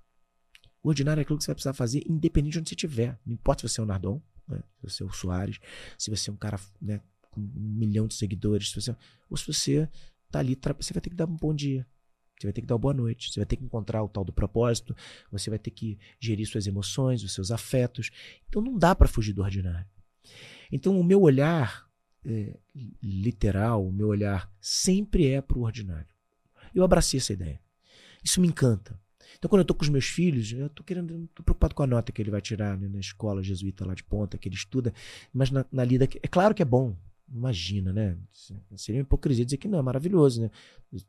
[0.82, 3.19] O ordinário é aquilo que você vai precisar fazer, independente de onde você estiver.
[3.26, 4.61] Não importa se você é o Nardon, né?
[4.80, 5.59] se você é o Soares,
[5.97, 7.01] se você é um cara né,
[7.36, 8.96] com um milhão de seguidores, se você,
[9.30, 9.90] ou se você
[10.32, 11.86] tá ali, você vai ter que dar um bom dia.
[12.40, 13.32] Você vai ter que dar uma boa noite.
[13.32, 14.96] Você vai ter que encontrar o tal do propósito.
[15.32, 18.12] Você vai ter que gerir suas emoções, os seus afetos.
[18.50, 19.88] Então não dá para fugir do ordinário.
[20.70, 21.88] Então o meu olhar
[22.26, 22.58] é,
[23.02, 26.08] literal, o meu olhar sempre é para o ordinário.
[26.74, 27.62] Eu abracei essa ideia.
[28.24, 29.00] Isso me encanta.
[29.38, 32.12] Então, quando eu tô com os meus filhos, eu tô querendo, preocupado com a nota
[32.12, 34.94] que ele vai tirar né, na escola jesuíta lá de ponta, que ele estuda,
[35.34, 36.08] mas na, na lida.
[36.22, 36.96] É claro que é bom.
[37.28, 38.17] Imagina, né?
[38.76, 40.51] Seria uma hipocrisia dizer que não, é maravilhoso, né?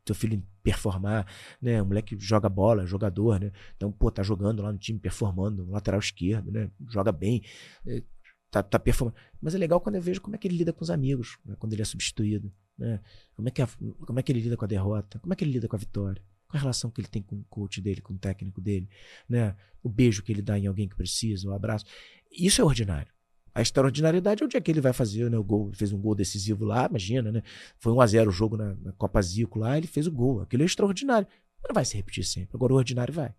[0.04, 1.26] Teu filho performar,
[1.60, 1.80] né?
[1.82, 3.52] O moleque joga bola, é jogador, né?
[3.76, 6.70] Então, pô, tá jogando lá no time, performando, no lateral esquerdo, né?
[6.88, 7.42] Joga bem,
[7.86, 8.02] é,
[8.50, 9.16] tá, tá performando.
[9.40, 11.54] Mas é legal quando eu vejo como é que ele lida com os amigos, né?
[11.58, 13.00] quando ele é substituído, né?
[13.34, 13.68] Como é, que a-
[14.06, 15.78] como é que ele lida com a derrota, como é que ele lida com a
[15.78, 16.22] vitória.
[16.48, 18.88] Qual a relação que ele tem com o coach dele, com o técnico dele,
[19.28, 19.54] né?
[19.82, 21.84] O beijo que ele dá em alguém que precisa, o abraço.
[22.32, 23.12] Isso é ordinário.
[23.56, 25.68] A extraordinariedade é dia que ele vai fazer né, o gol.
[25.68, 27.42] Ele fez um gol decisivo lá, imagina, né?
[27.78, 30.42] Foi 1x0 o jogo na, na Copa Zico lá, ele fez o gol.
[30.42, 31.26] Aquilo é extraordinário.
[31.66, 32.50] Não vai se repetir sempre.
[32.54, 33.34] Agora o ordinário vai.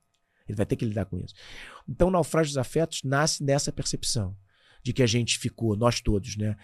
[0.47, 1.35] Ele vai ter que lidar com isso.
[1.87, 4.35] Então, o naufrágio dos afetos nasce dessa percepção
[4.81, 6.55] de que a gente ficou, nós todos, né,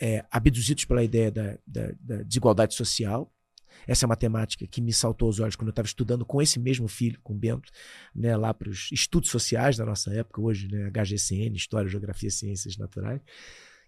[0.00, 3.30] é, abduzidos pela ideia da, da- da desigualdade social.
[3.86, 6.58] Essa é uma temática que me saltou aos olhos quando eu estava estudando com esse
[6.58, 7.70] mesmo filho, com o Bento,
[8.14, 12.76] né, lá para os estudos sociais da nossa época, hoje, né, HGCN, História, Geografia Ciências
[12.76, 13.20] Naturais.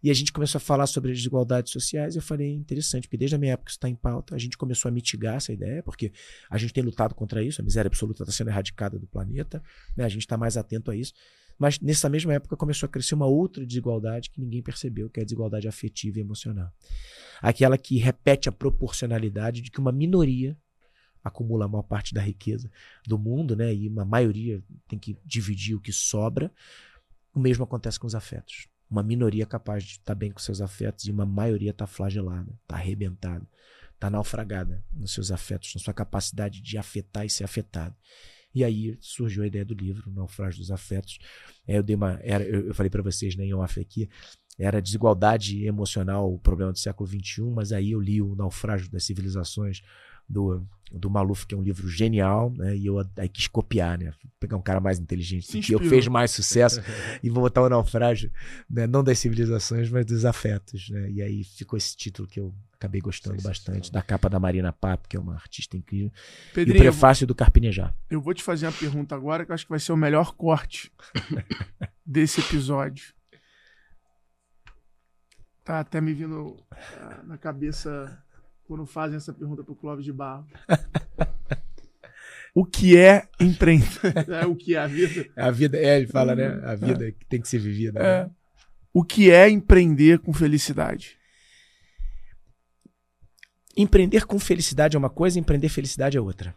[0.02, 3.16] E a gente começou a falar sobre as desigualdades sociais e eu falei, interessante, porque
[3.16, 5.82] desde a minha época isso está em pauta, a gente começou a mitigar essa ideia,
[5.82, 6.12] porque
[6.50, 9.62] a gente tem lutado contra isso, a miséria absoluta está sendo erradicada do planeta,
[9.96, 11.14] né, a gente está mais atento a isso.
[11.58, 15.22] Mas nessa mesma época começou a crescer uma outra desigualdade que ninguém percebeu, que é
[15.22, 16.72] a desigualdade afetiva e emocional.
[17.40, 20.56] Aquela que repete a proporcionalidade de que uma minoria
[21.22, 22.70] acumula a maior parte da riqueza
[23.06, 23.74] do mundo, né?
[23.74, 26.52] E uma maioria tem que dividir o que sobra.
[27.34, 28.68] O mesmo acontece com os afetos.
[28.90, 32.76] Uma minoria capaz de estar bem com seus afetos e uma maioria está flagelada, está
[32.76, 33.46] arrebentada,
[33.94, 37.96] está naufragada nos seus afetos, na sua capacidade de afetar e ser afetado.
[38.54, 41.18] E aí surgiu a ideia do livro, O Naufrágio dos Afetos.
[41.66, 44.08] É, eu, dei uma, era, eu, eu falei para vocês né, em off aqui,
[44.58, 49.04] era desigualdade emocional o problema do século XXI, mas aí eu li O Naufrágio das
[49.04, 49.82] Civilizações
[50.28, 54.12] do, do Maluf, que é um livro genial, né, e eu aí quis copiar, né,
[54.38, 56.80] pegar um cara mais inteligente que eu, fez mais sucesso
[57.22, 58.30] e vou botar o Naufrágio,
[58.70, 60.88] né, não das civilizações, mas dos afetos.
[60.90, 64.72] Né, e aí ficou esse título que eu acabei gostando bastante, da capa da Marina
[64.72, 67.94] Papo, que é uma artista incrível, e o Pedrinho, eu vou- prefácio do Carpinejar.
[68.10, 70.34] eu vou te fazer uma pergunta agora que eu acho que vai ser o melhor
[70.34, 70.92] corte
[72.04, 73.14] desse episódio.
[75.64, 78.22] Tá até me vindo ah, na cabeça
[78.64, 80.46] quando fazem essa pergunta pro Clóvis de Barro.
[82.56, 83.88] O que é empreender?
[84.30, 85.28] É, o que é a vida?
[85.34, 86.46] A vida, é, ele fala, né?
[86.64, 87.98] A vida que tem que ser vivida.
[87.98, 88.24] É.
[88.24, 88.30] né?
[88.92, 91.18] O que é empreender com felicidade?
[93.76, 96.54] Empreender com felicidade é uma coisa, empreender felicidade é outra.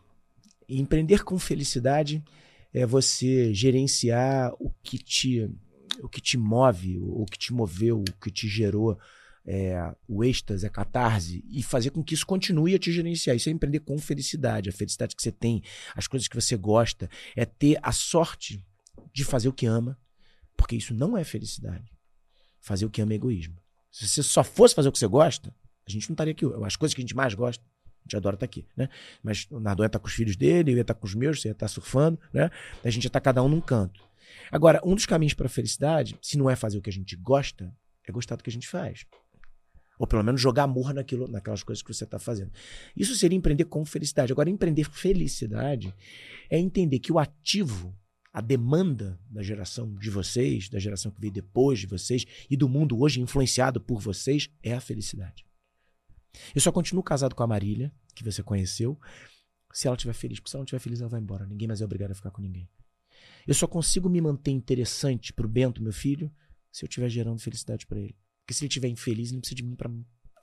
[0.68, 2.24] E empreender com felicidade
[2.74, 5.50] é você gerenciar o que te,
[6.02, 8.98] o que te move, o que te moveu, o que te gerou
[9.48, 13.36] é, o êxtase, a catarse, e fazer com que isso continue a te gerenciar.
[13.36, 14.70] Isso é empreender com felicidade.
[14.70, 15.64] A felicidade que você tem,
[15.96, 18.64] as coisas que você gosta, é ter a sorte
[19.14, 19.98] de fazer o que ama,
[20.56, 21.90] porque isso não é felicidade.
[22.60, 23.56] Fazer o que ama é egoísmo.
[23.90, 25.56] Se você só fosse fazer o que você gosta,
[25.88, 26.46] a gente não estaria aqui.
[26.64, 28.90] As coisas que a gente mais gosta, a gente adora estar aqui, né?
[29.22, 31.42] Mas o Nardon ia estar com os filhos dele, eu ia estar com os meus,
[31.42, 32.50] você ia estar surfando, né?
[32.84, 34.02] A gente ia estar cada um num canto.
[34.52, 37.16] Agora, um dos caminhos para a felicidade, se não é fazer o que a gente
[37.16, 37.74] gosta,
[38.08, 39.06] é gostar do que a gente faz.
[40.00, 42.52] Ou pelo menos jogar amor naquilo, naquelas coisas que você está fazendo.
[42.96, 44.32] Isso seria empreender com felicidade.
[44.32, 45.94] Agora, empreender felicidade
[46.50, 47.96] é entender que o ativo,
[48.32, 52.70] a demanda da geração de vocês, da geração que veio depois de vocês e do
[52.70, 55.47] mundo hoje influenciado por vocês, é a felicidade.
[56.54, 59.00] Eu só continuo casado com a Marília, que você conheceu,
[59.74, 60.40] se ela estiver feliz.
[60.40, 61.46] Porque se ela não estiver feliz, ela vai embora.
[61.46, 62.70] Ninguém mais é obrigado a ficar com ninguém.
[63.46, 66.32] Eu só consigo me manter interessante pro Bento, meu filho,
[66.72, 68.18] se eu estiver gerando felicidade para ele.
[68.42, 69.92] Porque se ele estiver infeliz, ele não precisa de mim para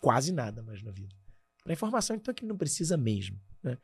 [0.01, 1.15] quase nada mais na vida.
[1.63, 3.41] Para informação, então, é que ele não precisa mesmo.
[3.63, 3.79] Né?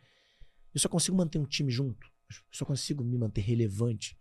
[0.75, 2.07] Eu só consigo manter um time junto.
[2.29, 4.17] Eu só consigo me manter relevante,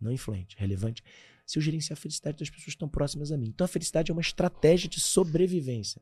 [0.00, 1.02] não influente, relevante,
[1.46, 3.48] se eu gerenciar a felicidade das pessoas estão próximas a mim.
[3.48, 6.00] Então, a felicidade é uma estratégia de sobrevivência.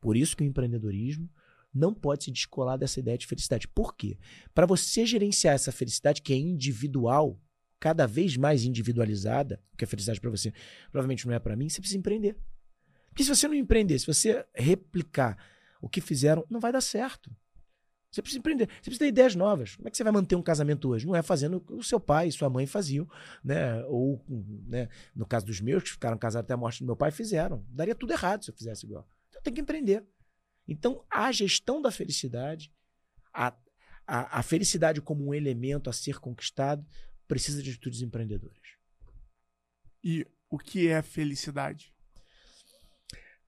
[0.00, 1.28] Por isso que o empreendedorismo
[1.72, 3.68] não pode se descolar dessa ideia de felicidade.
[3.68, 4.18] Por quê?
[4.54, 7.40] Para você gerenciar essa felicidade que é individual,
[7.78, 10.52] cada vez mais individualizada, que a felicidade para você
[10.90, 12.36] provavelmente não é para mim, você precisa empreender.
[13.08, 15.36] Porque se você não empreender, se você replicar
[15.80, 17.30] o que fizeram, não vai dar certo.
[18.10, 19.76] Você precisa empreender, você precisa ter ideias novas.
[19.76, 21.06] Como é que você vai manter um casamento hoje?
[21.06, 23.06] Não é fazendo o que o seu pai e sua mãe faziam,
[23.44, 23.84] né?
[23.84, 24.24] Ou,
[24.66, 24.88] né?
[25.14, 27.64] no caso dos meus, que ficaram casados até a morte do meu pai, fizeram.
[27.68, 29.06] Daria tudo errado se eu fizesse igual.
[29.38, 30.04] Então tem que empreender.
[30.66, 32.70] Então, a gestão da felicidade,
[33.32, 33.54] a,
[34.06, 36.84] a, a felicidade como um elemento a ser conquistado,
[37.26, 38.58] precisa de atitudes empreendedoras.
[40.02, 41.92] E o que é felicidade?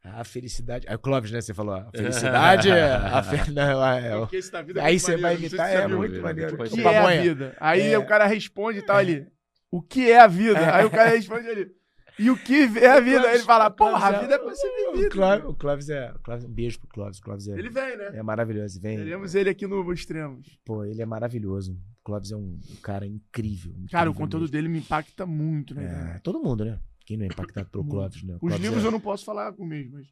[0.03, 0.87] A felicidade.
[0.89, 1.43] Aí o Clóvis, né?
[1.43, 2.91] Você falou, a felicidade é.
[2.93, 3.51] A fe...
[3.51, 6.55] Não, é, é aí você vai imitar, é muito maneiro.
[6.55, 7.57] O que é a vida?
[7.61, 7.99] Aí é.
[7.99, 9.27] o cara responde e tal ali.
[9.71, 10.75] O que é a vida?
[10.75, 11.80] Aí o cara responde ali.
[12.19, 13.33] E o que é a vida?
[13.35, 15.07] Ele fala, porra, a vida é pra ser vivida.
[15.07, 16.13] O Clóvis, o Clóvis é.
[16.13, 17.19] O Clóvis, um beijo pro Clóvis.
[17.19, 18.11] O Clóvis é, ele vem, né?
[18.15, 18.81] É maravilhoso.
[18.81, 18.97] Vem.
[18.97, 20.59] Teremos ele aqui no Extremos.
[20.65, 21.73] Pô, ele é maravilhoso.
[21.73, 23.91] O Clóvis é um, um cara incrível, incrível.
[23.91, 24.53] Cara, o conteúdo mesmo.
[24.53, 26.15] dele me impacta muito, né?
[26.17, 26.79] É, todo mundo, né?
[27.07, 28.37] Quem não é impactado pelo Clóvis, né?
[28.41, 28.87] Os livros é...
[28.87, 30.07] eu não posso falar com mesmo, mas.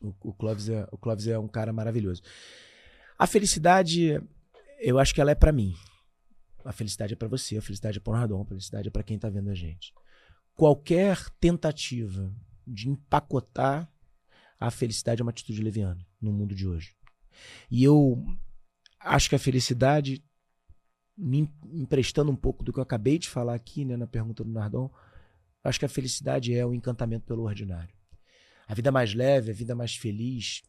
[0.00, 2.22] O, o, Clóvis é, o Clóvis é um cara maravilhoso.
[3.18, 4.20] A felicidade,
[4.80, 5.74] eu acho que ela é para mim.
[6.64, 9.02] A felicidade é para você, a felicidade é para o Radon, a felicidade é para
[9.02, 9.92] quem tá vendo a gente
[10.54, 12.32] qualquer tentativa
[12.66, 13.90] de empacotar
[14.58, 16.96] a felicidade é uma atitude leviana no mundo de hoje.
[17.70, 18.24] E eu
[19.00, 20.24] acho que a felicidade,
[21.16, 24.50] me emprestando um pouco do que eu acabei de falar aqui né, na pergunta do
[24.50, 24.90] Nardon,
[25.62, 27.94] acho que a felicidade é o encantamento pelo ordinário.
[28.66, 30.62] A vida mais leve, a vida mais feliz,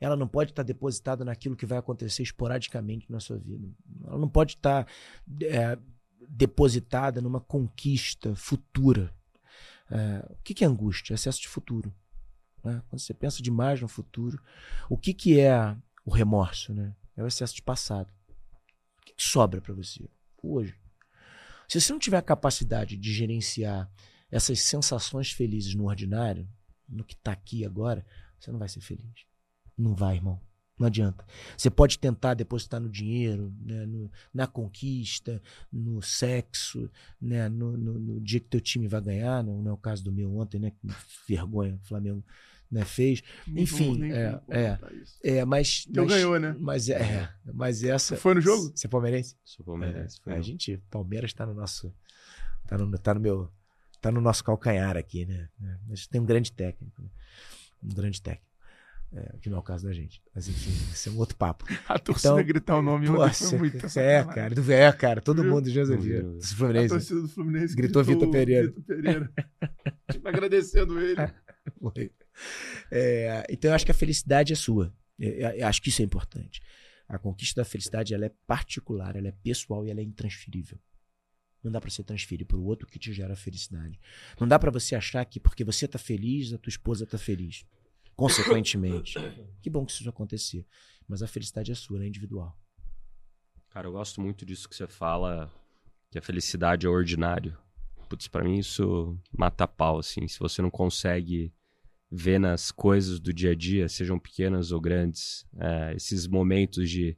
[0.00, 3.68] ela não pode estar depositada naquilo que vai acontecer esporadicamente na sua vida.
[4.04, 4.86] Ela não pode estar
[5.42, 5.78] é,
[6.28, 9.14] depositada numa conquista futura.
[9.90, 11.14] É, o que, que é angústia?
[11.14, 11.94] Excesso de futuro.
[12.62, 12.82] Né?
[12.88, 14.40] Quando você pensa demais no futuro,
[14.88, 16.74] o que, que é o remorso?
[16.74, 16.94] Né?
[17.16, 18.12] É o excesso de passado.
[19.00, 20.08] O que, que sobra para você
[20.42, 20.78] hoje?
[21.68, 23.90] Se você não tiver a capacidade de gerenciar
[24.30, 26.48] essas sensações felizes no ordinário,
[26.88, 28.04] no que está aqui agora,
[28.38, 29.26] você não vai ser feliz.
[29.76, 30.40] Não vai, irmão.
[30.78, 31.24] Não adianta.
[31.56, 36.88] Você pode tentar depositar no dinheiro, né, no, na conquista, no sexo,
[37.20, 40.04] né, no, no, no, dia que teu time vai ganhar, não, não, é o caso
[40.04, 40.70] do meu ontem, né?
[40.70, 40.88] Que
[41.26, 42.24] vergonha o Flamengo
[42.70, 43.22] né, fez.
[43.48, 44.78] Enfim, é, é,
[45.24, 46.54] é, mas, mas ganhou, né?
[46.58, 48.14] Mas é, mas essa.
[48.14, 48.70] Você foi no jogo?
[48.74, 49.36] Você é palmeirense?
[49.44, 50.20] Sou palmeirense.
[50.26, 51.92] É, a gente, Palmeiras está no nosso,
[52.66, 53.50] tá no, tá no meu,
[54.00, 55.48] tá no nosso calcanhar aqui, né?
[55.88, 57.08] Mas tem um grande técnico, né?
[57.82, 58.47] um grande técnico.
[59.10, 60.22] É, que não é o caso da gente.
[60.34, 61.64] Mas enfim, isso é um outro papo.
[61.88, 63.98] A torcida então, gritar o nome nossa, foi muito.
[63.98, 65.52] É, cara, do é, cara, todo Viu?
[65.52, 66.38] mundo já ouviu.
[66.38, 68.66] A torcida do Fluminense gritou, gritou Vitor Pereira.
[68.66, 69.32] Vitor Pereira.
[70.12, 71.16] tipo, agradecendo ele.
[72.90, 74.94] É, então eu acho que a felicidade é sua.
[75.18, 76.62] Eu, eu acho que isso é importante.
[77.08, 80.78] A conquista da felicidade ela é particular, ela é pessoal e ela é intransferível.
[81.62, 83.98] Não dá para você transferir para o outro que te gera felicidade.
[84.40, 87.66] Não dá para você achar que porque você tá feliz, a tua esposa tá feliz
[88.18, 89.16] consequentemente.
[89.62, 90.66] que bom que isso acontecer.
[91.06, 92.58] Mas a felicidade é sua, ela é individual.
[93.70, 95.50] Cara, eu gosto muito disso que você fala,
[96.10, 97.56] que a felicidade é ordinário.
[98.08, 100.26] Putz, pra mim isso mata pau, assim.
[100.26, 101.54] Se você não consegue
[102.10, 107.16] vê nas coisas do dia a dia, sejam pequenas ou grandes, é, esses momentos de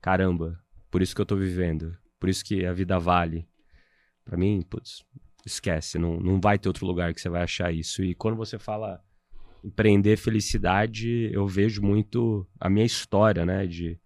[0.00, 0.60] caramba,
[0.90, 3.48] por isso que eu tô vivendo, por isso que a vida vale.
[4.24, 5.04] Para mim, putz,
[5.46, 8.02] esquece, não, não vai ter outro lugar que você vai achar isso.
[8.02, 9.02] E quando você fala
[9.62, 13.66] empreender felicidade, eu vejo muito a minha história, né?
[13.66, 13.98] De,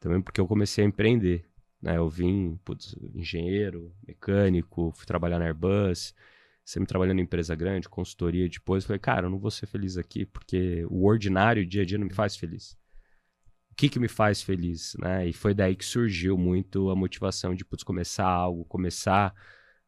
[0.00, 1.44] também porque eu comecei a empreender.
[1.80, 1.96] Né?
[1.96, 6.14] Eu vim, putz, engenheiro, mecânico, fui trabalhar na Airbus,
[6.64, 8.48] sempre trabalhando em empresa grande, consultoria.
[8.48, 11.98] Depois falei, cara, eu não vou ser feliz aqui porque o ordinário, dia a dia,
[11.98, 12.76] não me faz feliz.
[13.72, 15.26] O que, que me faz feliz, né?
[15.26, 19.34] E foi daí que surgiu muito a motivação de putz, começar algo, começar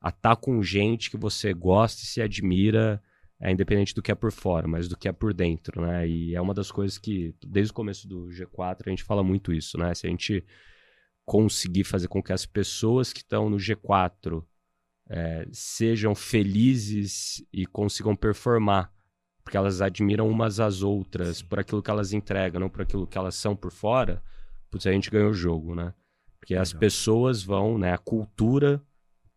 [0.00, 3.02] a estar tá com gente que você gosta e se admira,
[3.40, 6.08] é, independente do que é por fora, mas do que é por dentro, né?
[6.08, 9.52] E é uma das coisas que, desde o começo do G4, a gente fala muito
[9.52, 9.94] isso, né?
[9.94, 10.44] Se a gente
[11.24, 14.44] conseguir fazer com que as pessoas que estão no G4
[15.08, 18.92] é, sejam felizes e consigam performar,
[19.42, 23.18] porque elas admiram umas às outras por aquilo que elas entregam, não por aquilo que
[23.18, 24.22] elas são por fora,
[24.70, 25.92] putz, a gente ganhou o jogo, né?
[26.40, 27.92] Porque as pessoas vão, né?
[27.92, 28.82] A cultura,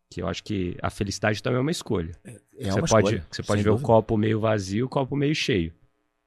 [0.10, 2.18] que eu acho que a felicidade também é uma escolha.
[2.24, 3.84] É, é você uma pode, escolha, você pode ver dúvida.
[3.84, 5.74] o copo meio vazio, o copo meio cheio.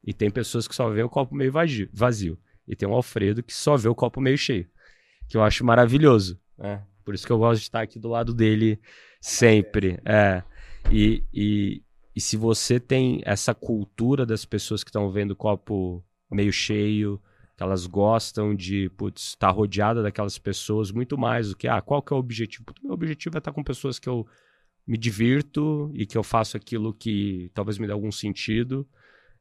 [0.03, 1.89] E tem pessoas que só vê o copo meio vazio.
[1.93, 2.37] vazio.
[2.67, 4.67] E tem o Alfredo que só vê o copo meio cheio.
[5.27, 6.39] Que eu acho maravilhoso.
[6.57, 6.83] né?
[7.03, 8.79] Por isso que eu gosto de estar aqui do lado dele
[9.19, 9.99] sempre.
[10.05, 10.43] É.
[10.91, 11.83] E, e,
[12.15, 17.21] e se você tem essa cultura das pessoas que estão vendo o copo meio cheio,
[17.61, 22.01] que elas gostam de putz, estar rodeada daquelas pessoas muito mais do que, ah, qual
[22.01, 22.65] que é o objetivo?
[22.65, 24.25] Putz, meu objetivo é estar com pessoas que eu
[24.85, 28.87] me divirto e que eu faço aquilo que talvez me dê algum sentido.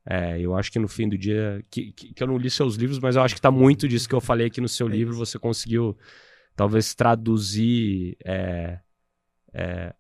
[0.05, 2.75] É, eu acho que no fim do dia, que, que, que eu não li seus
[2.75, 4.91] livros, mas eu acho que tá muito disso que eu falei aqui no seu É
[4.91, 5.97] livro, você conseguiu
[6.55, 8.81] talvez traduzir é,
[9.55, 9.95] é,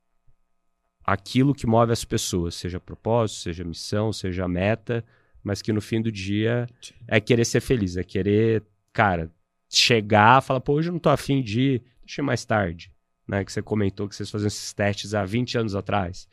[1.02, 5.02] aquilo que move as pessoas, seja propósito, seja missão, seja meta,
[5.42, 6.66] mas que no fim do dia
[7.06, 8.62] é querer ser feliz, é querer,
[8.92, 9.30] cara,
[9.68, 12.92] chegar, falar, pô, hoje eu não tô afim de ir, deixa eu ir mais tarde,
[13.26, 13.44] né?
[13.44, 16.28] Que você comentou que vocês faziam esses testes há 20 anos atrás.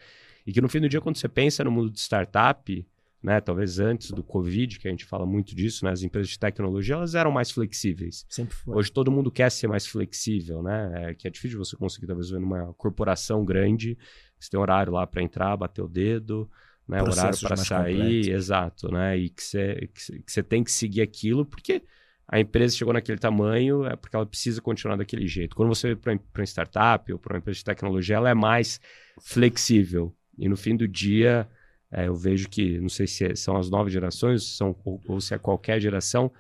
[0.46, 2.88] E que no fim do dia, quando você pensa no mundo de startup,
[3.22, 6.40] né, talvez antes do Covid, que a gente fala muito disso, né, as empresas de
[6.40, 8.26] tecnologia, elas eram mais flexíveis.
[8.30, 8.76] Sempre foi.
[8.76, 11.10] Hoje todo mundo quer ser mais flexível, né?
[11.10, 13.98] É, que é difícil você conseguir, talvez, ver numa corporação grande,
[14.40, 16.50] você tem horário lá para entrar, bater o dedo,
[16.88, 17.02] né?
[17.02, 18.28] horário para sair, complexos.
[18.34, 19.18] exato, né?
[19.18, 21.84] E que você que que tem que seguir aquilo, porque
[22.28, 25.56] a empresa chegou naquele tamanho, é porque ela precisa continuar daquele jeito.
[25.56, 28.80] Quando você vai para uma startup ou para uma empresa de tecnologia, ela é mais
[29.22, 30.16] flexível.
[30.38, 31.48] E no fim do dia,
[31.92, 35.22] é, eu vejo que, não sei se é- são as novas gerações são, ou, ou
[35.22, 36.32] se é qualquer geração,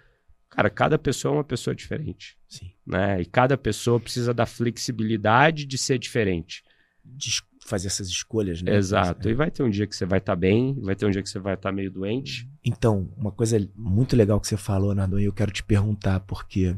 [0.49, 2.71] cara, cada pessoa é uma pessoa diferente Sim.
[2.85, 3.21] né?
[3.21, 6.63] E cada pessoa precisa da flexibilidade de ser diferente.
[7.03, 8.75] De es- fazer essas escolhas, né?
[8.75, 9.29] Exato.
[9.29, 11.29] E vai ter um dia que você vai estar bem, vai ter um dia que
[11.29, 12.49] você vai estar meio doente.
[12.63, 16.75] Então, uma coisa muito legal que você falou, Nardon, e eu quero te perguntar, porque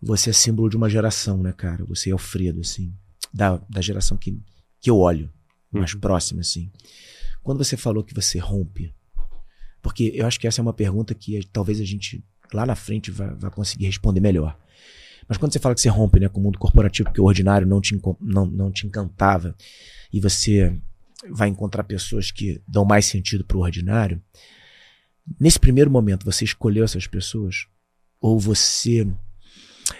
[0.00, 1.82] você é símbolo de uma geração, né, cara?
[1.86, 2.94] Você é Alfredo, assim,
[3.32, 4.38] da, da geração que,
[4.80, 5.32] que eu olho,
[5.72, 6.00] mais Uhum.
[6.00, 6.70] próxima, assim.
[7.42, 8.94] Quando você falou que você rompe,
[9.80, 13.10] porque eu acho que essa é uma pergunta que talvez a gente lá na frente
[13.10, 14.58] vai, vai conseguir responder melhor.
[15.28, 17.66] Mas quando você fala que você rompe né, com o mundo corporativo, porque o ordinário
[17.66, 19.54] não te, não, não te encantava,
[20.12, 20.76] e você
[21.30, 24.22] vai encontrar pessoas que dão mais sentido para o ordinário,
[25.40, 27.66] nesse primeiro momento você escolheu essas pessoas?
[28.20, 29.06] Ou você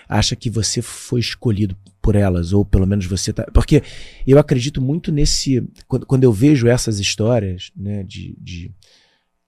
[0.09, 2.53] acha que você foi escolhido por elas?
[2.53, 3.45] Ou pelo menos você tá.
[3.53, 3.83] Porque
[4.27, 5.67] eu acredito muito nesse.
[5.87, 8.37] Quando, quando eu vejo essas histórias, né, de.
[8.41, 8.73] de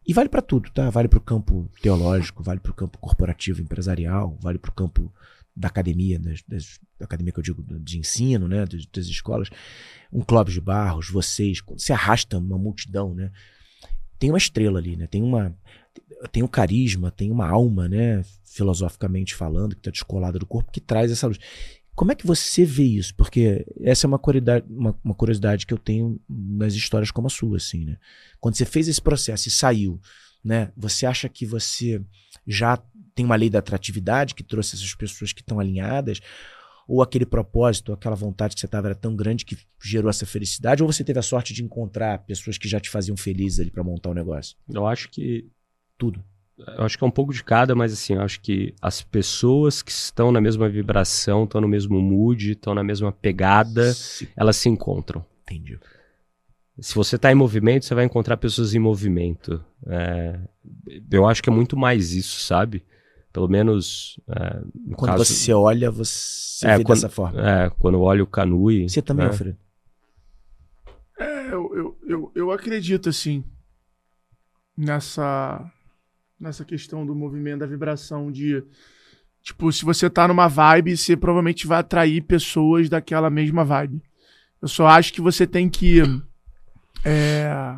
[0.06, 0.88] e vale para tudo, tá?
[0.88, 5.12] Vale para o campo teológico, vale para o campo corporativo, empresarial, vale para o campo
[5.58, 9.48] da academia, das, das- da academia que eu digo de ensino, né, das, das escolas.
[10.12, 13.30] Um Clóvis de Barros, vocês, quando você arrasta uma multidão, né?
[14.18, 15.06] Tem uma estrela ali, né?
[15.06, 15.54] Tem uma
[16.32, 20.80] tem um carisma, tem uma alma, né, filosoficamente falando, que está descolada do corpo, que
[20.80, 21.38] traz essa luz.
[21.94, 23.14] Como é que você vê isso?
[23.14, 27.30] Porque essa é uma curiosidade, uma, uma curiosidade que eu tenho nas histórias como a
[27.30, 27.96] sua, assim, né?
[28.40, 30.00] Quando você fez esse processo e saiu,
[30.44, 30.72] né?
[30.76, 32.00] Você acha que você
[32.46, 32.80] já
[33.18, 36.20] tem uma lei da atratividade que trouxe essas pessoas que estão alinhadas?
[36.86, 40.82] Ou aquele propósito, aquela vontade que você estava era tão grande que gerou essa felicidade?
[40.82, 43.82] Ou você teve a sorte de encontrar pessoas que já te faziam feliz ali para
[43.82, 44.56] montar o negócio?
[44.72, 45.46] Eu acho que
[45.98, 46.24] Tudo.
[46.56, 49.82] eu acho que é um pouco de cada, mas assim, eu acho que as pessoas
[49.82, 54.56] que estão na mesma vibração, estão no mesmo mood, estão na mesma pegada, Se- elas
[54.56, 55.24] se encontram.
[55.42, 55.78] Entendi.
[56.80, 59.62] Se você está em movimento, você vai encontrar pessoas em movimento.
[59.86, 60.38] É,
[61.10, 62.84] eu acho que é muito mais isso, sabe?
[63.32, 64.60] Pelo menos é,
[64.96, 67.40] Quando caso, você olha, você É, vê quando- dessa forma.
[67.48, 69.30] é, quando eu olho o Canui, Você também, né?
[69.32, 69.56] Alfredo?
[71.18, 73.44] É, eu, eu, eu, eu acredito, assim.
[74.76, 75.70] nessa
[76.40, 78.62] nessa questão do movimento, da vibração de
[79.42, 84.00] tipo, se você tá numa vibe, você provavelmente vai atrair pessoas daquela mesma vibe.
[84.62, 86.00] Eu só acho que você tem que
[87.04, 87.76] é,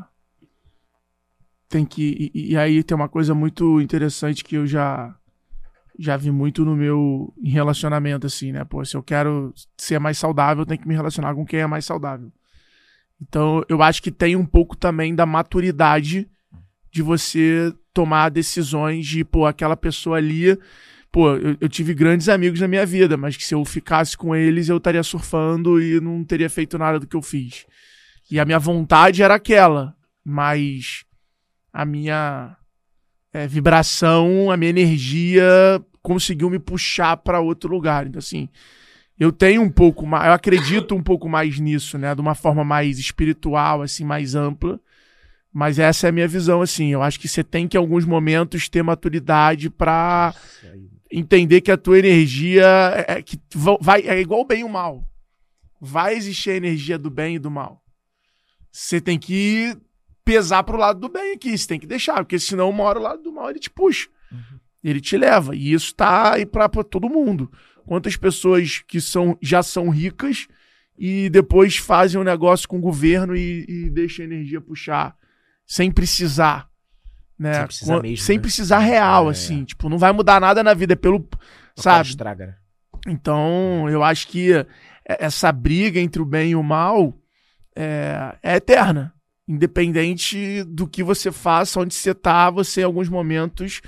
[1.68, 5.14] tem que e, e aí tem uma coisa muito interessante que eu já
[6.01, 8.64] já vi muito no meu relacionamento, assim, né?
[8.64, 11.66] Pô, se eu quero ser mais saudável, eu tenho que me relacionar com quem é
[11.66, 12.32] mais saudável.
[13.20, 16.27] Então, eu acho que tem um pouco também da maturidade
[16.90, 20.59] de você tomar decisões de, pô, aquela pessoa ali.
[21.12, 24.35] Pô, eu, eu, tive grandes amigos na minha vida, mas que se eu ficasse com
[24.35, 27.66] eles, eu estaria surfando e não teria feito nada do que eu fiz.
[28.31, 29.94] E a minha vontade era aquela,
[30.24, 31.05] mas
[31.70, 32.56] a minha
[33.35, 38.06] é, vibração, a minha energia conseguiu me puxar para outro lugar.
[38.06, 38.48] Então, assim,
[39.18, 42.14] eu tenho um pouco mais, eu acredito um pouco mais nisso, né?
[42.14, 44.81] De uma forma mais espiritual, assim, mais ampla.
[45.52, 46.89] Mas essa é a minha visão, assim.
[46.89, 50.35] Eu acho que você tem que, em alguns momentos, ter maturidade para
[51.10, 52.64] entender que a tua energia
[53.06, 53.39] é, é, que
[53.81, 55.06] vai, é igual o bem e o mal.
[55.81, 57.82] Vai existir a energia do bem e do mal.
[58.70, 59.77] Você tem que
[60.24, 61.56] pesar pro lado do bem aqui.
[61.56, 64.09] Você tem que deixar, porque senão uma hora o lado do mal ele te puxa.
[64.31, 64.60] Uhum.
[64.82, 65.55] Ele te leva.
[65.55, 67.51] E isso tá aí pra, pra todo mundo.
[67.86, 70.47] Quantas pessoas que são, já são ricas
[70.98, 75.16] e depois fazem um negócio com o governo e, e deixam a energia puxar
[75.66, 76.69] sem precisar.
[77.39, 77.55] Né?
[77.55, 78.43] Sem precisar, mesmo, sem né?
[78.43, 79.62] precisar real, é, assim.
[79.62, 79.65] É.
[79.65, 81.27] Tipo, não vai mudar nada na vida, é pelo.
[81.77, 82.11] O sabe?
[82.11, 82.55] Estraga, né?
[83.09, 84.51] Então, eu acho que
[85.07, 87.19] essa briga entre o bem e o mal
[87.74, 89.15] é, é eterna.
[89.48, 93.81] Independente do que você faça, onde você tá, você em alguns momentos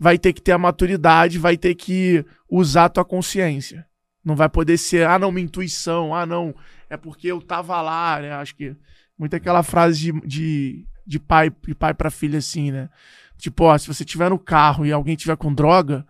[0.00, 3.86] vai ter que ter a maturidade, vai ter que usar a tua consciência.
[4.24, 6.54] Não vai poder ser, ah, não, uma intuição, ah, não,
[6.88, 8.32] é porque eu tava lá, né?
[8.32, 8.74] Acho que
[9.18, 12.88] muito aquela frase de, de, de pai de pai para filha assim, né?
[13.36, 16.06] Tipo, ó, se você tiver no carro e alguém tiver com droga,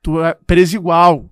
[0.00, 1.28] tu é preso igual.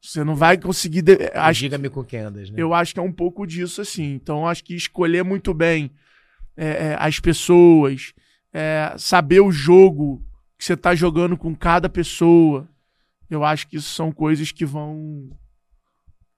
[0.00, 1.00] Você não vai conseguir.
[1.00, 1.16] De...
[1.54, 2.56] Diga-me com quem andas, né?
[2.58, 4.12] Eu acho que é um pouco disso, assim.
[4.12, 5.90] Então, acho que escolher muito bem
[6.54, 8.12] é, é, as pessoas,
[8.52, 10.22] é, saber o jogo
[10.64, 12.66] que você está jogando com cada pessoa.
[13.28, 15.30] Eu acho que isso são coisas que vão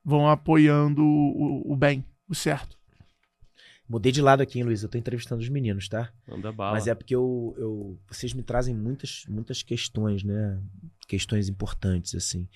[0.05, 2.77] vão apoiando o, o bem, o certo.
[3.89, 4.83] Mudei de lado aqui, hein, Luiz?
[4.83, 6.13] Eu tô entrevistando os meninos, tá?
[6.27, 6.73] Manda bala.
[6.73, 10.61] Mas é porque eu, eu, vocês me trazem muitas, muitas questões, né?
[11.07, 12.49] Questões importantes, assim.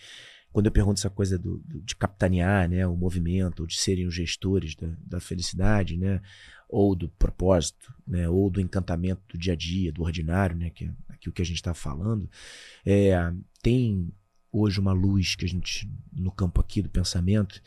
[0.52, 2.84] Quando eu pergunto essa coisa do, do de capitanear, né?
[2.84, 6.20] O movimento, ou de serem os gestores da, da felicidade, né?
[6.68, 8.28] Ou do propósito, né?
[8.28, 10.70] Ou do encantamento do dia a dia, do ordinário, né?
[10.70, 10.90] Que
[11.20, 12.28] é aqui o que a gente está falando,
[12.84, 13.12] é,
[13.62, 14.12] tem
[14.52, 17.60] hoje uma luz que a gente, no campo aqui do pensamento,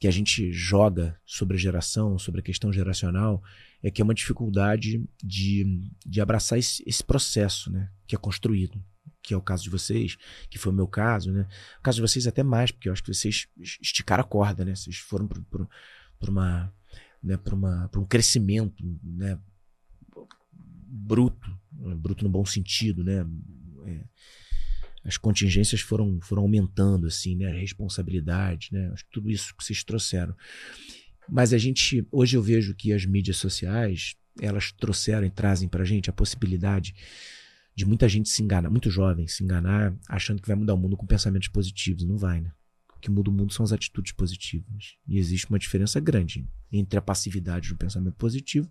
[0.00, 3.42] que a gente joga sobre a geração, sobre a questão geracional,
[3.82, 8.82] é que é uma dificuldade de, de abraçar esse, esse processo né, que é construído
[9.22, 10.18] que é o caso de vocês,
[10.50, 11.46] que foi o meu caso, né?
[11.78, 14.74] O caso de vocês até mais, porque eu acho que vocês esticaram a corda, né?
[14.74, 16.74] Vocês foram para uma,
[17.22, 19.38] né, para um crescimento, né?
[20.64, 21.56] Bruto,
[21.96, 23.26] bruto no bom sentido, né?
[23.86, 24.04] É,
[25.04, 27.50] as contingências foram, foram aumentando, assim, né?
[27.50, 28.92] A responsabilidade, né?
[29.10, 30.34] Tudo isso que vocês trouxeram.
[31.28, 35.84] Mas a gente, hoje eu vejo que as mídias sociais, elas trouxeram e trazem pra
[35.84, 36.94] gente a possibilidade
[37.74, 40.96] de muita gente se enganar, muito jovem se enganar, achando que vai mudar o mundo
[40.96, 42.04] com pensamentos positivos.
[42.04, 42.52] Não vai, né?
[42.94, 44.96] O que muda o mundo são as atitudes positivas.
[45.08, 48.70] E existe uma diferença grande entre a passividade do pensamento positivo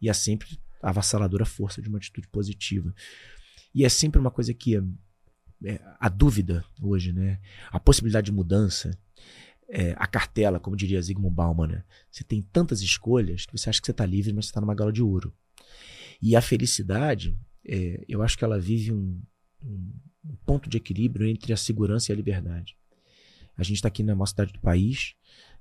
[0.00, 0.58] e a sempre
[0.88, 2.94] avassaladora força de uma atitude positiva.
[3.74, 4.76] E é sempre uma coisa que
[5.64, 7.40] é, a dúvida hoje, né?
[7.70, 8.96] A possibilidade de mudança,
[9.68, 11.84] é, a cartela, como diria Zygmunt Bauman, né?
[12.10, 14.74] Você tem tantas escolhas que você acha que você está livre, mas você está numa
[14.74, 15.32] gala de ouro.
[16.20, 17.36] E a felicidade,
[17.66, 19.20] é, eu acho que ela vive um,
[19.62, 19.92] um,
[20.24, 22.76] um ponto de equilíbrio entre a segurança e a liberdade.
[23.56, 25.14] A gente está aqui na maior cidade do país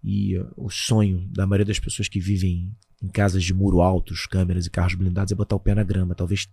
[0.03, 4.25] e uh, o sonho da maioria das pessoas que vivem em casas de muro altos,
[4.25, 6.15] câmeras e carros blindados é botar o pé na grama.
[6.15, 6.47] Talvez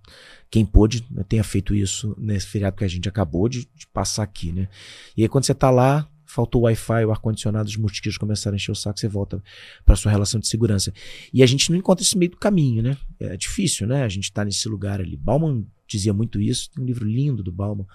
[0.51, 4.25] quem pôde né, tenha feito isso nesse feriado que a gente acabou de, de passar
[4.25, 4.69] aqui, né?
[5.17, 8.57] E aí quando você está lá, faltou o Wi-Fi, o ar-condicionado, os mosquitos começaram a
[8.57, 9.43] encher o saco, você volta
[9.85, 10.93] para sua relação de segurança.
[11.33, 12.97] E a gente não encontra esse meio do caminho, né?
[13.19, 14.03] É difícil, né?
[14.05, 15.17] A gente está nesse lugar ali.
[15.17, 16.71] Bauman dizia muito isso.
[16.71, 17.87] Tem um livro lindo do Bauman,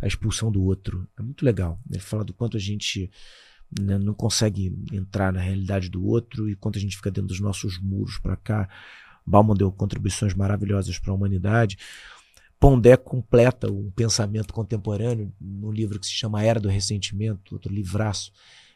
[0.00, 1.08] A Expulsão do Outro.
[1.18, 1.78] É muito legal.
[1.90, 3.10] Ele fala do quanto a gente
[3.80, 7.40] né, não consegue entrar na realidade do outro e quanto a gente fica dentro dos
[7.40, 8.68] nossos muros para cá.
[9.26, 11.78] Bauman deu contribuições maravilhosas para a humanidade.
[12.58, 18.32] Pondé completa o pensamento contemporâneo num livro que se chama Era do Ressentimento, outro livraço,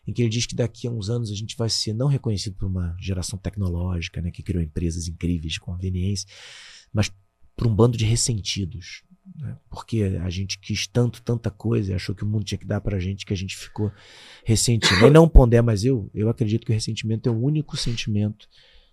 [0.07, 2.57] em que ele diz que daqui a uns anos a gente vai ser não reconhecido
[2.57, 6.29] por uma geração tecnológica, né, que criou empresas incríveis de conveniência,
[6.93, 7.13] mas
[7.57, 9.03] para um bando de ressentidos.
[9.35, 9.57] Né?
[9.69, 12.81] Porque a gente quis tanto, tanta coisa, e achou que o mundo tinha que dar
[12.81, 13.91] pra gente, que a gente ficou
[14.45, 15.07] ressentindo.
[15.07, 18.49] E não ponder, mas eu, eu acredito que o ressentimento é o único sentimento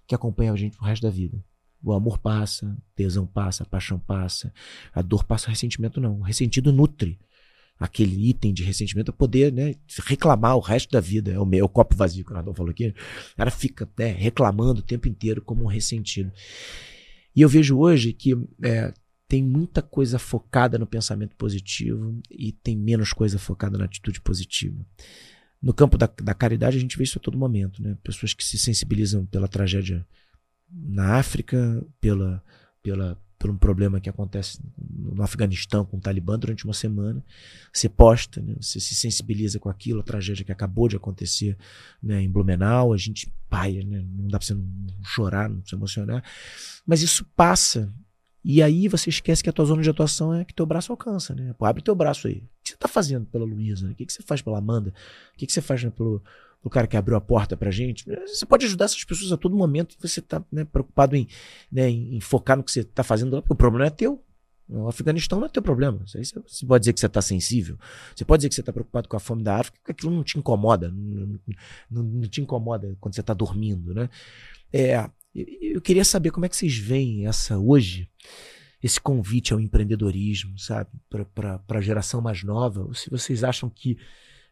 [0.08, 1.44] que acompanha a gente pro resto da vida.
[1.84, 4.54] O amor passa, tesão passa, a paixão passa,
[4.94, 6.20] a dor passa, o ressentimento não.
[6.20, 7.20] O ressentido nutre
[7.80, 11.32] aquele item de ressentimento a poder né, reclamar o resto da vida.
[11.32, 12.88] É o meu é copo vazio que o Nardon falou aqui.
[13.34, 16.32] O cara fica né, reclamando o tempo inteiro como um ressentido.
[17.36, 18.34] E eu vejo hoje que
[18.64, 18.94] é,
[19.34, 24.86] tem muita coisa focada no pensamento positivo e tem menos coisa focada na atitude positiva.
[25.60, 27.82] No campo da, da caridade, a gente vê isso a todo momento.
[27.82, 27.98] Né?
[28.04, 30.06] Pessoas que se sensibilizam pela tragédia
[30.72, 32.44] na África, pela,
[32.84, 37.26] pela, por um problema que acontece no Afeganistão com o Talibã durante uma semana.
[37.74, 38.54] Você posta, né?
[38.62, 41.58] você se sensibiliza com aquilo, a tragédia que acabou de acontecer
[42.04, 42.94] né, em Blumenau.
[42.94, 44.06] A gente, pai, né?
[44.16, 46.24] não dá para você não chorar, não se emocionar.
[46.86, 47.92] Mas isso passa.
[48.44, 51.34] E aí você esquece que a tua zona de atuação é que teu braço alcança,
[51.34, 51.54] né?
[51.58, 52.38] Pô, abre teu braço aí.
[52.38, 53.90] O que você tá fazendo pela Luísa?
[53.90, 54.94] O que, que você faz pela Amanda?
[55.34, 56.22] O que, que você faz né, pelo,
[56.64, 58.06] o cara que abriu a porta pra gente.
[58.26, 61.28] Você pode ajudar essas pessoas a todo momento e você tá né, preocupado em,
[61.72, 64.24] né, em, focar no que você tá fazendo lá, porque o problema é teu.
[64.70, 66.02] O Afeganistão não é teu problema.
[66.08, 67.78] Você pode dizer que você está sensível.
[68.16, 70.24] Você pode dizer que você está preocupado com a fome da África, porque aquilo não
[70.24, 70.90] te incomoda.
[70.90, 71.40] Não,
[71.92, 73.94] não, não te incomoda quando você está dormindo.
[73.94, 74.10] Né?
[74.72, 78.10] É, eu queria saber como é que vocês veem essa hoje,
[78.82, 80.90] esse convite ao empreendedorismo, sabe?
[81.10, 82.82] Para a geração mais nova.
[82.82, 83.98] Ou se vocês acham que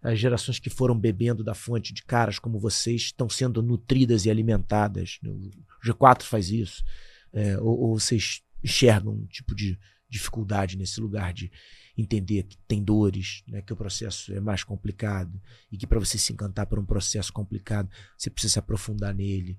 [0.01, 4.31] as gerações que foram bebendo da fonte de caras como vocês estão sendo nutridas e
[4.31, 5.19] alimentadas.
[5.23, 6.83] O G4 faz isso.
[7.31, 9.77] É, ou, ou, vocês enxergam um tipo de
[10.09, 11.51] dificuldade nesse lugar de
[11.97, 15.39] entender que tem dores, né, que o processo é mais complicado
[15.71, 19.57] e que para você se encantar por um processo complicado, você precisa se aprofundar nele.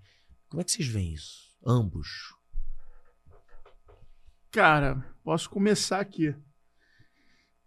[0.52, 1.48] Como é que vocês veem isso?
[1.66, 2.34] Ambos.
[4.50, 6.34] Cara, posso começar aqui.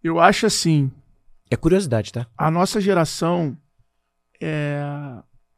[0.04, 0.92] Eu acho assim,
[1.50, 2.28] é curiosidade, tá?
[2.38, 3.60] A nossa geração.
[4.40, 4.80] É...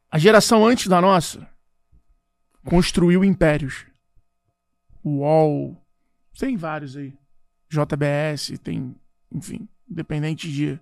[0.09, 1.47] A geração antes da nossa
[2.65, 3.85] construiu impérios.
[5.03, 5.85] O UOL.
[6.35, 7.13] Tem vários aí.
[7.69, 8.95] JBS, tem.
[9.31, 10.79] Enfim, independente de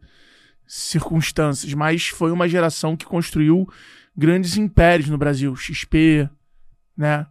[0.66, 1.74] circunstâncias.
[1.74, 3.68] Mas foi uma geração que construiu
[4.16, 5.54] grandes impérios no Brasil.
[5.54, 6.30] XP,
[6.98, 7.28] né?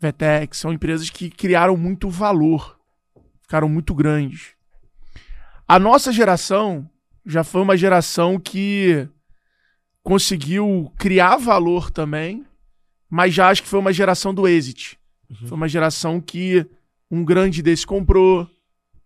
[0.00, 0.58] Vetex.
[0.58, 2.78] São empresas que criaram muito valor.
[3.42, 4.54] Ficaram muito grandes.
[5.66, 6.88] A nossa geração
[7.24, 9.08] já foi uma geração que
[10.02, 12.44] conseguiu criar valor também,
[13.08, 14.98] mas já acho que foi uma geração do exit.
[15.30, 15.48] Uhum.
[15.48, 16.66] Foi uma geração que
[17.10, 18.48] um grande desse comprou,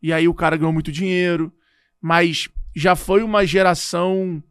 [0.02, 1.52] e aí o cara ganhou muito dinheiro,
[2.01, 4.43] mas já foi uma geração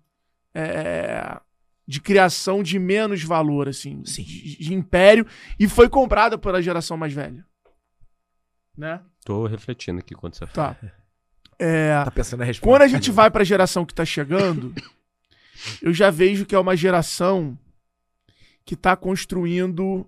[0.53, 1.39] é,
[1.87, 5.25] de criação de menos valor, assim, de, de, império,
[5.57, 7.45] e foi comprada pela geração mais velha.
[8.77, 9.01] Né?
[9.23, 10.73] Tô refletindo aqui quando você fala.
[10.73, 10.91] Tá.
[11.57, 12.69] É, tá pensando na resposta.
[12.69, 14.75] Quando a gente vai para a geração que está chegando,
[15.81, 17.57] eu já vejo que é uma geração
[18.65, 20.07] que está construindo.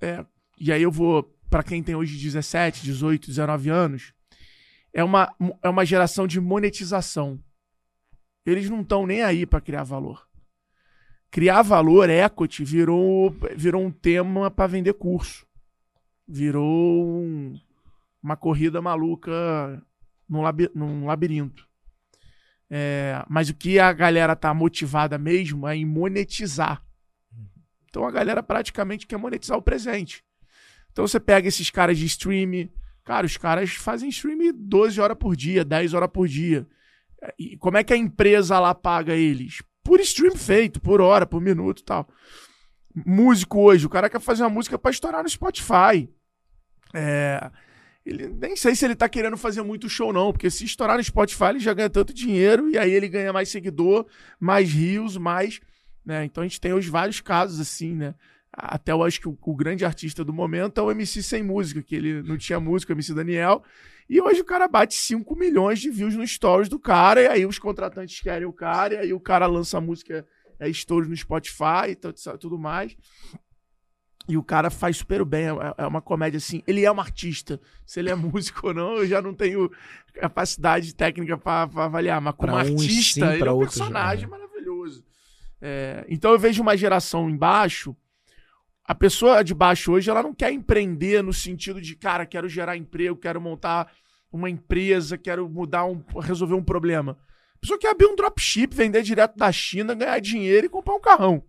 [0.00, 0.24] É,
[0.58, 4.12] e aí eu vou, para quem tem hoje 17, 18, 19 anos,
[4.92, 7.42] é uma, é uma geração de monetização.
[8.46, 10.27] Eles não estão nem aí para criar valor.
[11.30, 15.46] Criar valor, equity, virou, virou um tema para vender curso.
[16.26, 17.54] Virou um,
[18.22, 19.82] uma corrida maluca
[20.28, 21.68] num, labi num labirinto.
[22.70, 26.82] É, mas o que a galera tá motivada mesmo é em monetizar.
[27.88, 30.22] Então a galera praticamente quer monetizar o presente.
[30.92, 32.68] Então você pega esses caras de stream,
[33.04, 36.66] cara, os caras fazem stream 12 horas por dia, 10 horas por dia.
[37.38, 39.62] E como é que a empresa lá paga eles?
[39.88, 42.06] Por stream feito, por hora, por minuto e tal.
[43.06, 46.06] Músico hoje, o cara quer fazer uma música para estourar no Spotify.
[46.92, 47.50] É,
[48.04, 51.02] ele, nem sei se ele tá querendo fazer muito show, não, porque se estourar no
[51.02, 54.04] Spotify, ele já ganha tanto dinheiro, e aí ele ganha mais seguidor,
[54.38, 55.58] mais rios, mais.
[56.04, 56.26] Né?
[56.26, 58.14] Então a gente tem hoje vários casos assim, né?
[58.60, 61.80] Até eu acho que o, o, grande artista do momento é o MC Sem Música,
[61.82, 63.62] que ele não tinha música, o MC Daniel.
[64.10, 67.46] E hoje o cara bate 5 milhões de views no stories do cara, e aí
[67.46, 70.26] os contratantes querem o cara, e aí o cara lança música,
[70.58, 71.96] é estouro no Spotify e
[72.38, 72.96] tudo mais.
[74.28, 76.62] E o cara faz super bem, é, é uma comédia assim.
[76.66, 77.58] Ele é um artista.
[77.86, 79.70] Se ele é músico ou não, eu já não tenho
[80.12, 82.20] capacidade técnica para avaliar.
[82.20, 84.28] Mas como pra artista, sim, ele é um personagem é.
[84.28, 85.02] maravilhoso.
[85.60, 87.96] É, então eu vejo uma geração embaixo.
[88.88, 92.74] A pessoa de baixo hoje, ela não quer empreender no sentido de, cara, quero gerar
[92.74, 93.92] emprego, quero montar
[94.32, 97.18] uma empresa, quero mudar um, resolver um problema.
[97.54, 101.00] A pessoa quer abrir um dropship, vender direto da China, ganhar dinheiro e comprar um
[101.00, 101.44] carrão.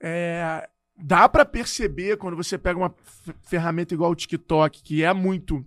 [0.00, 2.94] É, dá para perceber quando você pega uma
[3.42, 5.62] ferramenta igual o TikTok, que é muito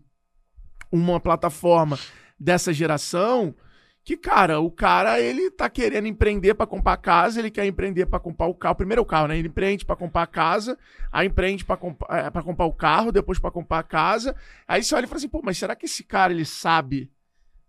[0.92, 2.00] uma plataforma
[2.40, 3.54] dessa geração,
[4.04, 8.20] que, cara, o cara, ele tá querendo empreender para comprar casa, ele quer empreender para
[8.20, 8.76] comprar o carro.
[8.76, 9.38] Primeiro o carro, né?
[9.38, 10.78] Ele empreende para comprar a casa,
[11.12, 14.36] aí empreende para comp é, pra comprar o carro, depois para comprar a casa.
[14.68, 17.12] Aí você olha e fala assim, pô, mas será que esse cara, ele sabe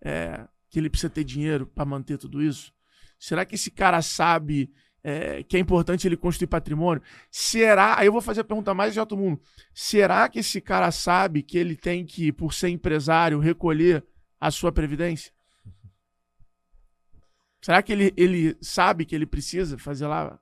[0.00, 2.72] é, que ele precisa ter dinheiro para manter tudo isso?
[3.18, 4.72] Será que esse cara sabe
[5.04, 7.02] é, que é importante ele construir patrimônio?
[7.30, 9.38] Será, aí eu vou fazer a pergunta mais de alto mundo,
[9.74, 14.02] será que esse cara sabe que ele tem que, por ser empresário, recolher
[14.40, 15.30] a sua previdência?
[17.62, 20.39] Será que ele, ele sabe que ele precisa fazer lá?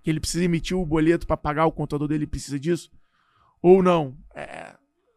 [0.00, 2.90] Que ele precisa emitir o boleto para pagar o contador dele precisa disso?
[3.60, 4.16] Ou não?
[4.32, 4.76] É,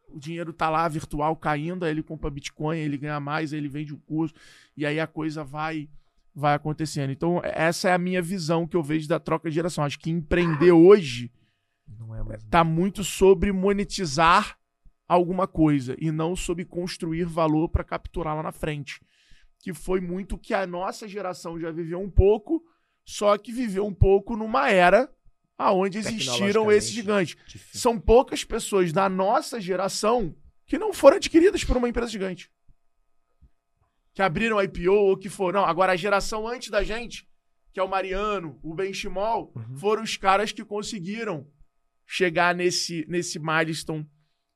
[0.09, 3.69] o dinheiro tá lá virtual caindo, aí ele compra Bitcoin, ele ganha mais, aí ele
[3.69, 4.33] vende o curso,
[4.75, 5.87] e aí a coisa vai
[6.33, 7.11] vai acontecendo.
[7.11, 9.83] Então, essa é a minha visão que eu vejo da troca de geração.
[9.83, 11.29] Acho que empreender hoje
[12.31, 14.57] é tá muito sobre monetizar
[15.09, 19.01] alguma coisa e não sobre construir valor para capturar lá na frente
[19.61, 22.63] que foi muito que a nossa geração já viveu um pouco,
[23.05, 25.09] só que viveu um pouco numa era
[25.57, 27.37] aonde existiram esses gigantes.
[27.47, 27.79] Difícil.
[27.79, 30.35] São poucas pessoas da nossa geração
[30.65, 32.51] que não foram adquiridas por uma empresa gigante.
[34.13, 35.61] Que abriram IPO ou que foram.
[35.61, 37.27] Não, agora a geração antes da gente,
[37.71, 39.77] que é o Mariano, o Benchimol, uhum.
[39.77, 41.47] foram os caras que conseguiram
[42.05, 44.09] chegar nesse, nesse milestone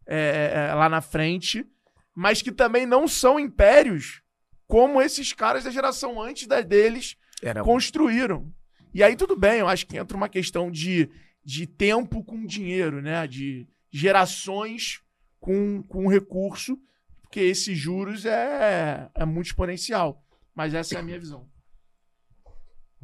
[0.07, 1.65] é, é, lá na frente,
[2.13, 4.21] mas que também não são impérios
[4.67, 8.51] como esses caras da geração antes da deles Era construíram.
[8.93, 11.09] E aí tudo bem, eu acho que entra uma questão de,
[11.43, 13.27] de tempo com dinheiro, né?
[13.27, 15.01] De gerações
[15.39, 16.77] com, com recurso,
[17.21, 20.23] porque esses juros é, é muito exponencial.
[20.53, 21.47] Mas essa é a minha visão.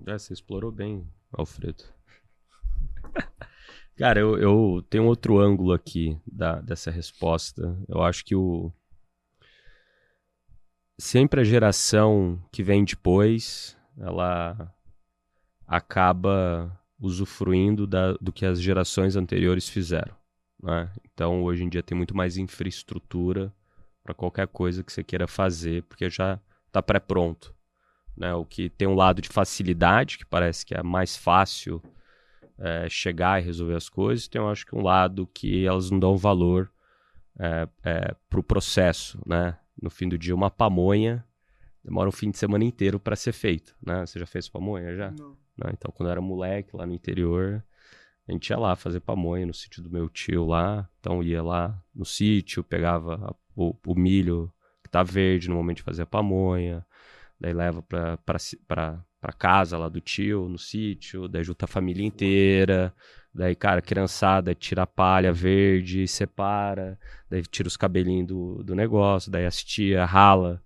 [0.08, 1.84] É, você explorou bem, Alfredo.
[3.98, 7.78] Cara, eu, eu tenho outro ângulo aqui da, dessa resposta.
[7.88, 8.74] Eu acho que o,
[11.02, 14.72] sempre a geração que vem depois, ela
[15.68, 20.16] acaba usufruindo da, do que as gerações anteriores fizeram.
[20.62, 20.92] Né?
[21.12, 23.52] Então, hoje em dia tem muito mais infraestrutura
[24.04, 27.54] para qualquer coisa que você queira fazer, porque já está pré-pronto.
[28.16, 28.32] Né?
[28.36, 31.82] O que tem um lado de facilidade, que parece que é mais fácil
[32.60, 36.00] é, chegar e resolver as coisas, tem, eu acho que, um lado que elas não
[36.00, 36.72] dão valor
[37.40, 39.58] é, é, para o processo, né?
[39.82, 41.26] No fim do dia, uma pamonha
[41.84, 44.06] demora um fim de semana inteiro para ser feito, né?
[44.06, 45.12] Você já fez pamonha já?
[45.12, 45.38] Não.
[45.58, 45.70] Não.
[45.72, 47.64] Então, quando eu era moleque lá no interior,
[48.28, 50.90] a gente ia lá fazer pamonha no sítio do meu tio lá.
[51.00, 54.52] Então, ia lá no sítio, pegava a, o, o, milho
[54.84, 56.86] que tá verde no momento de fazer a pamonha,
[57.40, 62.94] daí leva pra casa lá do tio, no sítio, daí junta a família inteira.
[63.34, 67.00] Daí, cara, criançada tira a palha verde, separa,
[67.30, 70.62] daí tira os cabelinhos do, do negócio, daí as tia rala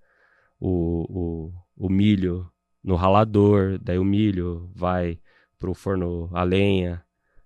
[0.60, 2.50] o, o, o milho
[2.84, 5.20] no ralador, daí o milho vai
[5.60, 7.04] pro forno a lenha,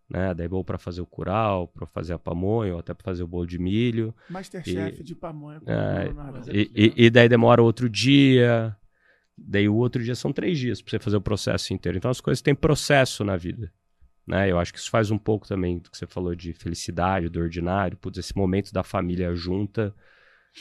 [0.10, 0.34] né?
[0.34, 3.24] Daí é bom para fazer o curau, para fazer a pamonha, ou até para fazer
[3.24, 4.14] o bolo de milho.
[4.30, 5.62] Masterchef de pamonha.
[5.66, 8.76] É, e, e, e, daí demora outro dia,
[9.38, 11.98] daí o outro dia são três dias para você fazer o processo inteiro.
[11.98, 13.72] Então as coisas têm processo na vida.
[14.30, 14.52] Né?
[14.52, 17.40] Eu acho que isso faz um pouco também do que você falou de felicidade, do
[17.40, 19.92] ordinário, putz, esse momento da família junta,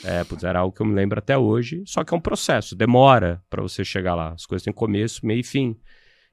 [0.03, 2.75] é, putz, era algo que eu me lembro até hoje, só que é um processo,
[2.75, 4.33] demora para você chegar lá.
[4.33, 5.79] As coisas têm começo, meio e fim.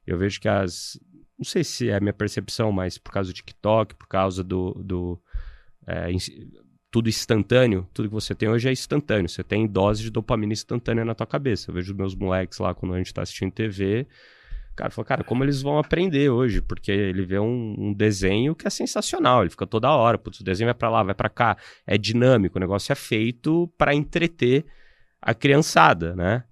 [0.05, 0.99] Eu vejo que as.
[1.37, 4.73] Não sei se é a minha percepção, mas por causa do TikTok, por causa do.
[4.83, 5.21] do
[5.85, 6.07] é,
[6.89, 9.29] tudo instantâneo, tudo que você tem hoje é instantâneo.
[9.29, 11.69] Você tem dose de dopamina instantânea na tua cabeça.
[11.69, 14.07] Eu vejo meus moleques lá quando a gente tá assistindo TV
[14.77, 16.61] Cara, falou, cara, como eles vão aprender hoje?
[16.61, 20.43] Porque ele vê um, um, desenho que é sensacional, ele fica toda hora, putz, o
[20.43, 24.65] desenho vai para lá, vai para cá, é dinâmico, o negócio é feito para entreter
[25.19, 26.43] a criançada, né?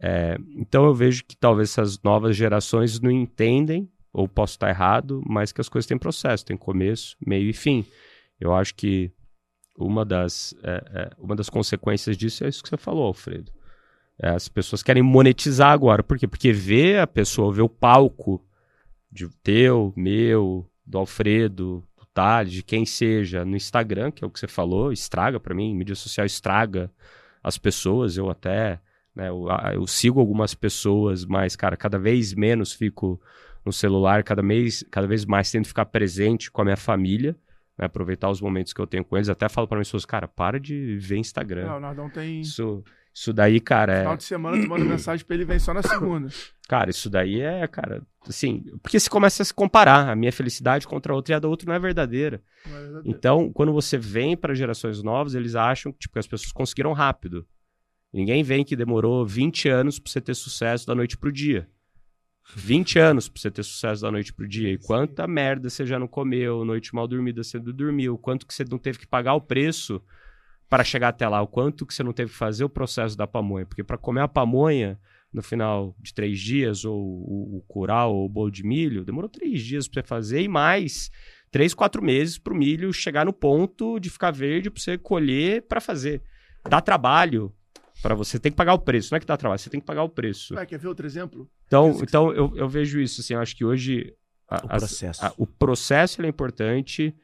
[0.00, 5.20] É, então eu vejo que talvez essas novas gerações não entendem, ou posso estar errado,
[5.26, 7.84] mas que as coisas têm processo, tem começo, meio e fim.
[8.38, 9.10] Eu acho que
[9.76, 13.50] uma das, é, é, uma das consequências disso é isso que você falou, Alfredo.
[14.22, 16.00] As pessoas querem monetizar agora.
[16.00, 16.28] Por quê?
[16.28, 18.40] Porque vê a pessoa, vê o palco
[19.10, 24.30] de teu, meu, do Alfredo, do Thales, de quem seja, no Instagram, que é o
[24.30, 26.88] que você falou, estraga para mim, mídia social estraga
[27.42, 28.16] as pessoas.
[28.16, 28.80] Eu até,
[29.12, 33.20] né, eu, eu, sigo algumas pessoas, mas, cara, cada vez menos fico
[33.64, 37.36] no celular, cada vez, cada vez mais tento ficar presente com a minha família.
[37.76, 40.60] Né, aproveitar os momentos que eu tenho com eles, até falo para pessoas, cara, para
[40.60, 41.80] de ver Instagram.
[41.80, 42.42] Não, não tem.
[42.42, 42.84] Isso,
[43.14, 44.16] Isso daí, cara, Final é.
[44.16, 46.28] de semana tu manda mensagem pra ele e vem só na segunda.
[46.66, 50.08] Cara, isso daí é, cara, assim, porque você começa a se comparar.
[50.08, 52.42] A minha felicidade contra a outra e a da outra não é verdadeira.
[52.66, 56.94] Mas, Então, quando você vem para gerações novas, eles acham que tipo, as pessoas conseguiram
[56.94, 57.46] rápido.
[58.12, 61.68] Ninguém vem que demorou 20 anos para você ter sucesso da noite pro dia.
[62.54, 64.70] 20 anos pra você ter sucesso da noite pro dia.
[64.70, 68.52] E quanta merda você já não comeu, noite mal dormida você não dormiu, quanto que
[68.54, 70.02] você não teve que pagar o preço
[70.72, 73.26] para chegar até lá, o quanto que você não teve que fazer o processo da
[73.26, 73.66] pamonha.
[73.66, 74.98] Porque para comer a pamonha
[75.30, 79.28] no final de três dias, ou o, o curau, ou o bolo de milho, demorou
[79.28, 81.10] três dias para você fazer e mais
[81.50, 85.60] três, quatro meses para o milho chegar no ponto de ficar verde para você colher
[85.68, 86.22] para fazer.
[86.66, 87.52] Dá trabalho
[88.00, 89.84] para você, tem que pagar o preço, não é que dá trabalho, você tem que
[89.86, 90.54] pagar o preço.
[90.54, 91.50] Ué, quer ver outro exemplo?
[91.66, 94.14] Então, então eu, eu vejo isso, assim, eu acho que hoje
[94.48, 95.22] a- O processo.
[95.26, 97.14] a- o processo ele é importante.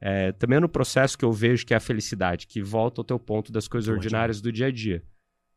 [0.00, 3.04] É, também é no processo que eu vejo que é a felicidade, que volta ao
[3.04, 5.02] teu ponto das coisas ordinárias do dia a dia.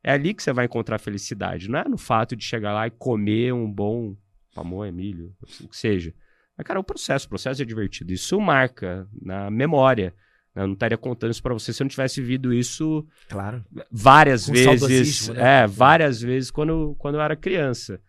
[0.04, 2.92] É ali que você vai encontrar felicidade, não é no fato de chegar lá e
[2.92, 4.16] comer um bom
[4.56, 6.14] pamonha, milho, o que seja.
[6.58, 8.12] Mas, cara, o processo, o processo é divertido.
[8.14, 10.14] Isso marca na memória.
[10.56, 10.64] né?
[10.64, 13.64] Eu não estaria contando isso pra você se eu não tivesse vivido isso Claro.
[13.92, 15.30] várias Com vezes.
[15.30, 15.64] né?
[15.64, 18.00] É, várias vezes quando, quando eu era criança.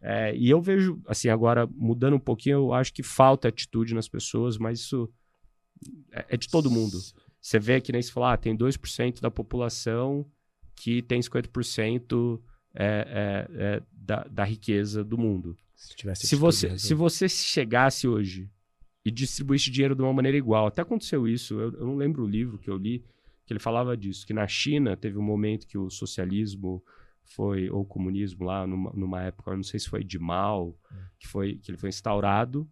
[0.00, 4.08] É, e eu vejo, assim, agora mudando um pouquinho, eu acho que falta atitude nas
[4.08, 5.08] pessoas, mas isso
[6.12, 6.98] é, é de todo mundo.
[7.40, 10.24] Você vê que nem se falar, ah, tem 2% da população
[10.76, 12.40] que tem 50%
[12.74, 15.56] é, é, é, da, da riqueza do mundo.
[15.74, 18.48] Se Se atitude, você, se você chegasse hoje
[19.04, 22.28] e distribuísse dinheiro de uma maneira igual, até aconteceu isso, eu, eu não lembro o
[22.28, 23.04] livro que eu li,
[23.44, 26.82] que ele falava disso, que na China teve um momento que o socialismo
[27.24, 30.78] foi, ou o comunismo lá, numa, numa época, não sei se foi de Mao,
[31.18, 32.68] que, foi, que ele foi instaurado,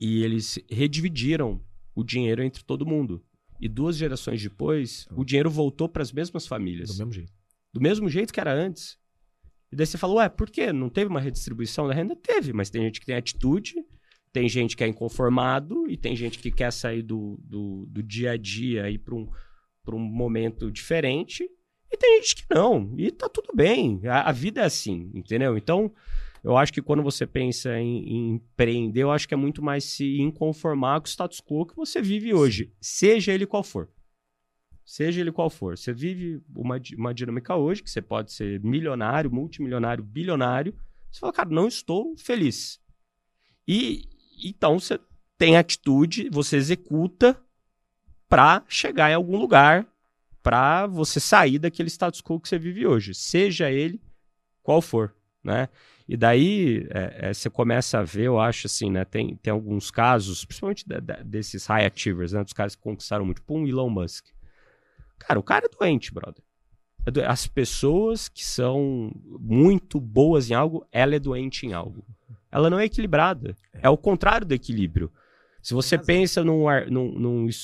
[0.00, 1.60] e eles redividiram
[1.94, 3.22] o dinheiro entre todo mundo.
[3.60, 7.32] E duas gerações depois, o dinheiro voltou para as mesmas famílias Do mesmo jeito.
[7.72, 8.98] do mesmo jeito que era antes.
[9.72, 10.72] E daí você fala, ué, por quê?
[10.72, 12.14] Não teve uma redistribuição da renda?
[12.14, 13.74] Teve, mas tem gente que tem atitude,
[14.32, 18.32] tem gente que é inconformado e tem gente que quer sair do, do, do dia
[18.32, 19.28] a dia e para um,
[19.84, 21.48] pra um momento diferente.
[21.92, 22.92] E tem gente que não.
[22.98, 24.00] E tá tudo bem.
[24.06, 25.56] A, a vida é assim, entendeu?
[25.56, 25.92] Então,
[26.44, 29.82] eu acho que quando você pensa em, em empreender, eu acho que é muito mais
[29.84, 33.88] se inconformar com o status quo que você vive hoje, seja ele qual for.
[34.84, 35.78] Seja ele qual for.
[35.78, 40.74] Você vive uma, uma dinâmica hoje que você pode ser milionário, multimilionário, bilionário.
[41.10, 42.78] Você fala, cara, não estou feliz.
[43.66, 44.04] E
[44.44, 45.00] então você
[45.38, 47.40] tem atitude, você executa
[48.28, 49.86] para chegar em algum lugar,
[50.42, 53.98] para você sair daquele status quo que você vive hoje, seja ele
[54.62, 55.70] qual for, né?
[56.06, 59.04] E daí é, é, você começa a ver, eu acho assim, né?
[59.04, 62.44] Tem, tem alguns casos, principalmente da- da- desses high achievers, né?
[62.44, 64.26] Dos caras que conquistaram muito, tipo um Elon Musk.
[65.18, 66.42] Cara, o cara é doente, brother.
[67.06, 72.04] É As pessoas que são muito boas em algo, ela é doente em algo.
[72.52, 73.56] Ela não é equilibrada.
[73.72, 75.10] É o contrário do equilíbrio.
[75.62, 77.12] Se você pensa num, num,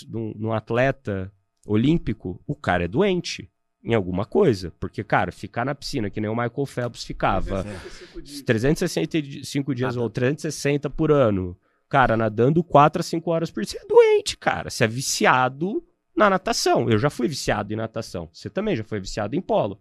[0.09, 1.31] num- num atleta
[1.67, 3.51] olímpico, o cara é doente
[3.83, 4.73] em alguma coisa.
[4.79, 8.43] Porque, cara, ficar na piscina, que nem o Michael Phelps ficava, 365 dias.
[8.43, 10.03] 365 dias Nada.
[10.03, 11.57] ou 360 por ano,
[11.89, 14.71] cara, nadando 4 a 5 horas por dia, você é doente, cara.
[14.71, 15.83] Você é viciado
[16.15, 16.89] na natação.
[16.91, 18.29] Eu já fui viciado em natação.
[18.33, 19.81] Você também já foi viciado em polo.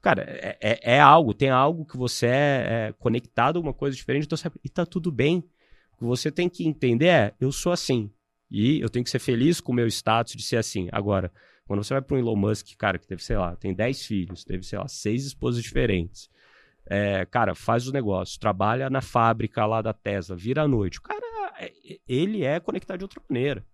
[0.00, 3.96] Cara, é, é- é algo, tem algo que você é, é conectado a uma coisa
[3.96, 5.38] diferente, então você, e tá tudo bem.
[5.94, 8.10] O que você tem que entender é, eu sou assim.
[8.50, 10.88] E eu tenho que ser feliz com o meu status de ser assim.
[10.92, 11.32] Agora,
[11.66, 14.44] quando você vai para um Elon Musk, cara, que teve, sei lá, tem 10 filhos,
[14.44, 16.28] teve, sei lá, seis esposas diferentes.
[16.86, 20.98] É, cara, faz o negócio, trabalha na fábrica lá da Tesla, vira à noite.
[20.98, 21.24] O cara,
[21.58, 21.72] é-
[22.06, 23.64] ele é conectado de outra maneira.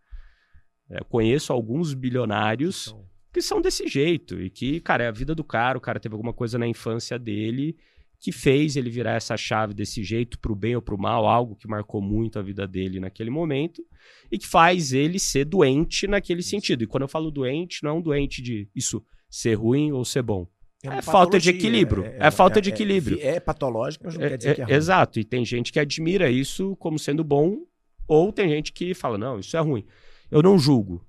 [0.89, 5.35] É, conheço alguns bilionários Então, que são desse jeito e que, cara, é a vida
[5.35, 7.77] do cara, o cara teve alguma coisa na infância dele
[8.21, 11.67] que fez ele virar essa chave desse jeito pro bem ou pro mal, algo que
[11.67, 13.83] marcou muito a vida dele naquele momento
[14.31, 16.85] e que faz ele ser doente naquele sentido.
[16.85, 20.23] E quando eu falo doente, não é um doente de isso ser ruim ou ser
[20.23, 20.47] bom.
[20.85, 22.05] uma É falta de equilíbrio.
[22.05, 23.19] É falta de equilíbrio.
[23.23, 24.75] É, patológico, mas não quer É, dizer que é é, ruim.
[24.75, 27.59] exato, e tem gente que admira isso como sendo bom,
[28.07, 29.87] ou tem gente que fala, não, isso é ruim.
[30.31, 31.07] Eu não julgo.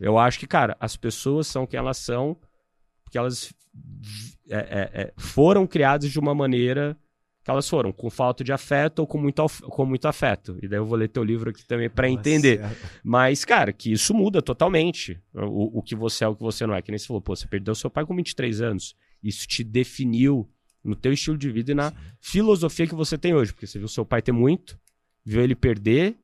[0.00, 2.36] Eu acho que, cara, as pessoas são quem elas são,
[3.14, 3.54] porque elas
[4.48, 6.98] é, é, é, foram criadas de uma maneira
[7.44, 10.58] que elas foram, com falta de afeto ou com muito, com muito afeto.
[10.62, 12.60] E daí eu vou ler teu livro aqui também para entender.
[13.04, 15.20] Mas, cara, que isso muda totalmente.
[15.34, 16.80] O, o que você é, o que você não é.
[16.80, 18.96] Que nem você falou, pô, você perdeu seu pai com 23 anos.
[19.22, 20.50] Isso te definiu
[20.82, 23.52] no teu estilo de vida e na filosofia que você tem hoje.
[23.52, 24.80] Porque você viu seu pai ter muito,
[25.22, 26.16] viu ele perder,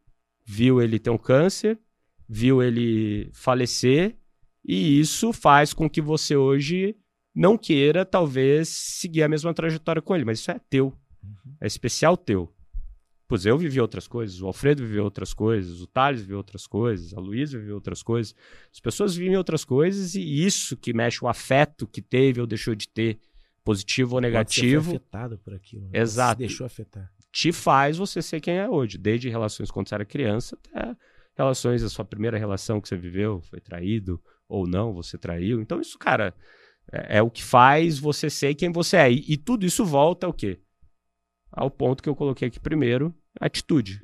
[0.46, 1.78] viu ele ter um câncer,
[2.26, 4.16] viu ele falecer.
[4.70, 6.94] E isso faz com que você hoje
[7.34, 10.96] não queira, talvez, seguir a mesma trajetória com ele, mas isso é teu.
[11.60, 12.54] É especial teu.
[13.26, 17.12] Pois eu vivi outras coisas, o Alfredo viveu outras coisas, o Thales viveu outras coisas,
[17.12, 18.32] a Luísa viveu outras coisas.
[18.72, 22.76] As pessoas vivem outras coisas e isso que mexe o afeto que teve ou deixou
[22.76, 23.18] de ter,
[23.64, 24.82] positivo ou negativo.
[24.82, 25.88] Você foi afetado por aquilo.
[25.88, 25.98] Né?
[25.98, 26.38] Exato.
[26.38, 27.12] Você deixou afetar.
[27.32, 30.96] Te faz você ser quem é hoje, desde relações quando você era criança até
[31.36, 35.62] relações, a sua primeira relação que você viveu, foi traído ou não, você traiu.
[35.62, 36.34] Então isso, cara,
[36.92, 39.12] é, é o que faz você ser quem você é.
[39.12, 40.60] E, e tudo isso volta ao quê?
[41.50, 44.02] Ao ponto que eu coloquei aqui primeiro, atitude.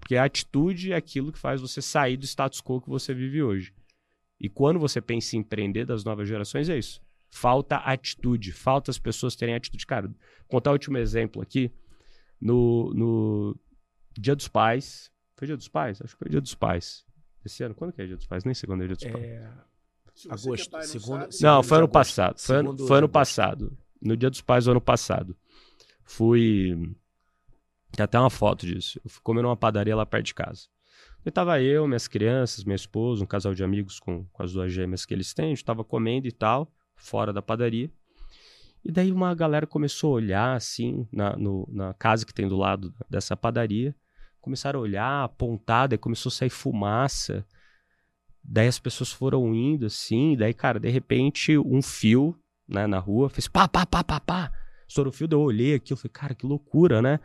[0.00, 3.42] Porque a atitude é aquilo que faz você sair do status quo que você vive
[3.42, 3.74] hoje.
[4.40, 7.00] E quando você pensa em empreender das novas gerações, é isso.
[7.30, 9.86] Falta atitude, falta as pessoas terem atitude.
[9.86, 10.16] Cara, vou
[10.48, 11.70] contar o último exemplo aqui.
[12.40, 13.60] No, no
[14.18, 15.12] Dia dos Pais.
[15.36, 16.00] Foi Dia dos Pais?
[16.00, 17.04] Acho que foi Dia dos Pais.
[17.44, 18.44] Esse ano, quando que é Dia dos Pais?
[18.44, 19.24] Nem sei quando é Dia dos Pais.
[19.24, 19.50] É,
[20.14, 21.92] Se você Agosto, é pai, não segundo- sabe, segundo Não, foi ano agosto.
[21.92, 22.38] passado.
[22.40, 23.78] Foi, ano- Segundo foi ano passado.
[24.02, 25.36] No Dia dos Pais do ano passado.
[26.04, 26.94] Fui.
[27.92, 29.00] Tem até uma foto disso.
[29.04, 30.62] Eu fui comer numa padaria lá perto de casa.
[31.24, 34.72] E tava eu, minhas crianças, minha esposa, um casal de amigos com, com as duas
[34.72, 35.46] gêmeas que eles têm.
[35.46, 37.90] A gente tava comendo e tal, fora da padaria.
[38.82, 42.56] E daí uma galera começou a olhar assim, na, no- na casa que tem do
[42.56, 43.94] lado dessa padaria.
[44.40, 47.44] Começaram a olhar, apontar, daí começou a sair fumaça.
[48.42, 52.34] Daí as pessoas foram indo assim, daí, cara, de repente, um fio
[52.66, 54.52] né, na rua fez pá, pá, pá, pá, pá.
[54.88, 57.20] Estourou o fio, daí eu olhei aqui, eu falei, cara, que loucura, né?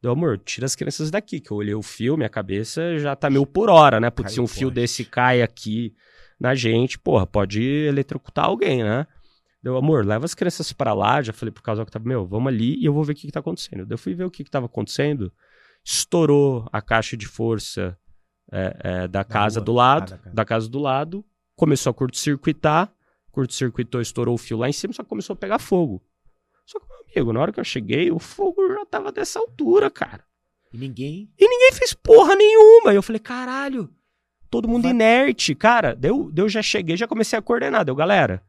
[0.00, 3.28] Deu, amor, tira as crianças daqui, que eu olhei o fio, minha cabeça já tá
[3.28, 4.08] mil por hora, né?
[4.08, 4.74] Putz, se um fio forte.
[4.74, 5.94] desse cai aqui
[6.38, 9.06] na gente, porra, pode eletrocutar alguém, né?
[9.62, 11.20] Deu, amor, leva as crianças pra lá.
[11.20, 13.26] Já falei pro casal que tava, meu, vamos ali e eu vou ver o que,
[13.26, 13.84] que tá acontecendo.
[13.84, 15.30] Daí eu fui ver o que, que tava acontecendo.
[15.84, 17.96] Estourou a caixa de força
[18.52, 19.64] é, é, da casa rua?
[19.64, 20.34] do lado, da casa.
[20.34, 21.24] da casa do lado.
[21.56, 22.92] Começou a curto-circuitar.
[23.30, 26.02] Curto-circuitou, estourou o fio lá em cima, só começou a pegar fogo.
[26.66, 29.88] Só que, meu amigo, na hora que eu cheguei, o fogo já tava dessa altura,
[29.90, 30.24] cara.
[30.72, 31.30] E ninguém.
[31.40, 32.92] Ninguém fez porra nenhuma.
[32.92, 33.88] E eu falei, caralho,
[34.50, 35.54] todo mundo Vai- inerte.
[35.54, 37.84] Cara, deu, deu já cheguei, já comecei a coordenar.
[37.84, 38.42] Deu, galera,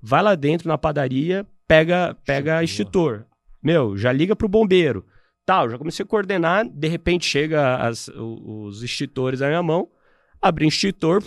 [0.00, 3.24] vai lá dentro na padaria, pega, pega extintor.
[3.62, 5.04] Meu, já liga pro bombeiro.
[5.46, 6.68] Tal, já comecei a coordenar.
[6.68, 9.88] De repente chega as- os extintores na minha mão.
[10.42, 11.22] Abri extintor,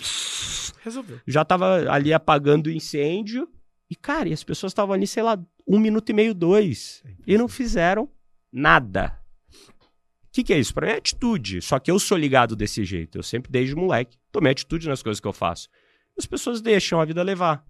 [0.84, 1.20] Resolveu.
[1.26, 3.48] já tava ali apagando o incêndio.
[3.90, 7.02] E, cara, e as pessoas estavam ali, sei lá, um minuto e meio, dois.
[7.26, 8.08] E não fizeram
[8.52, 9.18] nada.
[9.52, 10.72] O que, que é isso?
[10.72, 11.60] Pra mim é atitude.
[11.60, 13.18] Só que eu sou ligado desse jeito.
[13.18, 15.68] Eu sempre, desde moleque, tomei atitude nas coisas que eu faço.
[16.16, 17.64] As pessoas deixam a vida levar.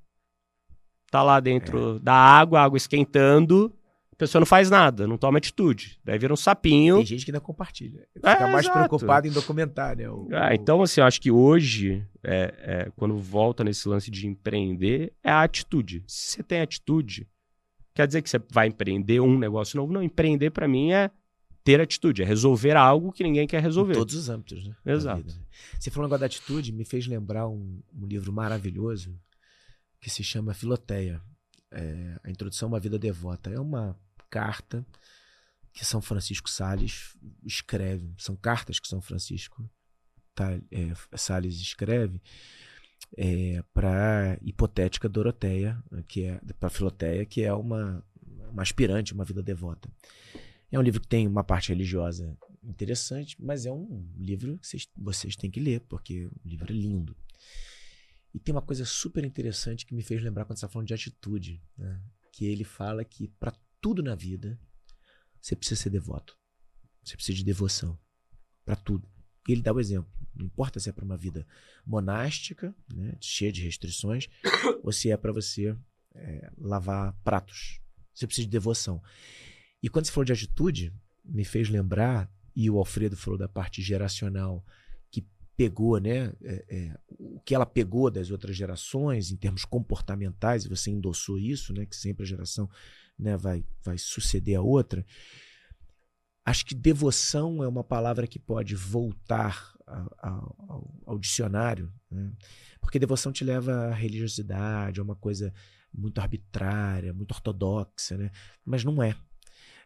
[1.11, 3.75] Tá lá dentro da água, a água esquentando,
[4.21, 5.99] pessoa não faz nada, não toma atitude.
[6.05, 6.97] Daí vira um sapinho.
[6.99, 8.07] Tem gente que ainda compartilha.
[8.15, 8.79] Fica mais exato.
[8.79, 10.09] preocupado em documentar, né?
[10.09, 12.55] O- Ah, o- então, assim, eu acho que hoje, é,
[12.87, 16.05] é, quando volta nesse lance de empreender, é a atitude.
[16.07, 17.27] Se você tem atitude,
[17.95, 19.93] quer dizer que você vai empreender um negócio novo?
[19.93, 21.11] Não, empreender pra mim é
[21.65, 23.95] ter atitude, é resolver algo que ninguém quer Em resolver.
[23.95, 24.75] todos os âmbitos, né?
[24.87, 25.27] Exato.
[25.27, 25.35] né?
[25.79, 29.15] Você falou um negócio da atitude, me fez lembrar um, um livro maravilhoso
[30.01, 31.21] que se chama Filoteia.
[31.73, 33.49] É, a introdução a uma vida devota.
[33.51, 33.97] É uma
[34.31, 34.87] carta
[35.73, 38.15] que São Francisco Sales escreve.
[38.19, 39.69] São cartas que São Francisco
[40.35, 42.21] tá, é, Sales escreve
[43.17, 48.05] é, para hipotética Doroteia, que é para Filoteia, que é uma,
[48.51, 49.91] uma aspirante, uma vida devota.
[50.71, 54.89] É um livro que tem uma parte religiosa interessante, mas é um livro que vocês,
[54.97, 57.17] vocês têm que ler, porque o livro é lindo.
[58.33, 60.95] E tem uma coisa super interessante que me fez lembrar quando você está falando de
[60.95, 62.01] atitude, né?
[62.33, 64.59] que ele fala que para tudo na vida
[65.41, 66.37] você precisa ser devoto,
[67.03, 67.99] você precisa de devoção
[68.65, 69.09] para tudo.
[69.49, 70.13] E ele dá o exemplo.
[70.35, 71.47] Não importa se é para uma vida
[71.85, 74.29] monástica, né, cheia de restrições,
[74.85, 75.77] ou se é para você
[76.15, 77.81] é, lavar pratos.
[78.15, 79.03] Você precisa de devoção.
[79.83, 80.93] E quando você falou de atitude,
[81.25, 84.65] me fez lembrar, e o Alfredo falou da parte geracional
[85.61, 86.33] pegou, né?
[86.43, 91.39] é, é, o que ela pegou das outras gerações em termos comportamentais, e você endossou
[91.39, 91.85] isso, né?
[91.85, 92.67] Que sempre a geração
[93.19, 95.05] né, vai, vai suceder a outra.
[96.47, 100.31] Acho que devoção é uma palavra que pode voltar a- a-
[100.69, 102.33] ao, ao dicionário, né?
[102.81, 105.53] porque devoção te leva à religiosidade, a uma coisa
[105.93, 108.31] muito arbitrária, muito ortodoxa, né?
[108.65, 109.15] mas não é.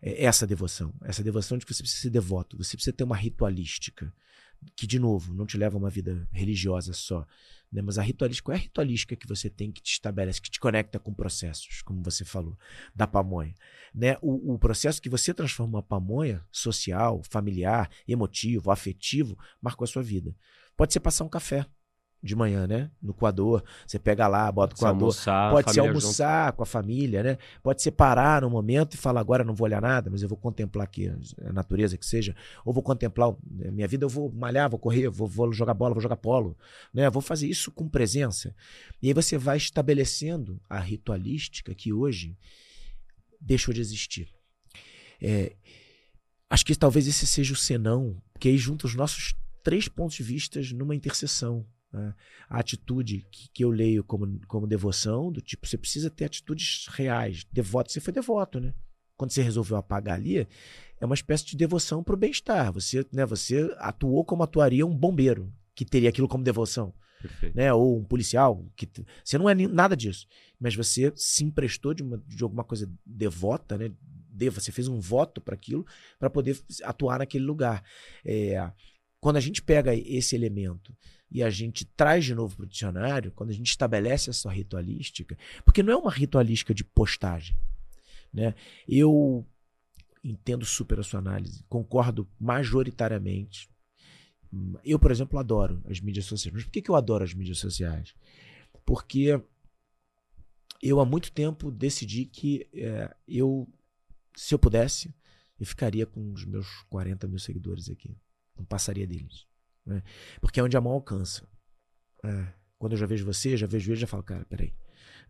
[0.01, 3.16] É essa devoção, essa devoção de que você precisa ser devoto, você precisa ter uma
[3.16, 4.14] ritualística,
[4.77, 7.27] que, de novo, não te leva a uma vida religiosa só,
[7.73, 7.82] né?
[7.82, 10.61] mas a ritualística, qual é a ritualística que você tem que te estabelece, que te
[10.61, 12.57] conecta com processos, como você falou,
[12.95, 13.55] da pamonha?
[13.95, 14.16] Né?
[14.23, 20.03] O, o processo que você transforma uma pamonha social, familiar, emotivo, afetivo, marcou a sua
[20.03, 20.35] vida.
[20.77, 21.66] Pode ser passar um café.
[22.24, 22.90] De manhã, né?
[23.02, 23.62] No coador.
[23.86, 25.02] Você pega lá, bota o coador.
[25.02, 27.38] almoçar, Pode ser almoçar com a família, né?
[27.62, 30.28] Pode ser parar no momento e falar, agora eu não vou olhar nada, mas eu
[30.28, 31.12] vou contemplar aqui
[31.44, 32.34] a natureza que seja.
[32.64, 35.92] Ou vou contemplar a minha vida, eu vou malhar, vou correr, vou, vou jogar bola,
[35.92, 36.56] vou jogar polo.
[36.94, 37.10] Né?
[37.10, 38.55] Vou fazer isso com presença.
[39.02, 42.34] E aí você vai estabelecendo a ritualística que hoje
[43.38, 44.32] deixou de existir.
[45.20, 45.55] É,
[46.48, 49.34] acho que talvez esse seja o senão, que aí junta os nossos
[49.64, 51.66] três pontos de vista numa interseção.
[51.95, 52.12] Né?
[52.49, 56.87] A atitude que, que, eu leio como, como devoção, do tipo, você precisa ter atitudes
[56.91, 57.47] reais.
[57.53, 58.75] Devoto, você foi devoto, né?
[59.16, 60.49] Quando você resolveu apagar ali,
[61.01, 62.73] é uma espécie de devoção para o bem-estar.
[62.73, 66.93] Você, né, você atuou como atuaria um bombeiro, que teria aquilo como devoção.
[67.55, 67.73] Né?
[67.73, 68.66] Ou um policial.
[68.77, 68.91] que
[69.25, 70.27] Você não é nada disso.
[70.59, 73.93] Mas você se emprestou de, uma, de alguma coisa devota, né?
[74.29, 75.87] De, você fez um voto para aquilo,
[76.19, 77.85] para poder atuar naquele lugar.
[78.25, 78.69] É,
[79.21, 80.95] quando a gente pega esse elemento
[81.35, 85.36] e a gente traz de novo para o dicionário, quando a gente estabelece essa ritualística,
[85.65, 87.56] porque não é uma ritualística de postagem.
[88.32, 88.55] Né?
[88.86, 89.44] Eu
[90.23, 93.69] entendo super a sua análise, concordo majoritariamente.
[94.85, 96.55] Eu, por exemplo, adoro as mídias sociais.
[96.55, 98.15] Mas por que, que eu adoro as mídias sociais?
[98.86, 99.43] Porque
[100.81, 103.69] eu há muito tempo decidi que é, eu,
[104.36, 105.12] se eu pudesse,
[105.59, 108.16] eu ficaria com os meus 40 mil seguidores aqui.
[108.56, 109.52] Não passaria deles.
[109.86, 110.02] Né?
[110.40, 111.47] Porque é onde a mão alcança.
[112.24, 112.47] É.
[112.78, 114.74] Quando eu já vejo você, já vejo ele, já falo, cara, peraí.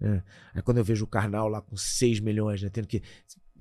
[0.01, 0.22] É.
[0.55, 3.02] Aí quando eu vejo o Karnal lá com 6 milhões, né, tendo que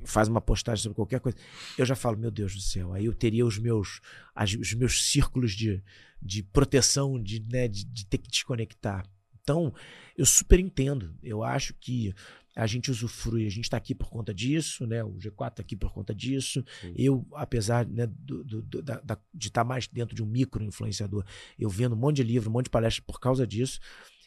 [0.05, 1.37] faz uma postagem sobre qualquer coisa,
[1.77, 4.01] eu já falo, meu Deus do céu, aí eu teria os meus,
[4.35, 5.81] as, os meus círculos de,
[6.21, 9.05] de proteção, de, né, de, de ter que desconectar.
[9.41, 9.73] Então,
[10.17, 11.15] eu super entendo.
[11.21, 12.13] Eu acho que
[12.55, 15.03] a gente usufrui, a gente está aqui por conta disso, né?
[15.03, 16.63] O G4 está aqui por conta disso.
[16.81, 16.93] Sim.
[16.95, 20.63] Eu, apesar né, do, do, da, da, de estar tá mais dentro de um micro
[20.63, 21.25] influenciador,
[21.57, 23.79] eu vendo um monte de livro, um monte de palestras por causa disso,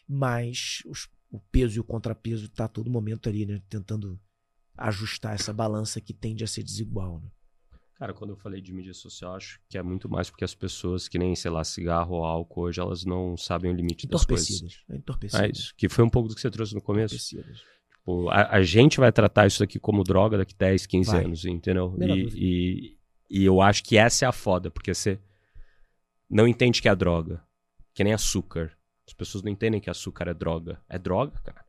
[0.09, 3.63] mas os, o peso e o contrapeso está a todo momento ali, né?
[3.69, 4.21] Tentando
[4.77, 7.31] ajustar essa balança que tende a ser desigual, né?
[7.95, 11.09] Cara, quando eu falei de mídia social, acho que é muito mais porque as pessoas
[11.09, 14.85] que nem, sei lá, cigarro ou álcool hoje, elas não sabem o limite das coisas.
[14.91, 15.41] É entorpecidas.
[15.41, 17.17] É isso, que foi um pouco do que você trouxe no começo.
[18.07, 21.25] Tipo, a, a, gente vai tratar isso aqui como droga daqui 10, 15 vai.
[21.25, 21.93] anos, entendeu?
[22.01, 22.97] E, e,
[23.29, 25.19] e, eu acho que essa é a foda, porque você
[26.31, 27.43] não entende que é droga.
[27.93, 28.71] Que nem açúcar.
[29.09, 30.81] As pessoas não entendem que açúcar é droga.
[30.89, 31.65] É droga, cara.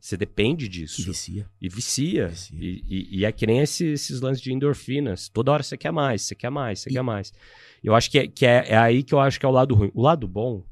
[0.00, 1.02] Você depende disso.
[1.02, 1.50] E vicia.
[1.60, 2.28] E vicia.
[2.28, 2.58] vicia.
[2.58, 5.28] E, e, e, é que nem esses, esses, lances de endorfinas.
[5.28, 6.94] Toda hora você quer mais, você quer mais, você e...
[6.94, 7.32] quer mais.
[7.84, 9.74] Eu acho que, é, que é, é aí que eu acho que é o lado
[9.74, 9.92] ruim.
[9.94, 10.64] O lado bom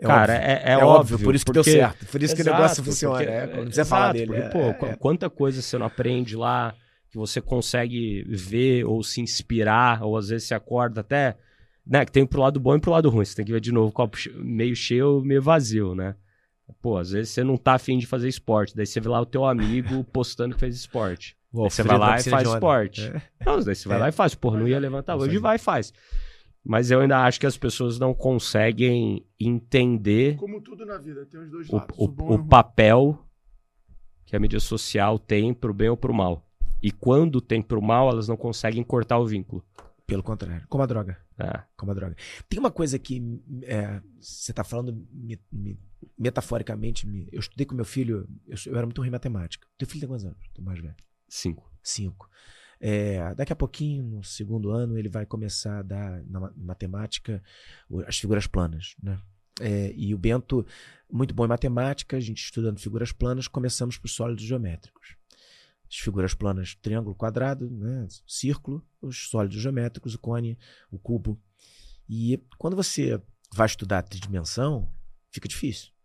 [0.00, 0.48] é Cara, óbvio.
[0.48, 1.70] É, é, é, óbvio, Por isso que porque...
[1.70, 2.06] deu certo.
[2.06, 3.16] Por isso que exato, o negócio funciona.
[3.16, 4.26] Porque, é, quando você fala dele.
[4.26, 4.96] Porque, pô, é, é.
[4.96, 6.72] quanta coisa você não aprende lá,
[7.10, 11.36] que você consegue ver ou se inspirar, ou às vezes se acorda até.
[11.84, 13.24] Né, que tem pro lado bom e pro lado ruim.
[13.24, 16.14] Você tem que ver de novo o copo meio cheio ou meio vazio, né?
[16.82, 18.76] Pô, às vezes você não tá afim de fazer esporte.
[18.76, 21.34] Daí você vê lá o teu amigo postando que fez esporte.
[21.50, 23.06] Uou, você vai lá e faz esporte.
[23.06, 23.22] É.
[23.44, 24.34] Não, daí você vai lá e faz.
[24.34, 25.94] Porra, não ia levantar hoje, vai e faz.
[26.68, 30.36] Mas eu ainda acho que as pessoas não conseguem entender.
[30.36, 31.96] Como tudo na vida, tem os dois o, lados.
[31.98, 33.26] O, o, o papel
[34.26, 36.46] que a mídia social tem pro bem ou pro mal.
[36.82, 39.64] E quando tem pro mal, elas não conseguem cortar o vínculo.
[40.06, 40.66] Pelo contrário.
[40.68, 41.18] Como a droga.
[41.38, 41.62] É.
[41.74, 42.14] Como a droga.
[42.50, 45.80] Tem uma coisa que é, você está falando me, me,
[46.18, 47.06] metaforicamente.
[47.06, 49.66] Me, eu estudei com meu filho, eu, eu, era muito ruim em matemática.
[49.78, 50.38] Teu filho tem quantos anos?
[50.52, 50.96] Tô mais velho.
[51.26, 51.72] Cinco.
[51.82, 52.28] Cinco.
[52.80, 57.42] É, daqui a pouquinho, no segundo ano, ele vai começar a dar na matemática
[58.06, 58.94] as figuras planas.
[59.02, 59.18] Né?
[59.60, 60.64] É, e o Bento,
[61.10, 65.16] muito bom em matemática, a gente estudando figuras planas, começamos por sólidos geométricos.
[65.90, 68.06] As figuras planas, triângulo, quadrado, né?
[68.26, 70.58] círculo, os sólidos geométricos, o cone,
[70.90, 71.40] o cubo.
[72.08, 73.20] E quando você
[73.54, 74.90] vai estudar tridimensão,
[75.30, 75.97] fica difícil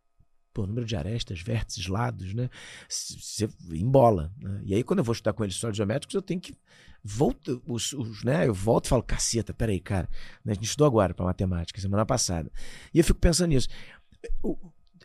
[0.54, 2.50] pô, número de arestas, vértices, lados, né?
[2.88, 4.32] Você embola.
[4.38, 4.62] Né?
[4.66, 6.56] E aí, quando eu vou estudar com eles histórias geométricos, eu tenho que.
[7.04, 8.48] Volto, os, os, né?
[8.48, 10.10] Eu volto e falo, caceta, peraí, cara.
[10.46, 10.52] Né?
[10.52, 12.52] A gente estudou agora para matemática, semana passada.
[12.94, 13.68] E eu fico pensando nisso.
[14.42, 14.58] O,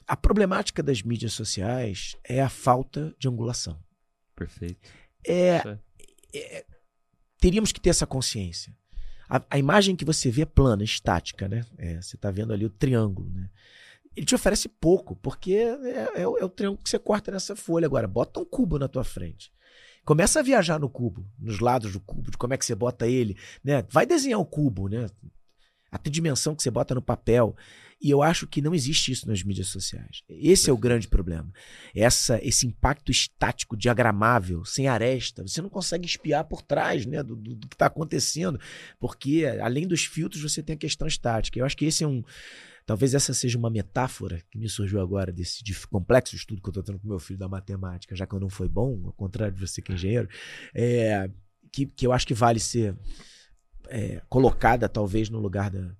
[0.06, 3.78] a problemática das mídias sociais é a falta de angulação.
[4.36, 4.88] Perfeito.
[5.26, 5.78] É,
[6.34, 6.64] é
[7.40, 8.74] teríamos que ter essa consciência.
[9.28, 11.64] A, a, imagem que você vê é plana, estática, né?
[11.76, 13.48] É, você está vendo ali o triângulo, né?
[14.16, 17.86] Ele te oferece pouco, porque é, é, é, o triângulo que você corta nessa folha.
[17.86, 19.52] Agora, bota um cubo na tua frente.
[20.04, 23.06] Começa a viajar no cubo, nos lados do cubo, de como é que você bota
[23.06, 23.84] ele, né?
[23.90, 25.06] Vai desenhar o cubo, né?
[25.90, 27.56] Até dimensão que você bota no papel.
[28.00, 30.22] E eu acho que não existe isso nas mídias sociais.
[30.28, 31.52] Esse é o grande problema.
[31.92, 35.42] Essa, esse impacto estático, diagramável, sem aresta.
[35.42, 38.60] Você não consegue espiar por trás né, do, do, que está acontecendo.
[39.00, 41.58] Porque, além dos filtros, você tem a questão estática.
[41.58, 42.22] Eu acho que esse é um.
[42.86, 46.70] Talvez essa seja uma metáfora que me surgiu agora desse de complexo estudo que eu
[46.70, 49.54] estou tendo com meu filho da matemática, já que eu não foi bom, ao contrário
[49.54, 50.28] de você que é engenheiro,
[50.72, 51.28] é,
[51.70, 52.96] que, que eu acho que vale ser
[53.88, 55.94] é, colocada talvez no lugar da,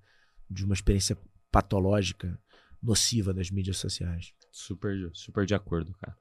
[0.49, 1.17] de uma experiência
[1.51, 2.39] patológica,
[2.81, 4.33] nociva das mídias sociais.
[4.51, 6.15] Super, super de acordo, cara.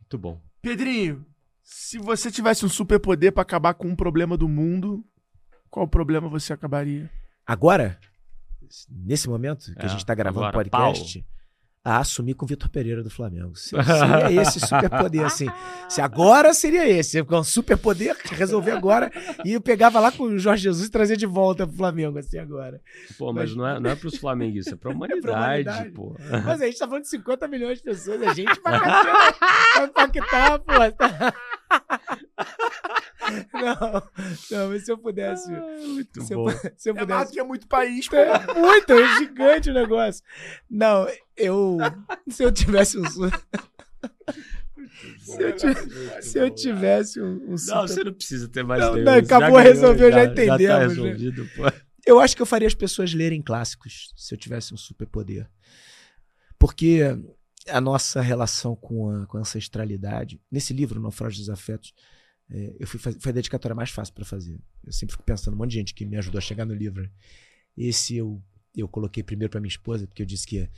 [0.00, 0.40] Muito bom.
[0.62, 1.26] Pedrinho,
[1.62, 5.04] se você tivesse um superpoder para acabar com um problema do mundo,
[5.68, 7.10] qual problema você acabaria?
[7.44, 7.98] Agora,
[8.88, 11.26] nesse momento que É, a gente está gravando o podcast,
[11.88, 13.54] a assumir com o Vitor Pereira do Flamengo.
[13.54, 15.46] Se- Seria esse superpoder, assim.
[15.88, 17.22] Se agora seria esse.
[17.22, 19.08] Com um superpoder, resolver agora.
[19.44, 22.38] E eu pegava lá com o Jorge Jesus e trazia de volta pro Flamengo, assim,
[22.38, 22.80] agora.
[23.16, 25.90] Pô, mas, Mas- não é, não é pros flamenguistas, é pra humanidade, humanidade.
[25.90, 26.16] pô.
[26.44, 28.20] Mas a gente tá falando de 50 milhões de pessoas.
[28.22, 30.72] A gente vai impactar, pô.
[33.52, 34.02] Não,
[34.50, 35.50] não, mas se eu pudesse.
[35.50, 36.50] muito se, eu, bom.
[36.52, 37.32] pu- se eu É mais pudesse.
[37.32, 38.16] que é muito país, pô.
[38.16, 40.22] É muito, é gigante o negócio.
[40.70, 41.76] Não, eu.
[42.28, 43.04] Se eu tivesse um.
[45.18, 48.80] Se eu, ti- se eu tivesse um, um Não, super- você não precisa ter mais
[48.80, 49.04] Não, nenhum.
[49.04, 51.02] não, acabou, ganhou, resolveu, já tá entendemos, né?
[51.04, 51.62] resolvido, pô.
[52.06, 55.48] Eu acho que eu faria as pessoas lerem clássicos se eu tivesse um superpoder.
[56.58, 57.00] Porque
[57.68, 61.92] a nossa relação com a, com a ancestralidade, nesse livro, Naufrágio dos Afetos,
[62.50, 64.58] é, eu fui faz- foi a dedicatória mais fácil para fazer.
[64.84, 67.08] Eu sempre fico pensando, um monte de gente que me ajudou a chegar no livro.
[67.76, 68.42] Esse eu,
[68.76, 70.68] eu coloquei primeiro para minha esposa, porque eu disse que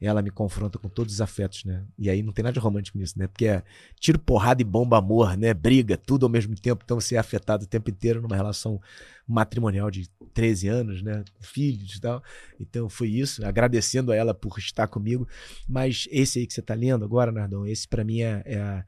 [0.00, 1.84] ela me confronta com todos os afetos, né?
[1.98, 3.26] E aí não tem nada de romântico nisso, né?
[3.26, 3.64] Porque é
[3.98, 5.52] tiro, porrada e bomba, amor, né?
[5.52, 6.82] Briga, tudo ao mesmo tempo.
[6.84, 8.80] Então você é afetado o tempo inteiro numa relação
[9.26, 11.24] matrimonial de 13 anos, né?
[11.40, 12.22] Filhos e tal.
[12.60, 15.26] Então foi isso, agradecendo a ela por estar comigo.
[15.68, 18.84] Mas esse aí que você está lendo agora, Nardão, esse para mim é, é, a-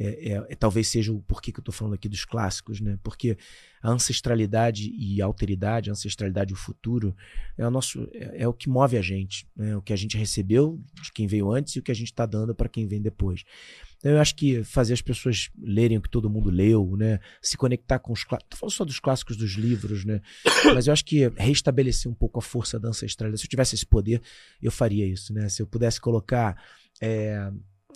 [0.00, 2.98] é- é- é- talvez seja o porquê que eu estou falando aqui dos clássicos, né?
[3.02, 3.36] Porque
[3.82, 7.14] a ancestralidade e a alteridade, a ancestralidade e o futuro
[7.58, 9.76] é o nosso é, é o que move a gente, né?
[9.76, 12.24] O que a gente recebeu de quem veio antes e o que a gente está
[12.24, 13.44] dando para quem vem depois.
[13.98, 17.20] Então eu acho que fazer as pessoas lerem o que todo mundo leu, né?
[17.42, 18.52] Se conectar com os clássicos.
[18.52, 20.22] Não falando só dos clássicos dos livros, né?
[20.74, 23.42] Mas eu acho que restabelecer um pouco a força da ancestralidade.
[23.42, 24.22] Se eu tivesse esse poder,
[24.62, 25.50] eu faria isso, né?
[25.50, 26.56] Se eu pudesse colocar
[27.02, 27.50] é,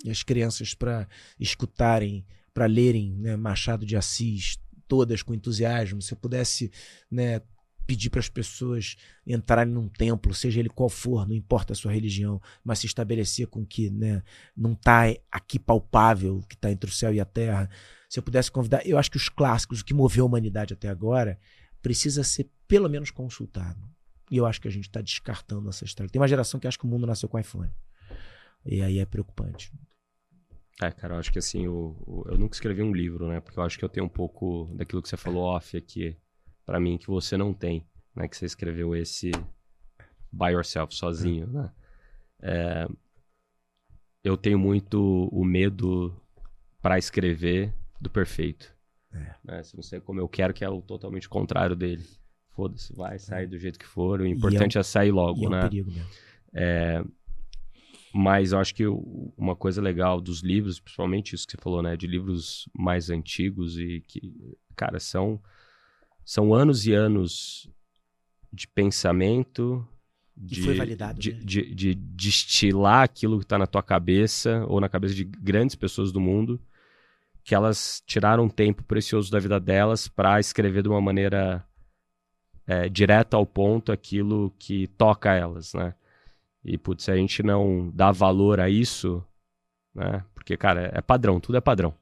[0.09, 1.09] as crianças para
[1.39, 6.71] escutarem, para lerem né, Machado de Assis, todas com entusiasmo, se eu pudesse
[7.11, 7.41] né,
[7.87, 8.97] pedir para as pessoas
[9.27, 13.47] entrarem num templo, seja ele qual for, não importa a sua religião, mas se estabelecer
[13.47, 14.23] com que né,
[14.57, 17.69] não está aqui palpável, que está entre o céu e a terra.
[18.09, 20.89] Se eu pudesse convidar, eu acho que os clássicos, o que moveu a humanidade até
[20.89, 21.39] agora,
[21.83, 23.81] precisa ser pelo menos consultado.
[24.31, 26.11] E eu acho que a gente está descartando essa história.
[26.11, 27.71] Tem uma geração que acha que o mundo nasceu com iPhone.
[28.67, 29.73] E aí é preocupante.
[30.83, 33.41] É, cara, eu acho que assim, o- eu nunca escrevi um livro, né?
[33.41, 36.17] Porque eu acho que eu tenho um pouco daquilo que você falou off aqui,
[36.67, 38.27] pra mim, que você não tem, né?
[38.27, 39.31] Que você escreveu esse
[40.33, 41.71] by yourself, sozinho, né?
[42.43, 42.89] É,
[44.23, 46.15] eu tenho muito o medo
[46.81, 48.75] pra escrever do perfeito.
[49.13, 49.35] É.
[49.45, 49.63] Né?
[49.63, 52.05] Se não sei como eu quero, que é o totalmente contrário dele.
[52.51, 54.21] Foda-se, vai, sai do jeito que for.
[54.21, 55.63] O é um- importante é, sair logo, e é um né?
[55.63, 56.11] perigo mesmo.
[56.53, 57.05] É,
[58.17, 58.87] mas eu acho que
[59.37, 61.97] uma coisa legal dos livros, principalmente isso que você falou, né?
[61.97, 64.33] De livros mais antigos e que,
[64.77, 65.43] cara, são,
[66.25, 67.69] são anos e anos
[68.53, 69.85] de pensamento.
[70.33, 71.41] Que De, foi validado, de, né?
[71.43, 76.13] de, de destilar aquilo que está na tua cabeça ou na cabeça de grandes pessoas
[76.13, 76.61] do mundo,
[77.43, 81.67] que elas tiraram um tempo precioso da vida delas para escrever de uma maneira
[82.65, 85.97] é, direta ao ponto aquilo que toca elas, né?
[86.65, 89.23] E, putz, se a gente não dá valor a isso,
[89.95, 90.25] né?
[90.35, 91.95] Porque, cara, é padrão, tudo é padrão.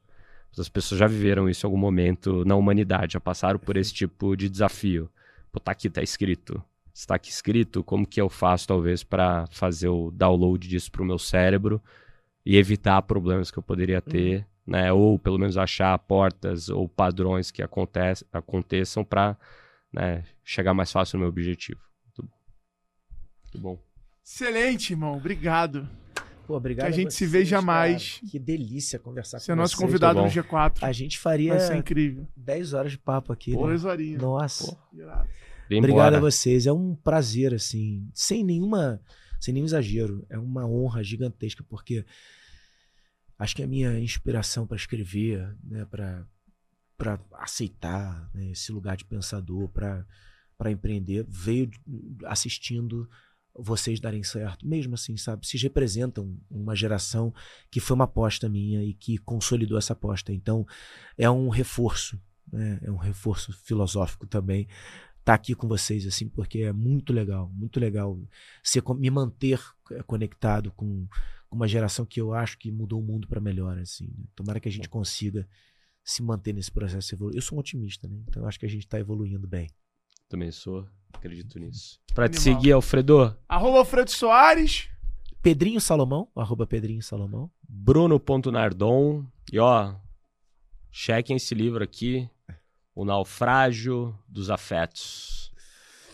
[0.57, 4.37] As pessoas já viveram isso em algum momento na humanidade, já passaram por esse tipo
[4.37, 5.11] de desafio.
[5.51, 6.63] Pô, tá aqui, tá escrito.
[6.93, 11.05] Se tá aqui escrito, como que eu faço, talvez, para fazer o download disso pro
[11.05, 11.81] meu cérebro
[12.45, 14.93] e evitar problemas que eu poderia ter, né?
[14.93, 19.37] Ou pelo menos achar portas ou padrões que acontece, aconteçam para
[19.93, 21.81] né, chegar mais fácil no meu objetivo.
[23.45, 23.92] Muito bom.
[24.25, 25.17] Excelente, irmão.
[25.17, 25.89] Obrigado.
[26.47, 26.87] Pô, obrigado.
[26.87, 27.67] Que a a gente se vocês, veja cara.
[27.67, 28.21] mais.
[28.31, 29.87] Que delícia conversar Você é com nosso vocês.
[29.87, 30.79] convidado no G4.
[30.83, 32.27] A gente faria Vai ser incrível.
[32.37, 33.53] 10 horas de papo aqui.
[33.53, 33.57] né?
[33.57, 34.21] Duas horinhas.
[34.21, 34.79] Nossa.
[34.93, 36.17] Obrigado embora.
[36.17, 36.67] a vocês.
[36.67, 39.01] É um prazer, assim, sem nenhuma,
[39.41, 40.27] sem nenhum exagero.
[40.29, 42.05] É uma honra gigantesca, porque
[43.39, 46.27] acho que a minha inspiração para escrever, né, para
[46.99, 50.07] para aceitar né, esse lugar de pensador, para
[50.59, 51.69] para empreender, veio
[52.27, 53.09] assistindo
[53.55, 55.47] vocês darem certo, mesmo assim, sabe?
[55.47, 57.33] Vocês representam uma geração
[57.71, 60.33] que foi uma aposta minha e que consolidou essa aposta.
[60.33, 60.67] Então,
[61.19, 62.21] é um reforço,
[62.51, 62.79] né?
[62.83, 64.63] é um reforço filosófico também
[65.23, 68.21] estar tá aqui com vocês, assim, porque é muito legal, muito legal
[68.63, 69.61] ser, me manter
[70.07, 71.07] conectado com,
[71.49, 74.07] com uma geração que eu acho que mudou o mundo para melhor, assim.
[74.19, 74.25] Né?
[74.35, 75.49] Tomara que a gente consiga
[76.05, 77.39] se manter nesse processo evolutivo.
[77.39, 78.21] Eu sou um otimista, né?
[78.29, 79.71] Então, eu acho que a gente está evoluindo bem.
[80.29, 80.89] Também sou.
[81.13, 82.01] Acredito nisso.
[82.15, 83.37] Pra te seguir, Alfredo.
[83.49, 84.89] Arroba Alfredo Soares.
[85.43, 86.29] Pedrinho Salomão.
[86.37, 87.51] Arroba Pedrinho Salomão.
[87.69, 89.25] Bruno.nardon.
[89.53, 89.95] E ó,
[90.91, 92.29] chequem esse livro aqui.
[92.95, 95.53] O Naufrágio dos Afetos.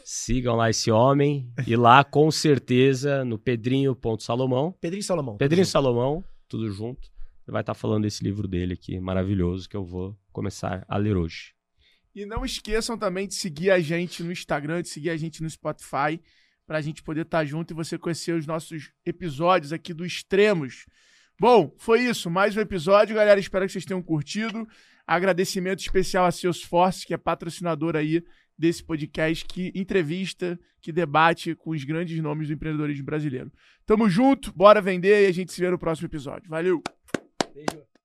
[0.04, 1.52] Sigam lá esse homem.
[1.66, 4.72] E lá, com certeza, no Pedrinho.salomão.
[4.80, 5.36] Pedrinho Salomão.
[5.36, 7.10] Pedrinho Salomão, tudo junto.
[7.46, 11.16] Ele vai estar falando desse livro dele aqui, maravilhoso, que eu vou começar a ler
[11.16, 11.57] hoje.
[12.18, 15.48] E não esqueçam também de seguir a gente no Instagram, de seguir a gente no
[15.48, 16.20] Spotify,
[16.66, 20.04] para a gente poder estar tá junto e você conhecer os nossos episódios aqui do
[20.04, 20.84] Extremos.
[21.38, 22.28] Bom, foi isso.
[22.28, 23.38] Mais um episódio, galera.
[23.38, 24.66] Espero que vocês tenham curtido.
[25.06, 28.24] Agradecimento especial a Salesforce, que é patrocinador aí
[28.58, 33.52] desse podcast, que entrevista, que debate com os grandes nomes do empreendedorismo brasileiro.
[33.86, 36.50] Tamo junto, bora vender e a gente se vê no próximo episódio.
[36.50, 36.82] Valeu!
[37.54, 37.97] Beijo.